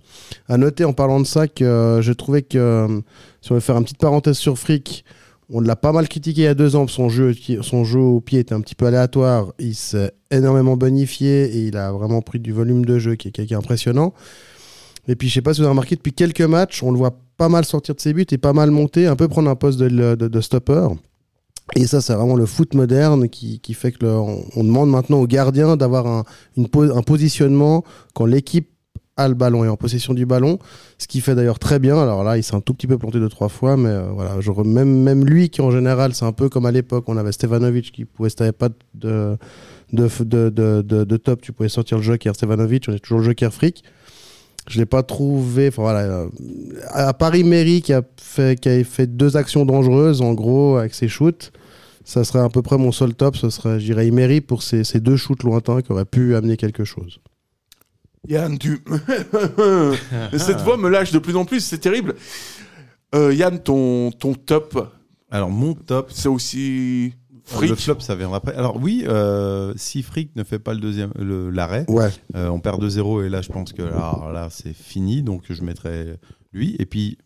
À 0.48 0.56
noter 0.56 0.84
en 0.84 0.92
parlant 0.92 1.20
de 1.20 1.26
ça 1.26 1.48
que 1.48 1.64
euh, 1.64 2.02
je 2.02 2.12
trouvais 2.12 2.42
que, 2.42 2.58
euh, 2.58 3.00
si 3.42 3.50
on 3.50 3.54
veut 3.56 3.60
faire 3.60 3.76
une 3.76 3.82
petite 3.84 3.98
parenthèse 3.98 4.36
sur 4.38 4.56
Frick, 4.58 5.04
on 5.50 5.60
l'a 5.60 5.74
pas 5.76 5.92
mal 5.92 6.08
critiqué 6.08 6.42
il 6.42 6.44
y 6.44 6.48
a 6.48 6.54
deux 6.54 6.74
ans, 6.76 6.86
son 6.88 7.08
jeu, 7.08 7.32
son 7.62 7.84
jeu 7.84 8.00
au 8.00 8.20
pied 8.20 8.40
était 8.40 8.54
un 8.54 8.60
petit 8.60 8.74
peu 8.76 8.86
aléatoire. 8.86 9.52
Il 9.60 9.74
s'est 9.76 10.12
énormément 10.32 10.76
bonifié 10.76 11.44
et 11.56 11.66
il 11.66 11.76
a 11.76 11.90
vraiment 11.92 12.22
pris 12.22 12.38
du 12.40 12.52
volume 12.52 12.84
de 12.84 12.98
jeu 12.98 13.14
qui 13.16 13.28
est, 13.28 13.32
qui 13.32 13.40
est 13.52 13.56
impressionnant. 13.56 14.14
Et 15.08 15.14
puis, 15.14 15.28
je 15.28 15.34
sais 15.34 15.42
pas 15.42 15.54
si 15.54 15.60
vous 15.60 15.64
avez 15.64 15.70
remarqué, 15.70 15.94
depuis 15.94 16.12
quelques 16.12 16.40
matchs, 16.42 16.82
on 16.82 16.90
le 16.90 16.98
voit 16.98 17.16
pas 17.36 17.48
mal 17.48 17.64
sortir 17.64 17.94
de 17.94 18.00
ses 18.00 18.12
buts 18.12 18.26
et 18.30 18.38
pas 18.38 18.52
mal 18.52 18.70
monter, 18.70 19.06
un 19.06 19.16
peu 19.16 19.28
prendre 19.28 19.50
un 19.50 19.56
poste 19.56 19.78
de, 19.78 20.14
de- 20.14 20.40
stopper. 20.40 20.88
Et 21.74 21.86
ça, 21.86 22.00
c'est 22.00 22.14
vraiment 22.14 22.36
le 22.36 22.46
foot 22.46 22.74
moderne 22.74 23.28
qui, 23.28 23.60
fait 23.74 23.92
que 23.92 24.06
on, 24.06 24.62
demande 24.64 24.88
maintenant 24.90 25.18
aux 25.20 25.26
gardiens 25.26 25.76
d'avoir 25.76 26.06
un, 26.06 26.24
positionnement 27.02 27.84
quand 28.14 28.24
l'équipe 28.24 28.70
a 29.18 29.28
le 29.28 29.34
ballon 29.34 29.64
et 29.64 29.68
en 29.68 29.76
possession 29.76 30.12
du 30.12 30.26
ballon, 30.26 30.58
ce 30.98 31.08
qui 31.08 31.20
fait 31.20 31.34
d'ailleurs 31.34 31.58
très 31.58 31.78
bien. 31.78 31.98
Alors 31.98 32.22
là, 32.22 32.36
il 32.36 32.42
s'est 32.44 32.54
un 32.54 32.60
tout 32.60 32.74
petit 32.74 32.86
peu 32.86 32.98
planté 32.98 33.18
deux 33.18 33.30
trois 33.30 33.48
fois, 33.48 33.76
mais 33.76 33.88
euh, 33.88 34.10
voilà, 34.12 34.36
même 34.64 35.02
même 35.02 35.24
lui 35.24 35.48
qui 35.48 35.62
en 35.62 35.70
général, 35.70 36.14
c'est 36.14 36.26
un 36.26 36.32
peu 36.32 36.48
comme 36.50 36.66
à 36.66 36.70
l'époque, 36.70 37.04
on 37.08 37.16
avait 37.16 37.32
Stevanovic 37.32 37.92
qui 37.92 38.04
pouvait, 38.04 38.28
si 38.28 38.36
t'avais 38.36 38.52
pas 38.52 38.68
de, 38.94 39.38
de- 39.92 40.82
de 40.82 41.16
top, 41.16 41.40
tu 41.40 41.52
pouvais 41.52 41.70
sortir 41.70 41.96
le 41.96 42.02
joker 42.02 42.34
Stevanovic, 42.34 42.84
on 42.88 42.92
est 42.92 42.98
toujours 42.98 43.18
le 43.20 43.24
joker 43.24 43.52
fric. 43.52 43.82
Je 44.68 44.78
l'ai 44.78 44.86
pas 44.86 45.02
trouvé. 45.02 45.68
Enfin 45.68 45.82
voilà, 45.82 46.00
euh, 46.00 46.28
à 46.90 47.14
Paris 47.14 47.44
Mairie 47.44 47.82
qui 47.82 47.92
a 47.92 48.02
fait 48.20 48.58
qui 48.58 48.68
a 48.68 48.82
fait 48.84 49.06
deux 49.06 49.36
actions 49.36 49.64
dangereuses 49.64 50.22
en 50.22 50.34
gros 50.34 50.76
avec 50.76 50.94
ses 50.94 51.08
shoots. 51.08 51.52
Ça 52.04 52.22
serait 52.22 52.40
à 52.40 52.48
peu 52.48 52.62
près 52.62 52.78
mon 52.78 52.92
seul 52.92 53.14
top. 53.14 53.36
Ce 53.36 53.50
serait, 53.50 53.80
je 53.80 53.86
dirais, 53.86 54.06
Imery 54.06 54.40
pour 54.40 54.62
ces, 54.62 54.84
ces 54.84 55.00
deux 55.00 55.16
shoots 55.16 55.42
lointains 55.42 55.82
qui 55.82 55.90
auraient 55.90 56.04
pu 56.04 56.36
amener 56.36 56.56
quelque 56.56 56.84
chose. 56.84 57.20
Yann, 58.28 58.58
tu. 58.58 58.82
Cette 60.38 60.60
voix 60.60 60.76
me 60.76 60.88
lâche 60.88 61.12
de 61.12 61.18
plus 61.18 61.36
en 61.36 61.44
plus, 61.44 61.60
c'est 61.60 61.78
terrible. 61.78 62.14
Euh, 63.14 63.32
Yann, 63.34 63.58
ton, 63.60 64.10
ton 64.12 64.34
top, 64.34 64.92
Alors, 65.30 65.50
mon 65.50 65.74
top, 65.74 66.10
c'est 66.12 66.28
aussi. 66.28 67.14
Frick. 67.46 67.70
le 67.70 67.76
flop, 67.76 68.00
ça 68.00 68.14
viendra 68.16 68.38
après. 68.38 68.54
Alors, 68.54 68.76
oui, 68.76 69.04
euh, 69.06 69.72
si 69.76 70.02
Frick 70.02 70.34
ne 70.36 70.42
fait 70.44 70.58
pas 70.58 70.74
le 70.74 70.80
deuxième, 70.80 71.12
le- 71.18 71.50
l'arrêt, 71.50 71.84
Ouais. 71.88 72.10
euh, 72.34 72.48
on 72.48 72.58
perd 72.60 72.80
2-0 72.80 73.22
et 73.22 73.28
là, 73.28 73.40
je 73.42 73.48
pense 73.50 73.72
que 73.72 73.82
alors 73.82 74.30
là, 74.32 74.48
c'est 74.50 74.72
fini. 74.74 75.22
Donc, 75.22 75.44
je 75.48 75.62
mettrai 75.62 76.16
lui. 76.52 76.74
Et 76.78 76.86
puis, 76.86 77.18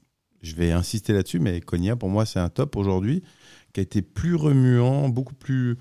je 0.43 0.55
vais 0.55 0.73
insister 0.73 1.13
là-dessus, 1.13 1.39
mais 1.41 1.61
Konya, 1.61 1.97
pour 1.97 2.09
moi, 2.11 2.27
c'est 2.27 2.39
un 2.39 2.49
top 2.51 2.77
aujourd'hui 2.77 3.23
qui 3.73 3.81
a 3.81 3.83
été 3.83 4.03
plus 4.03 4.35
remuant, 4.35 5.09
beaucoup 5.09 5.35
plus, 5.35 5.77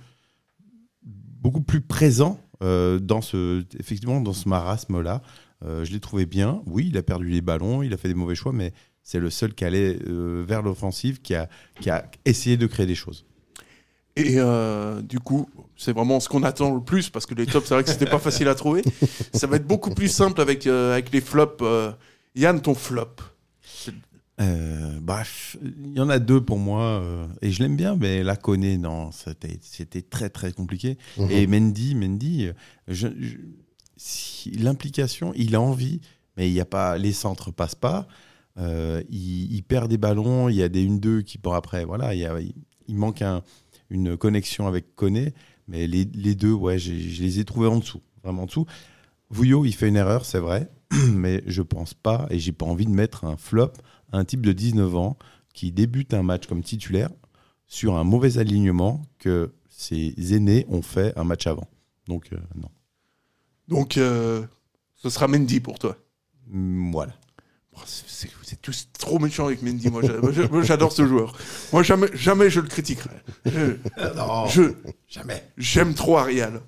beaucoup 1.03 1.61
plus 1.61 1.81
présent 1.81 2.39
euh, 2.61 2.99
dans 2.99 3.21
ce, 3.21 3.63
effectivement, 3.79 4.21
dans 4.21 4.33
ce 4.33 4.47
marasme-là. 4.49 5.21
Euh, 5.65 5.83
je 5.85 5.91
l'ai 5.91 5.99
trouvé 5.99 6.25
bien. 6.25 6.61
Oui, 6.65 6.87
il 6.89 6.97
a 6.97 7.03
perdu 7.03 7.27
les 7.29 7.41
ballons, 7.41 7.83
il 7.83 7.93
a 7.93 7.97
fait 7.97 8.07
des 8.07 8.13
mauvais 8.13 8.35
choix, 8.35 8.53
mais 8.53 8.73
c'est 9.03 9.19
le 9.19 9.29
seul 9.29 9.53
qui 9.53 9.65
allait 9.65 9.97
euh, 10.07 10.43
vers 10.47 10.61
l'offensive, 10.61 11.21
qui 11.21 11.35
a, 11.35 11.49
qui 11.81 11.89
a 11.89 12.09
essayé 12.25 12.57
de 12.57 12.67
créer 12.67 12.85
des 12.85 12.95
choses. 12.95 13.25
Et 14.19 14.35
euh, 14.37 15.01
du 15.01 15.19
coup, 15.19 15.49
c'est 15.75 15.93
vraiment 15.93 16.19
ce 16.19 16.27
qu'on 16.29 16.43
attend 16.43 16.73
le 16.75 16.81
plus 16.81 17.09
parce 17.09 17.25
que 17.25 17.33
les 17.35 17.45
tops, 17.45 17.67
c'est 17.67 17.73
vrai 17.73 17.83
que 17.83 17.89
c'était 17.89 18.05
pas 18.05 18.19
facile 18.19 18.47
à 18.47 18.55
trouver. 18.55 18.83
Ça 19.33 19.47
va 19.47 19.55
être 19.57 19.67
beaucoup 19.67 19.91
plus 19.91 20.07
simple 20.09 20.41
avec, 20.41 20.67
euh, 20.67 20.93
avec 20.93 21.11
les 21.11 21.21
flops. 21.21 21.57
euh. 21.61 21.91
Yann, 22.35 22.61
ton 22.61 22.75
flop. 22.75 23.15
Euh, 24.41 24.99
bref, 25.01 25.57
il 25.61 25.97
y 25.97 25.99
en 25.99 26.07
a 26.09 26.17
deux 26.17 26.39
pour 26.39 26.59
moi, 26.59 26.81
euh, 27.01 27.27
et 27.41 27.51
je 27.51 27.61
l'aime 27.61 27.75
bien, 27.75 27.97
mais 27.97 28.23
la 28.23 28.37
connaît, 28.37 28.77
non, 28.77 29.11
c'était 29.11 29.59
c'était 29.61 30.01
très 30.01 30.29
très 30.29 30.53
compliqué. 30.53 30.97
Mhm. 31.17 31.27
Et 31.31 31.45
Mendy, 31.47 31.93
Mendy, 31.95 32.49
je- 32.87 33.07
je- 33.19 33.35
si- 33.97 34.51
l'implication, 34.51 35.33
il 35.35 35.55
a 35.55 35.61
envie, 35.61 35.99
mais 36.37 36.47
il 36.49 36.53
y 36.53 36.61
a 36.61 36.65
pas, 36.65 36.97
les 36.97 37.11
centres 37.11 37.51
passent 37.51 37.75
pas. 37.75 38.07
Euh, 38.57 39.03
il, 39.09 39.53
il 39.53 39.61
perd 39.63 39.89
des 39.89 39.97
ballons, 39.97 40.47
il 40.47 40.55
y 40.55 40.63
a 40.63 40.69
des 40.69 40.83
1-2 40.87 41.21
qui 41.21 41.37
pour 41.37 41.55
après, 41.55 41.83
voilà, 41.83 42.13
il, 42.15 42.21
y 42.21 42.25
a- 42.25 42.39
il- 42.39 42.53
il 42.87 42.95
manque 42.95 43.21
un- 43.21 43.41
une 43.89 44.17
connexion 44.17 44.67
avec 44.67 44.95
Koné, 44.95 45.33
mais 45.67 45.87
les, 45.87 46.05
les 46.05 46.35
deux, 46.35 46.53
ouais, 46.53 46.79
je 46.79 46.91
les 46.91 47.39
ai 47.39 47.45
trouvés 47.45 47.67
en 47.67 47.79
dessous, 47.79 48.01
vraiment 48.23 48.43
en 48.43 48.45
dessous. 48.45 48.65
Vouillot, 49.29 49.65
il 49.65 49.73
fait 49.73 49.87
une 49.87 49.95
erreur, 49.95 50.25
c'est 50.25 50.39
vrai, 50.39 50.69
mais 51.11 51.43
je 51.45 51.61
pense 51.61 51.93
pas, 51.93 52.27
et 52.29 52.39
j'ai 52.39 52.51
pas 52.51 52.65
envie 52.65 52.85
de 52.85 52.91
mettre 52.91 53.25
un 53.25 53.37
flop 53.37 53.71
à 54.11 54.17
un 54.17 54.25
type 54.25 54.45
de 54.45 54.53
19 54.53 54.95
ans 54.95 55.17
qui 55.53 55.71
débute 55.71 56.13
un 56.13 56.23
match 56.23 56.47
comme 56.47 56.63
titulaire 56.63 57.09
sur 57.67 57.95
un 57.95 58.03
mauvais 58.03 58.37
alignement 58.37 59.03
que 59.19 59.53
ses 59.69 60.13
aînés 60.33 60.65
ont 60.69 60.81
fait 60.81 61.17
un 61.17 61.23
match 61.23 61.47
avant. 61.47 61.67
Donc, 62.07 62.33
euh, 62.33 62.37
non. 62.55 62.69
Donc, 63.67 63.97
euh, 63.97 64.45
ce 64.95 65.09
sera 65.09 65.27
Mendy 65.27 65.59
pour 65.59 65.77
toi. 65.77 65.95
Voilà. 66.47 67.13
Oh, 67.75 67.79
Vous 67.81 68.53
êtes 68.53 68.61
tous 68.61 68.87
trop 68.97 69.19
méchants 69.19 69.45
avec 69.45 69.61
Mendy. 69.61 69.89
Moi, 69.89 70.01
j'a- 70.03 70.17
moi, 70.21 70.31
j'a- 70.31 70.47
moi, 70.49 70.61
j'adore 70.63 70.91
ce 70.91 71.05
joueur. 71.07 71.33
Moi, 71.71 71.83
jamais, 71.83 72.07
jamais 72.13 72.49
je 72.49 72.59
le 72.59 72.67
critiquerai. 72.67 73.09
Je, 73.45 73.75
je- 74.49 74.73
jamais. 75.07 75.43
j'aime 75.57 75.93
trop 75.93 76.17
Arial. 76.17 76.61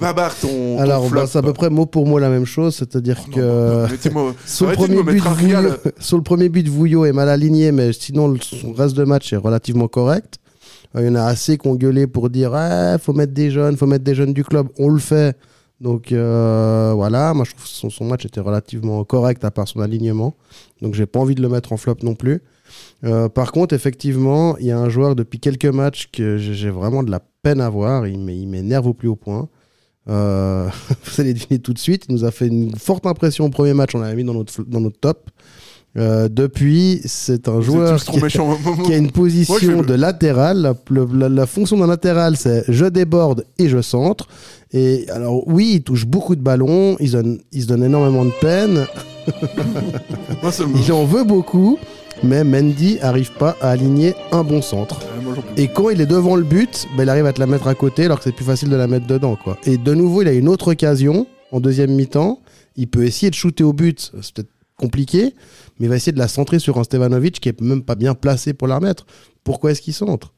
Babar, 0.00 0.34
ton, 0.34 0.78
Alors, 0.80 1.10
bah, 1.10 1.26
c'est 1.26 1.36
à 1.38 1.42
peu 1.42 1.52
près 1.52 1.68
mot 1.68 1.84
pour 1.84 2.06
mot 2.06 2.18
la 2.18 2.30
même 2.30 2.46
chose, 2.46 2.74
c'est-à-dire 2.74 3.18
Oh, 3.20 3.28
non, 3.28 3.34
que 3.36 4.10
non, 4.14 4.34
sur, 4.46 4.66
le 4.70 4.74
premier 4.74 5.02
but. 5.02 5.18
Vouillot, 5.20 5.58
sur 5.98 6.16
le 6.16 6.22
premier 6.22 6.48
but, 6.48 6.66
Vouillot 6.68 7.04
est 7.04 7.12
mal 7.12 7.28
aligné, 7.28 7.70
mais 7.70 7.92
sinon, 7.92 8.28
le 8.28 8.38
son 8.40 8.72
reste 8.72 8.96
de 8.96 9.04
match 9.04 9.32
est 9.34 9.36
relativement 9.36 9.88
correct. 9.88 10.36
Euh, 10.96 11.02
Il 11.02 11.06
y 11.08 11.10
en 11.10 11.16
a 11.16 11.24
assez 11.24 11.58
qui 11.58 11.66
ont 11.68 11.74
gueulé 11.74 12.06
pour 12.06 12.30
dire 12.30 12.52
il 12.54 12.98
faut 13.02 13.12
mettre 13.12 13.34
des 13.34 13.50
jeunes, 13.50 13.76
faut 13.76 13.86
mettre 13.86 14.04
des 14.04 14.14
jeunes 14.14 14.32
du 14.32 14.42
club. 14.44 14.68
On 14.78 14.88
le 14.88 15.00
fait. 15.00 15.36
Donc 15.84 16.12
euh, 16.12 16.92
voilà, 16.94 17.34
moi 17.34 17.44
je 17.44 17.50
trouve 17.50 17.64
que 17.64 17.94
son, 17.94 18.04
match 18.06 18.24
était 18.24 18.40
relativement 18.40 19.04
correct 19.04 19.44
à 19.44 19.50
part 19.50 19.68
son 19.68 19.80
alignement. 19.80 20.34
Donc 20.80 20.94
j'ai 20.94 21.04
pas 21.04 21.20
envie 21.20 21.34
de 21.34 21.42
le 21.42 21.50
mettre 21.50 21.74
en 21.74 21.76
flop 21.76 21.96
non 22.02 22.14
plus. 22.14 22.40
Euh, 23.04 23.28
par 23.28 23.52
contre, 23.52 23.74
effectivement, 23.74 24.56
il 24.56 24.64
y 24.64 24.70
a 24.70 24.78
un 24.78 24.88
joueur 24.88 25.14
depuis 25.14 25.40
quelques 25.40 25.66
matchs 25.66 26.08
que 26.10 26.38
j'ai 26.38 26.70
vraiment 26.70 27.02
de 27.02 27.10
la 27.10 27.20
peine 27.42 27.60
à 27.60 27.68
voir. 27.68 28.06
Il 28.06 28.18
m'é- 28.18 28.34
il 28.34 28.48
m'énerve 28.48 28.86
au 28.86 28.94
plus 28.94 29.08
haut 29.08 29.14
point. 29.14 29.50
Euh, 30.08 30.70
vous 31.04 31.20
allez 31.20 31.34
deviner 31.34 31.58
tout 31.58 31.74
de 31.74 31.78
suite. 31.78 32.06
Il 32.08 32.14
nous 32.14 32.24
a 32.24 32.30
fait 32.30 32.46
une 32.46 32.74
forte 32.76 33.04
impression 33.04 33.44
au 33.44 33.50
premier 33.50 33.74
match. 33.74 33.94
On 33.94 33.98
l'avait 33.98 34.16
mis 34.16 34.24
dans 34.24 34.32
notre 34.80 34.98
top. 34.98 35.30
Euh, 35.96 36.28
depuis, 36.28 37.00
c'est 37.04 37.46
un 37.48 37.60
joueur 37.60 38.02
qui, 38.02 38.18
a 38.20 38.96
une 38.96 39.10
position 39.12 39.82
de 39.82 39.94
latéral. 39.94 40.58
La, 40.60 40.74
le- 40.90 41.08
la- 41.14 41.28
la 41.28 41.46
fonction 41.46 41.76
d'un 41.78 41.86
latéral, 41.86 42.36
c'est 42.36 42.64
je 42.68 42.84
déborde 42.86 43.44
et 43.58 43.68
je 43.68 43.80
centre. 43.80 44.26
Et 44.72 45.06
alors, 45.10 45.46
oui, 45.46 45.74
il 45.76 45.82
touche 45.82 46.04
beaucoup 46.04 46.34
de 46.34 46.40
ballons, 46.40 46.96
il 46.98 47.08
se 47.10 47.12
donne, 47.16 47.38
il 47.52 47.62
se 47.62 47.66
donne 47.68 47.84
énormément 47.84 48.24
de 48.24 48.32
peine, 48.40 48.86
Moi, 50.42 50.52
il 50.84 50.92
en 50.92 51.04
veut 51.04 51.24
beaucoup, 51.24 51.78
mais 52.22 52.44
Mendy 52.44 52.98
arrive 53.00 53.32
pas 53.32 53.56
à 53.60 53.70
aligner 53.70 54.14
un 54.32 54.42
bon 54.42 54.60
centre. 54.62 55.00
Ouais, 55.26 55.34
Et 55.56 55.68
quand 55.68 55.90
il 55.90 56.00
est 56.00 56.06
devant 56.06 56.36
le 56.36 56.42
but, 56.42 56.86
bah, 56.96 57.04
il 57.04 57.08
arrive 57.08 57.26
à 57.26 57.32
te 57.32 57.40
la 57.40 57.46
mettre 57.46 57.68
à 57.68 57.74
côté 57.74 58.04
alors 58.04 58.18
que 58.18 58.24
c'est 58.24 58.32
plus 58.34 58.44
facile 58.44 58.68
de 58.68 58.76
la 58.76 58.86
mettre 58.86 59.06
dedans. 59.06 59.36
Quoi. 59.42 59.56
Et 59.64 59.78
de 59.78 59.94
nouveau, 59.94 60.22
il 60.22 60.28
a 60.28 60.32
une 60.32 60.48
autre 60.48 60.72
occasion 60.72 61.26
en 61.52 61.60
deuxième 61.60 61.92
mi-temps. 61.92 62.40
Il 62.76 62.88
peut 62.88 63.04
essayer 63.04 63.30
de 63.30 63.34
shooter 63.36 63.62
au 63.64 63.72
but, 63.72 64.12
c'est 64.20 64.34
peut-être 64.34 64.50
compliqué, 64.76 65.34
mais 65.78 65.86
il 65.86 65.88
va 65.88 65.96
essayer 65.96 66.12
de 66.12 66.18
la 66.18 66.28
centrer 66.28 66.58
sur 66.58 66.78
un 66.78 66.84
Stevanovic 66.84 67.40
qui 67.40 67.48
est 67.48 67.60
même 67.60 67.82
pas 67.82 67.94
bien 67.94 68.14
placé 68.14 68.54
pour 68.54 68.68
la 68.68 68.76
remettre. 68.76 69.06
Pourquoi 69.44 69.70
est-ce 69.72 69.82
qu'il 69.82 69.94
centre? 69.94 70.32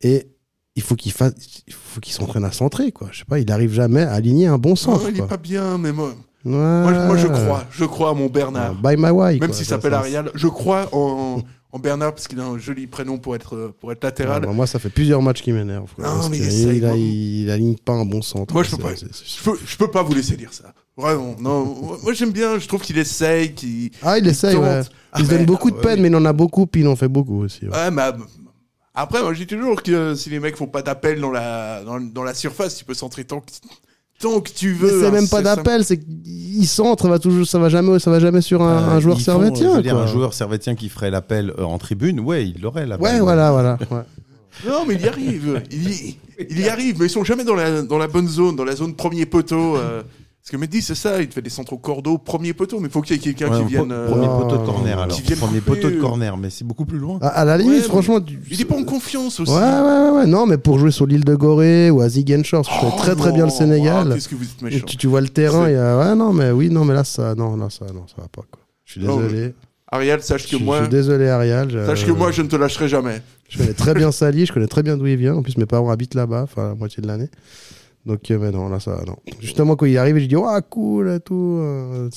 Et 0.00 0.28
il 0.76 0.82
faut 0.82 0.94
qu'il 0.94 1.12
fasse, 1.12 1.32
il 1.66 1.72
faut 1.72 2.00
qu'il 2.00 2.12
s'entraîne 2.12 2.44
à 2.44 2.52
centrer. 2.52 2.92
Quoi. 2.92 3.08
Je 3.12 3.18
sais 3.20 3.24
pas, 3.24 3.38
il 3.38 3.50
arrive 3.50 3.72
jamais 3.72 4.02
à 4.02 4.12
aligner 4.12 4.46
un 4.46 4.58
bon 4.58 4.70
Non, 4.70 4.76
centre. 4.76 5.06
il 5.08 5.14
est 5.16 5.18
quoi. 5.18 5.28
pas 5.28 5.36
bien, 5.36 5.78
mais 5.78 5.92
moi, 5.92 6.14
Ouais. 6.44 6.52
moi, 6.54 7.06
moi, 7.06 7.16
je 7.16 7.26
crois. 7.26 7.64
Je 7.70 7.84
crois 7.84 8.10
à 8.10 8.14
mon 8.14 8.26
Bernard. 8.28 8.74
By 8.76 8.94
my 8.96 9.10
way. 9.10 9.38
Même 9.38 9.52
s'il 9.52 9.66
s'appelle 9.66 9.90
ça, 9.92 9.98
Ariel, 9.98 10.30
je 10.34 10.46
crois 10.46 10.88
en, 10.92 11.42
en 11.72 11.78
Bernard 11.80 12.14
parce 12.14 12.28
qu'il 12.28 12.38
a 12.38 12.44
un 12.44 12.58
joli 12.58 12.86
prénom 12.86 13.18
pour 13.18 13.34
être, 13.34 13.74
pour 13.80 13.90
être 13.90 13.98
Ah, 14.04 14.06
latéral. 14.06 14.42
bah, 14.42 14.52
moi, 14.52 14.66
ça 14.68 14.78
fait 14.78 14.88
plusieurs 14.88 15.20
matchs 15.20 15.42
qui 15.42 15.50
m'énervent. 15.52 15.92
quoi. 15.96 16.04
Non, 16.06 16.28
mais 16.28 16.38
il 16.38 16.44
il, 16.44 16.84
il, 16.84 17.40
il 17.42 17.50
aligne 17.50 17.74
pas 17.76 17.92
un 17.94 18.04
bon 18.04 18.22
centre. 18.22 18.54
Moi, 18.54 18.62
je 18.62 18.70
peux 18.70 18.82
pas. 18.82 18.94
Je 18.94 19.42
peux, 19.42 19.58
je 19.66 19.76
peux 19.76 19.90
pas 19.90 20.02
vous 20.04 20.14
laisser 20.14 20.36
dire 20.36 20.52
ça. 20.52 20.72
Vraiment, 20.98 21.36
non. 21.40 21.64
Moi, 22.02 22.12
j'aime 22.12 22.32
bien. 22.32 22.58
Je 22.58 22.66
trouve 22.66 22.82
qu'il 22.82 22.98
essaye, 22.98 23.54
qu'il. 23.54 23.90
Ah, 24.02 24.18
il 24.18 24.26
essaye, 24.26 24.54
tente. 24.54 24.64
ouais. 24.64 24.80
Ah, 25.12 25.18
Il 25.20 25.26
se 25.26 25.30
donne 25.30 25.46
beaucoup 25.46 25.70
de 25.70 25.76
ouais, 25.76 25.82
peine, 25.82 26.00
mais 26.02 26.08
il 26.08 26.16
en 26.16 26.24
a 26.24 26.32
beaucoup, 26.32 26.66
puis 26.66 26.80
il 26.82 26.88
en 26.88 26.96
fait 26.96 27.06
beaucoup 27.08 27.42
aussi. 27.44 27.66
ouais. 27.66 27.70
Ouais, 27.72 27.90
mais 27.92 28.02
euh, 28.02 28.12
après, 28.94 29.22
moi, 29.22 29.32
je 29.32 29.38
dis 29.38 29.46
toujours 29.46 29.80
que 29.82 29.92
euh, 29.92 30.14
si 30.16 30.28
les 30.28 30.40
mecs 30.40 30.56
font 30.56 30.66
pas 30.66 30.82
d'appel 30.82 31.20
dans 31.20 31.30
la, 31.30 31.82
dans, 31.84 32.00
dans 32.00 32.24
la 32.24 32.34
surface, 32.34 32.76
tu 32.76 32.84
peux 32.84 32.94
centrer 32.94 33.22
tant 33.24 33.38
que, 33.40 33.46
tant 34.18 34.40
que 34.40 34.50
tu 34.50 34.72
veux. 34.72 35.00
c'est 35.02 35.06
hein, 35.06 35.10
même 35.12 35.28
pas 35.28 35.40
d'appel, 35.40 35.84
c'est 35.84 35.98
qu'il 35.98 36.66
centre, 36.66 37.06
va 37.08 37.20
toujours, 37.20 37.46
ça 37.46 37.60
va 37.60 37.68
jamais, 37.68 38.00
ça 38.00 38.10
va 38.10 38.18
jamais 38.18 38.40
sur 38.40 38.60
un, 38.62 38.82
Euh, 38.82 38.96
un 38.96 39.00
joueur 39.00 39.18
font, 39.18 39.22
servétien. 39.24 39.80
dire, 39.80 39.92
quoi. 39.92 40.02
un 40.02 40.06
joueur 40.08 40.34
servétien 40.34 40.74
qui 40.74 40.88
ferait 40.88 41.12
l'appel 41.12 41.52
euh, 41.58 41.62
en 41.62 41.78
tribune, 41.78 42.18
ouais, 42.18 42.48
il 42.48 42.60
l'aurait 42.60 42.86
là. 42.86 42.98
Ouais, 43.00 43.20
voilà, 43.20 43.52
voilà. 43.52 43.78
ouais. 43.92 44.02
Non, 44.66 44.84
mais 44.84 44.94
il 44.94 45.02
y 45.02 45.08
arrive. 45.08 45.62
Il 45.70 45.90
y, 45.90 46.18
il 46.50 46.58
y 46.60 46.68
arrive, 46.68 46.96
mais 46.98 47.06
ils 47.06 47.10
sont 47.10 47.22
jamais 47.22 47.44
dans 47.44 47.54
la, 47.54 47.82
dans 47.82 47.98
la 47.98 48.08
bonne 48.08 48.26
zone, 48.26 48.56
dans 48.56 48.64
la 48.64 48.74
zone 48.74 48.94
premier 48.94 49.26
poteau. 49.26 49.76
Parce 50.50 50.62
que 50.62 50.66
Mehdi, 50.66 50.80
c'est 50.80 50.94
ça, 50.94 51.20
il 51.20 51.28
te 51.28 51.34
fait 51.34 51.42
des 51.42 51.50
centres 51.50 51.74
au 51.74 51.76
cordeau, 51.76 52.16
premier 52.16 52.54
poteau, 52.54 52.80
mais 52.80 52.86
il 52.86 52.90
faut 52.90 53.02
qu'il 53.02 53.14
y 53.16 53.18
ait 53.18 53.22
quelqu'un 53.22 53.50
Ouais, 53.52 53.58
qui 53.58 53.64
vienne. 53.70 53.92
euh, 53.92 54.08
Premier 54.08 54.28
poteau 54.28 54.56
de 54.56 54.64
corner 54.66 54.98
alors. 54.98 55.14
Qui 55.14 55.34
Premier 55.34 55.58
couper, 55.60 55.74
poteau 55.82 55.90
de 55.90 56.00
corner, 56.00 56.36
mais 56.38 56.48
c'est 56.48 56.64
beaucoup 56.64 56.86
plus 56.86 56.96
loin. 56.98 57.18
À, 57.20 57.28
à 57.28 57.44
la 57.44 57.58
limite, 57.58 57.82
Ouais, 57.82 57.82
franchement. 57.82 58.18
tu- 58.18 58.38
Il 58.50 58.58
est 58.58 58.64
pas 58.64 58.76
en 58.76 58.84
confiance 58.84 59.40
aussi. 59.40 59.52
Ouais, 59.52 59.58
ouais, 59.58 59.62
ouais, 59.62 60.10
ouais. 60.20 60.26
Non, 60.26 60.46
mais 60.46 60.56
pour 60.56 60.78
jouer 60.78 60.90
sur 60.90 61.06
l'île 61.06 61.24
de 61.24 61.34
Gorée 61.34 61.90
ou 61.90 62.00
à 62.00 62.08
Ziguinchor, 62.08 62.64
je 62.64 62.70
connais 62.80 62.92
Oh 62.94 62.98
très 62.98 63.14
très 63.14 63.32
bien 63.32 63.44
le. 63.44 63.50
Sénégal. 63.50 64.08
Ah, 64.10 64.14
Qu'est-ce 64.14 64.28
que 64.30 64.36
vous 64.36 64.44
êtes 64.44 64.62
méchant. 64.62 64.86
tu, 64.86 64.96
tu 64.96 65.06
vois 65.06 65.20
le 65.20 65.28
terrain, 65.28 65.68
il 65.68 65.74
y 65.74 65.76
a... 65.76 65.98
ouais, 65.98 66.14
non, 66.14 66.32
mais 66.32 66.50
oui, 66.50 66.70
non, 66.70 66.86
mais 66.86 66.94
là, 66.94 67.04
ça, 67.04 67.34
non, 67.34 67.54
là, 67.56 67.68
ça, 67.68 67.84
non, 67.92 68.06
ça 68.06 68.14
va 68.22 68.28
pas, 68.28 68.42
quoi. 68.50 68.62
Je 68.86 68.92
suis 68.92 69.02
Non, 69.02 69.18
désolé. 69.20 69.54
Ariel, 69.92 70.22
sache 70.22 70.46
Je, 70.46 70.52
que 70.52 70.58
je 70.58 70.64
moi, 70.64 70.80
suis 70.80 70.88
désolé, 70.88 71.28
Ariel. 71.28 71.68
je- 71.70 71.84
sache 71.84 72.06
que 72.06 72.10
moi, 72.12 72.30
je 72.32 72.40
ne 72.40 72.48
te 72.48 72.56
lâcherai 72.56 72.88
jamais. 72.88 73.20
Je 73.50 73.58
connais 73.58 73.74
très 73.74 73.92
bien 73.92 74.12
Sali, 74.12 74.46
je 74.46 74.52
connais 74.54 74.66
très 74.66 74.82
bien 74.82 74.96
d'où 74.96 75.06
il 75.06 75.16
vient. 75.16 75.34
En 75.34 75.42
plus, 75.42 75.58
mes 75.58 75.66
parents 75.66 75.90
habitent 75.90 76.14
là-bas, 76.14 76.42
enfin, 76.44 76.68
la 76.68 76.74
moitié 76.74 77.02
de 77.02 77.06
l'année. 77.06 77.28
Donc, 78.08 78.30
euh, 78.30 78.38
mais 78.38 78.50
non, 78.50 78.68
là, 78.70 78.80
ça, 78.80 79.02
non. 79.06 79.16
Justement, 79.38 79.76
quand 79.76 79.84
il 79.86 79.98
arrive, 79.98 80.16
je 80.18 80.24
dis, 80.24 80.34
oh, 80.34 80.46
cool 80.70 81.10
et 81.10 81.20
tout, 81.20 81.58
euh, 81.60 82.08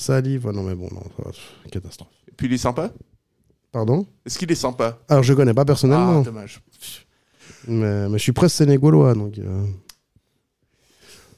non, 0.52 0.62
mais 0.62 0.74
bon, 0.74 0.88
non, 0.90 1.02
ça 1.18 1.24
pff, 1.30 1.70
catastrophe. 1.70 2.08
Et 2.28 2.32
puis 2.34 2.46
il 2.46 2.52
est 2.54 2.58
sympa? 2.58 2.90
Pardon? 3.70 4.06
Est-ce 4.24 4.38
qu'il 4.38 4.50
est 4.50 4.54
sympa? 4.54 4.98
Alors, 5.08 5.22
je 5.22 5.34
connais 5.34 5.52
pas 5.54 5.64
personnellement, 5.66 6.20
Ah, 6.20 6.24
dommage. 6.24 6.62
mais, 7.68 8.08
mais 8.08 8.16
je 8.18 8.22
suis 8.22 8.32
presque 8.32 8.56
sénégalois, 8.56 9.12
donc. 9.14 9.38
euh, 9.38 9.64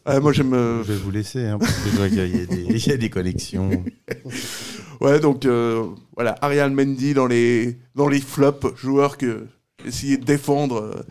Ah, 0.04 0.20
moi, 0.20 0.32
j'aime. 0.32 0.54
euh, 0.54 0.84
Je 0.84 0.92
vais 0.92 0.98
vous 0.98 1.10
laisser, 1.10 1.44
hein, 1.46 1.58
parce 1.58 1.72
que 1.72 1.90
je 1.90 1.96
vois 1.96 2.08
qu'il 2.08 2.18
y, 2.36 2.40
a 2.42 2.46
des- 2.46 2.62
il 2.76 2.86
y 2.86 2.92
a 2.92 2.96
des 2.96 3.10
connexions. 3.10 3.84
Ouais, 5.00 5.18
donc 5.18 5.44
euh, 5.44 5.86
voilà, 6.14 6.36
Ariel 6.40 6.70
Mendy 6.70 7.12
dans 7.14 7.26
les, 7.26 7.76
dans 7.96 8.08
les 8.08 8.20
flops, 8.20 8.76
joueur 8.76 9.18
que 9.18 9.46
j'ai 9.82 9.88
essayé 9.88 10.16
de 10.16 10.24
défendre. 10.24 10.76
euh, 10.76 11.02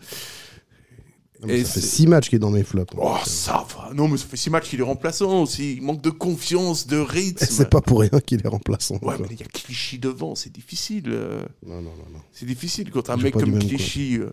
Et 1.48 1.64
ça 1.64 1.72
fait 1.74 1.80
c'est- 1.80 1.86
six 1.86 2.06
matchs 2.06 2.28
qu'il 2.28 2.36
est 2.36 2.40
dans 2.40 2.50
mes 2.50 2.62
flops. 2.64 2.92
Oh, 2.96 3.16
ça 3.26 3.66
va. 3.76 3.92
Non, 3.94 4.08
mais 4.08 4.16
ça 4.16 4.26
fait 4.26 4.36
six 4.36 4.50
matchs 4.50 4.68
qu'il 4.70 4.80
est 4.80 4.84
remplaçant 4.84 5.42
aussi. 5.42 5.74
Il 5.76 5.82
manque 5.82 6.00
de 6.02 6.10
confiance, 6.10 6.86
de 6.86 6.98
rythme. 6.98 7.44
C'est 7.48 7.68
pas 7.70 7.80
pour 7.80 8.00
rien 8.00 8.20
qu'il 8.24 8.40
est 8.44 8.48
remplaçant. 8.48 8.98
Ouais, 9.02 9.16
mais 9.20 9.26
il 9.30 9.40
y 9.40 9.42
a 9.42 9.46
Clichy 9.46 9.98
devant, 9.98 10.34
c'est 10.34 10.52
difficile. 10.52 11.04
euh, 11.08 11.42
Non, 11.66 11.76
non, 11.76 11.82
non, 11.82 12.10
non. 12.12 12.20
C'est 12.32 12.46
difficile 12.46 12.90
quand 12.90 13.10
un 13.10 13.16
mec 13.16 13.34
comme 13.34 13.58
Clichy. 13.58 14.18
euh, 14.18 14.24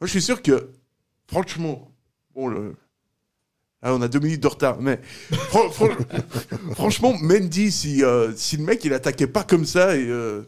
Moi, 0.00 0.06
je 0.06 0.10
suis 0.10 0.22
sûr 0.22 0.42
que, 0.42 0.70
franchement, 1.26 1.90
bon, 2.34 2.48
le... 2.48 2.74
Ah, 3.80 3.94
on 3.94 4.02
a 4.02 4.08
deux 4.08 4.18
minutes 4.18 4.42
de 4.42 4.48
retard, 4.48 4.80
mais 4.80 5.00
fran- 5.30 5.70
fran- 5.70 5.88
franchement, 6.74 7.14
Mendy, 7.20 7.70
si, 7.70 8.02
euh, 8.02 8.32
si 8.36 8.56
le 8.56 8.64
mec 8.64 8.84
il 8.84 8.92
attaquait 8.92 9.28
pas 9.28 9.44
comme 9.44 9.64
ça, 9.64 9.96
et, 9.96 10.04
euh, 10.08 10.42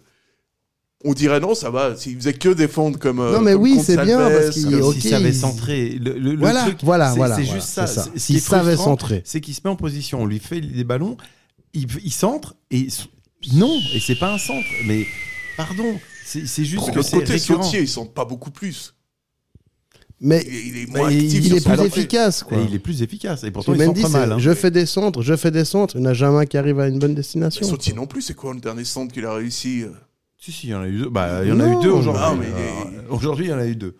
on 1.05 1.15
dirait 1.15 1.41
non, 1.41 1.55
ça 1.55 1.71
va. 1.71 1.97
S'il 1.97 2.17
faisait 2.17 2.35
que 2.35 2.51
défendre 2.51 2.99
comme. 2.99 3.21
euh, 3.21 3.33
Non, 3.33 3.41
mais 3.41 3.53
comme 3.55 3.63
oui, 3.63 3.81
c'est 3.83 3.97
bien, 4.05 4.19
parce 4.19 4.51
qu'il- 4.51 4.75
ok, 4.77 4.95
S'il 4.95 5.11
savait 5.11 5.29
il- 5.31 5.35
centrer. 5.35 5.89
Le, 5.91 6.13
le- 6.19 6.33
le 6.35 6.39
Voilà, 6.39 6.63
truc, 6.63 6.79
voilà, 6.83 7.11
c'est- 7.11 7.17
voilà, 7.17 7.37
C'est 7.37 7.43
voilà, 7.43 7.57
juste 7.61 7.69
ça. 7.73 7.87
c'est 7.87 8.01
ça. 8.01 8.07
S'il 8.17 8.41
savait 8.41 8.77
centrer. 8.77 9.23
C'est 9.25 9.41
qu'il 9.41 9.55
se 9.55 9.61
met 9.65 9.71
en 9.71 9.77
position, 9.77 10.23
on 10.23 10.27
lui 10.27 10.39
fait 10.41 10.61
des 10.61 10.85
ballons, 10.85 11.17
il, 11.75 11.87
il 12.05 12.13
centre, 12.13 12.55
et 12.71 12.87
non, 13.55 13.79
et 13.95 14.01
c'est 14.01 14.19
pas 14.19 14.35
un 14.35 14.39
centre. 14.39 14.67
Mais 14.87 15.07
pardon, 15.57 15.99
c'est 16.27 16.65
juste 16.65 16.93
que 16.93 17.01
c'est 17.03 17.17
côté, 17.19 17.33
récurrent. 17.33 17.63
Sautier, 17.63 17.81
ils 17.81 17.89
sentent 17.89 18.13
pas 18.15 18.25
beaucoup 18.27 18.51
plus. 18.51 18.95
Mais 20.23 20.45
Il, 20.47 20.67
il 20.67 20.77
est 20.83 20.87
moins 20.87 21.11
il, 21.11 21.25
actif 21.25 21.47
il 21.47 21.55
est 21.57 21.65
plus 21.67 21.81
efficace, 21.83 22.43
quoi. 22.43 22.59
Il 22.69 22.75
est 22.75 22.79
plus 22.79 23.01
efficace. 23.01 23.43
Et 23.43 23.51
pourtant, 23.51 23.73
il 23.73 23.79
Mendy, 23.79 24.03
centre 24.03 24.13
c'est 24.13 24.19
mal. 24.21 24.33
hein. 24.33 24.39
je 24.39 24.53
fais 24.55 24.71
des 24.71 24.85
centres, 24.85 25.23
je 25.23 25.35
fais 25.35 25.51
des 25.51 25.65
centres, 25.65 25.97
il 25.97 26.03
n'y 26.03 26.07
en 26.09 26.11
a 26.11 26.13
jamais 26.13 26.41
un 26.41 26.45
qui 26.45 26.59
arrive 26.59 26.79
à 26.79 26.89
une 26.89 26.99
bonne 26.99 27.15
destination. 27.15 27.67
Sautier 27.67 27.95
non 27.95 28.07
plus, 28.07 28.21
c'est 28.21 28.35
quoi 28.35 28.53
le 28.53 28.61
dernier 28.61 28.85
centre 28.85 29.15
qu'il 29.15 29.25
a 29.25 29.33
réussi 29.33 29.83
euh 29.85 29.89
Si, 30.41 30.53
si, 30.53 30.69
il 30.69 30.71
y 30.71 30.75
en 30.75 30.81
a 30.83 30.89
eu 30.89 30.99
deux. 30.99 31.09
Bah, 31.11 31.43
il 31.45 31.51
y 31.51 31.53
en 31.53 31.61
a 31.61 31.69
eu 31.69 31.83
deux 31.83 31.91
aujourd'hui. 31.91 32.23
non, 32.23 32.37
mais 32.37 32.47
il 32.49 32.99
Euh, 32.99 33.03
Aujourd'hui, 33.15 33.47
il 33.47 33.51
y 33.51 33.53
en 33.55 33.59
a 33.59 33.67
eu 33.67 33.77
deux. 33.77 33.97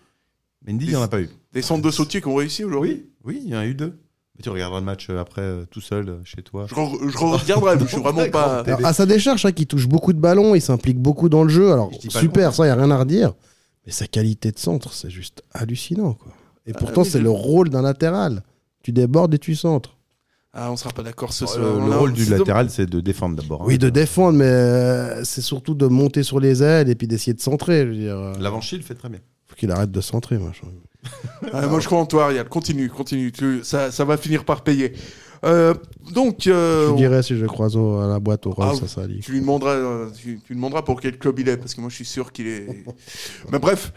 Mendy, 0.67 0.85
il 0.85 0.89
n'y 0.89 0.95
en 0.95 1.01
a 1.03 1.07
pas 1.07 1.21
eu. 1.21 1.29
Des 1.53 1.61
centres 1.61 1.83
de 1.83 1.91
Sautier 1.91 2.19
qui 2.21 2.27
ont 2.27 2.35
réussi 2.35 2.63
aujourd'hui? 2.63 3.05
Oui, 3.23 3.35
oui, 3.35 3.41
il 3.45 3.51
y 3.51 3.55
en 3.55 3.59
a 3.59 3.65
eu 3.67 3.75
deux. 3.75 3.99
Mais 4.37 4.41
tu 4.43 4.49
regarderas 4.49 4.79
le 4.79 4.85
match 4.85 5.07
euh, 5.09 5.19
après, 5.19 5.41
euh, 5.41 5.65
tout 5.69 5.81
seul, 5.81 6.09
euh, 6.09 6.17
chez 6.23 6.41
toi. 6.41 6.65
Je, 6.67 6.73
re- 6.73 7.09
je 7.09 7.17
regarderai, 7.17 7.75
mais 7.75 7.83
je 7.83 7.87
suis 7.89 7.97
vraiment 8.01 8.27
pas. 8.29 8.61
Alors, 8.61 8.85
à 8.85 8.93
sa 8.93 9.05
décharge, 9.05 9.45
hein, 9.45 9.51
qui 9.51 9.67
touche 9.67 9.87
beaucoup 9.87 10.13
de 10.13 10.19
ballons, 10.19 10.55
il 10.55 10.61
s'implique 10.61 10.97
beaucoup 10.99 11.29
dans 11.29 11.43
le 11.43 11.49
jeu. 11.49 11.71
Alors, 11.71 11.91
Je 11.93 11.99
dis 11.99 12.07
pas 12.07 12.19
le 12.21 12.27
super, 12.27 12.53
ça, 12.55 12.63
il 12.63 12.67
n'y 12.67 12.71
a 12.71 12.75
rien 12.75 12.89
à 12.91 12.97
redire. 12.97 13.33
Mais 13.85 13.91
sa 13.91 14.07
qualité 14.07 14.51
de 14.51 14.57
centre, 14.59 14.93
c'est 14.93 15.09
juste 15.11 15.43
hallucinant, 15.51 16.13
quoi. 16.13 16.31
Et 16.65 16.73
pourtant, 16.73 17.01
oui, 17.01 17.09
c'est 17.09 17.19
je- 17.19 17.23
le 17.23 17.29
rôle 17.31 17.69
d'un 17.69 17.81
latéral. 17.81 18.43
Tu 18.83 18.91
débordes 18.91 19.33
et 19.33 19.39
tu 19.39 19.55
centres. 19.55 19.97
Ah, 20.53 20.69
on 20.71 20.75
sera 20.75 20.89
pas 20.91 21.01
d'accord 21.03 21.31
ce 21.31 21.45
Euh, 21.45 21.47
soir. 21.47 21.87
le 21.87 21.95
rôle 21.95 22.11
du 22.13 22.25
latéral, 22.25 22.69
c'est 22.69 22.85
de 22.85 22.99
défendre 22.99 23.41
d'abord. 23.41 23.61
hein. 23.61 23.65
Oui, 23.67 23.77
de 23.77 23.89
défendre, 23.89 24.37
mais 24.37 24.45
euh, 24.45 25.23
c'est 25.23 25.41
surtout 25.41 25.73
de 25.75 25.87
monter 25.87 26.23
sur 26.23 26.39
les 26.41 26.61
ailes 26.61 26.89
et 26.89 26.95
puis 26.95 27.07
d'essayer 27.07 27.33
de 27.33 27.39
centrer. 27.41 27.83
Je 27.85 27.87
veux 27.89 27.95
dire, 27.95 28.17
euh, 28.17 28.33
L'avancée, 28.39 28.75
il 28.75 28.83
fait 28.83 28.95
très 28.95 29.07
bien. 29.09 29.19
faut 29.47 29.55
qu'il 29.55 29.71
arrête 29.71 29.91
de 29.91 30.01
centrer, 30.01 30.37
machin. 30.37 30.67
Ah, 31.53 31.67
moi, 31.67 31.79
je 31.79 31.85
crois 31.87 31.99
en 31.99 32.05
toi, 32.05 32.25
Ariel. 32.25 32.47
Continue, 32.49 32.89
continue. 32.89 33.31
Tu- 33.31 33.61
ça, 33.63 33.91
ça 33.91 34.03
va 34.05 34.17
finir 34.17 34.43
par 34.45 34.61
payer. 34.63 34.93
Euh, 35.43 35.73
donc, 36.13 36.45
euh, 36.45 36.87
Je 36.87 36.91
on- 36.91 36.95
dirais 36.95 37.23
si 37.23 37.35
je 37.35 37.41
le 37.41 37.47
croise 37.47 37.75
au- 37.75 37.97
à 37.99 38.07
la 38.07 38.19
boîte 38.19 38.45
au 38.45 38.53
Ah, 38.59 38.65
Rolls, 38.67 38.77
ça, 38.77 38.87
ça 38.87 39.07
lit. 39.07 39.21
tu 39.21 39.31
lui 39.31 39.39
demanderas, 39.41 40.07
tu, 40.15 40.39
tu 40.45 40.49
lui 40.49 40.55
demanderas 40.55 40.83
pour 40.83 41.01
quel 41.01 41.17
club 41.17 41.39
il 41.39 41.49
est, 41.49 41.57
parce 41.57 41.73
que 41.73 41.81
moi, 41.81 41.89
je 41.89 41.95
suis 41.95 42.05
sûr 42.05 42.31
qu'il 42.31 42.47
est. 42.47 42.67
Mais 43.51 43.57
bref, 43.59 43.93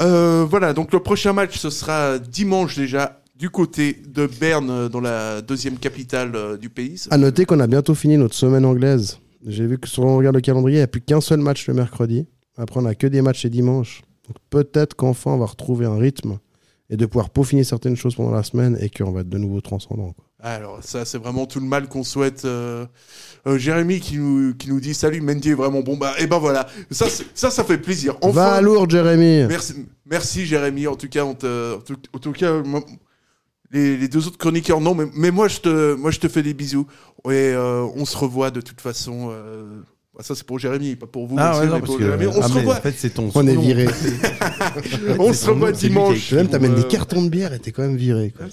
Euh, 0.00 0.46
voilà. 0.48 0.72
Donc, 0.72 0.92
le 0.92 1.00
prochain 1.00 1.32
match, 1.32 1.58
ce 1.58 1.68
sera 1.68 2.18
dimanche 2.20 2.76
déjà 2.76 3.19
du 3.40 3.48
côté 3.48 3.96
de 4.06 4.26
Berne, 4.26 4.70
euh, 4.70 4.88
dans 4.90 5.00
la 5.00 5.40
deuxième 5.40 5.78
capitale 5.78 6.32
euh, 6.34 6.56
du 6.58 6.68
pays. 6.68 7.00
À 7.10 7.16
noter 7.16 7.46
qu'on 7.46 7.58
a 7.58 7.66
bientôt 7.66 7.94
fini 7.94 8.18
notre 8.18 8.34
semaine 8.34 8.66
anglaise. 8.66 9.18
J'ai 9.46 9.66
vu 9.66 9.78
que 9.78 9.88
sur 9.88 10.04
on 10.04 10.18
regarde 10.18 10.36
le 10.36 10.42
calendrier, 10.42 10.76
il 10.76 10.80
n'y 10.80 10.84
a 10.84 10.86
plus 10.86 11.00
qu'un 11.00 11.22
seul 11.22 11.40
match 11.40 11.66
le 11.66 11.72
mercredi. 11.72 12.26
Après, 12.58 12.78
on 12.78 12.82
n'a 12.82 12.94
que 12.94 13.06
des 13.06 13.22
matchs 13.22 13.44
les 13.44 13.50
dimanches. 13.50 14.02
Donc 14.28 14.36
peut-être 14.50 14.94
qu'enfin 14.94 15.30
on 15.30 15.38
va 15.38 15.46
retrouver 15.46 15.86
un 15.86 15.96
rythme 15.96 16.38
et 16.90 16.98
de 16.98 17.06
pouvoir 17.06 17.30
peaufiner 17.30 17.64
certaines 17.64 17.96
choses 17.96 18.14
pendant 18.14 18.32
la 18.32 18.42
semaine 18.42 18.76
et 18.78 18.90
qu'on 18.90 19.10
va 19.10 19.22
être 19.22 19.28
de 19.30 19.38
nouveau 19.38 19.62
transcendant. 19.62 20.12
quoi. 20.12 20.24
Alors, 20.42 20.78
ça, 20.82 21.04
c'est 21.06 21.18
vraiment 21.18 21.46
tout 21.46 21.60
le 21.60 21.66
mal 21.66 21.88
qu'on 21.88 22.04
souhaite. 22.04 22.44
euh, 22.44 22.84
euh, 23.46 23.56
Jérémy 23.56 24.00
qui 24.00 24.18
nous, 24.18 24.54
qui 24.54 24.68
nous 24.68 24.80
dit 24.80 24.92
Salut, 24.92 25.20
Mendy 25.22 25.50
est 25.50 25.54
vraiment 25.54 25.80
bon. 25.80 25.96
Bah, 25.96 26.12
et 26.18 26.26
ben 26.26 26.38
voilà. 26.38 26.66
Ça, 26.90 27.06
ça, 27.34 27.50
ça 27.50 27.64
fait 27.64 27.78
plaisir. 27.78 28.16
Enfin, 28.20 28.32
Va 28.32 28.52
à 28.54 28.60
Lourdes, 28.60 28.90
Jérémy 28.90 29.46
Merci, 29.48 29.86
merci 30.04 30.44
Jérémy. 30.46 30.86
En 30.86 30.96
tout 30.96 31.08
cas, 31.08 31.24
on 31.24 31.34
te, 31.34 31.76
en, 31.76 31.80
tout, 31.80 31.96
en 32.12 32.18
tout 32.18 32.32
cas, 32.32 32.60
moi, 32.62 32.82
les, 33.72 33.96
les 33.96 34.08
deux 34.08 34.26
autres 34.26 34.38
chroniqueurs, 34.38 34.80
non, 34.80 34.94
mais, 34.94 35.04
mais 35.14 35.30
moi, 35.30 35.48
je 35.48 35.58
te, 35.58 35.94
moi, 35.94 36.10
je 36.10 36.18
te 36.18 36.28
fais 36.28 36.42
des 36.42 36.54
bisous. 36.54 36.86
Et 37.26 37.30
euh, 37.30 37.86
on 37.96 38.04
se 38.04 38.16
revoit 38.16 38.50
de 38.50 38.60
toute 38.60 38.80
façon 38.80 39.28
euh, 39.30 39.82
Bah, 40.14 40.22
Ça, 40.24 40.34
c'est 40.34 40.44
pour 40.44 40.58
Jérémy, 40.58 40.96
pas 40.96 41.06
pour 41.06 41.26
vous. 41.26 41.36
Ah 41.38 41.50
monsieur, 41.50 41.60
ouais, 41.60 41.66
mais 41.66 41.72
non, 41.72 41.78
parce 41.78 41.90
pour 41.90 41.98
que. 41.98 42.04
Jérémy. 42.04 42.26
On 42.26 42.42
ah, 42.42 42.48
se 42.48 42.52
revoit. 42.54 42.76
En 42.76 42.80
fait, 42.80 42.94
c'est 42.96 43.10
ton. 43.10 43.30
On 43.34 43.46
est 43.46 43.56
viré. 43.56 43.86
On 45.18 45.32
se 45.32 45.50
revoit 45.50 45.70
nom, 45.70 45.76
dimanche. 45.76 46.16
écrit. 46.16 46.36
Même 46.36 46.48
t'amènes 46.48 46.74
des 46.74 46.82
euh, 46.82 46.88
cartons 46.88 47.22
de 47.22 47.28
bière 47.28 47.52
et 47.52 47.58
t'es 47.58 47.70
quand 47.70 47.82
même 47.82 47.96
viré. 47.96 48.32
Quoi. 48.36 48.46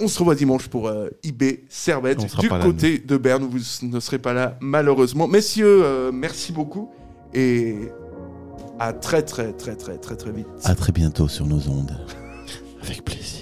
On 0.00 0.08
se 0.08 0.18
revoit 0.18 0.34
dimanche 0.34 0.68
pour 0.68 0.88
euh, 0.88 1.08
IB 1.22 1.64
Servette 1.68 2.24
du 2.38 2.48
là, 2.48 2.58
côté 2.60 2.98
de 2.98 3.16
Berne. 3.16 3.44
Vous 3.44 3.86
ne 3.86 4.00
serez 4.00 4.18
pas 4.18 4.32
là, 4.32 4.56
malheureusement. 4.60 5.28
Messieurs, 5.28 5.82
euh, 5.84 6.10
merci 6.12 6.52
beaucoup. 6.52 6.90
Et 7.32 7.76
à 8.80 8.92
très, 8.92 9.22
très, 9.22 9.52
très, 9.52 9.76
très, 9.76 9.98
très, 9.98 10.16
très 10.16 10.32
vite. 10.32 10.46
À 10.64 10.74
très 10.74 10.90
bientôt 10.90 11.28
sur 11.28 11.46
nos 11.46 11.68
ondes. 11.68 11.96
Avec 12.82 13.04
plaisir. 13.04 13.39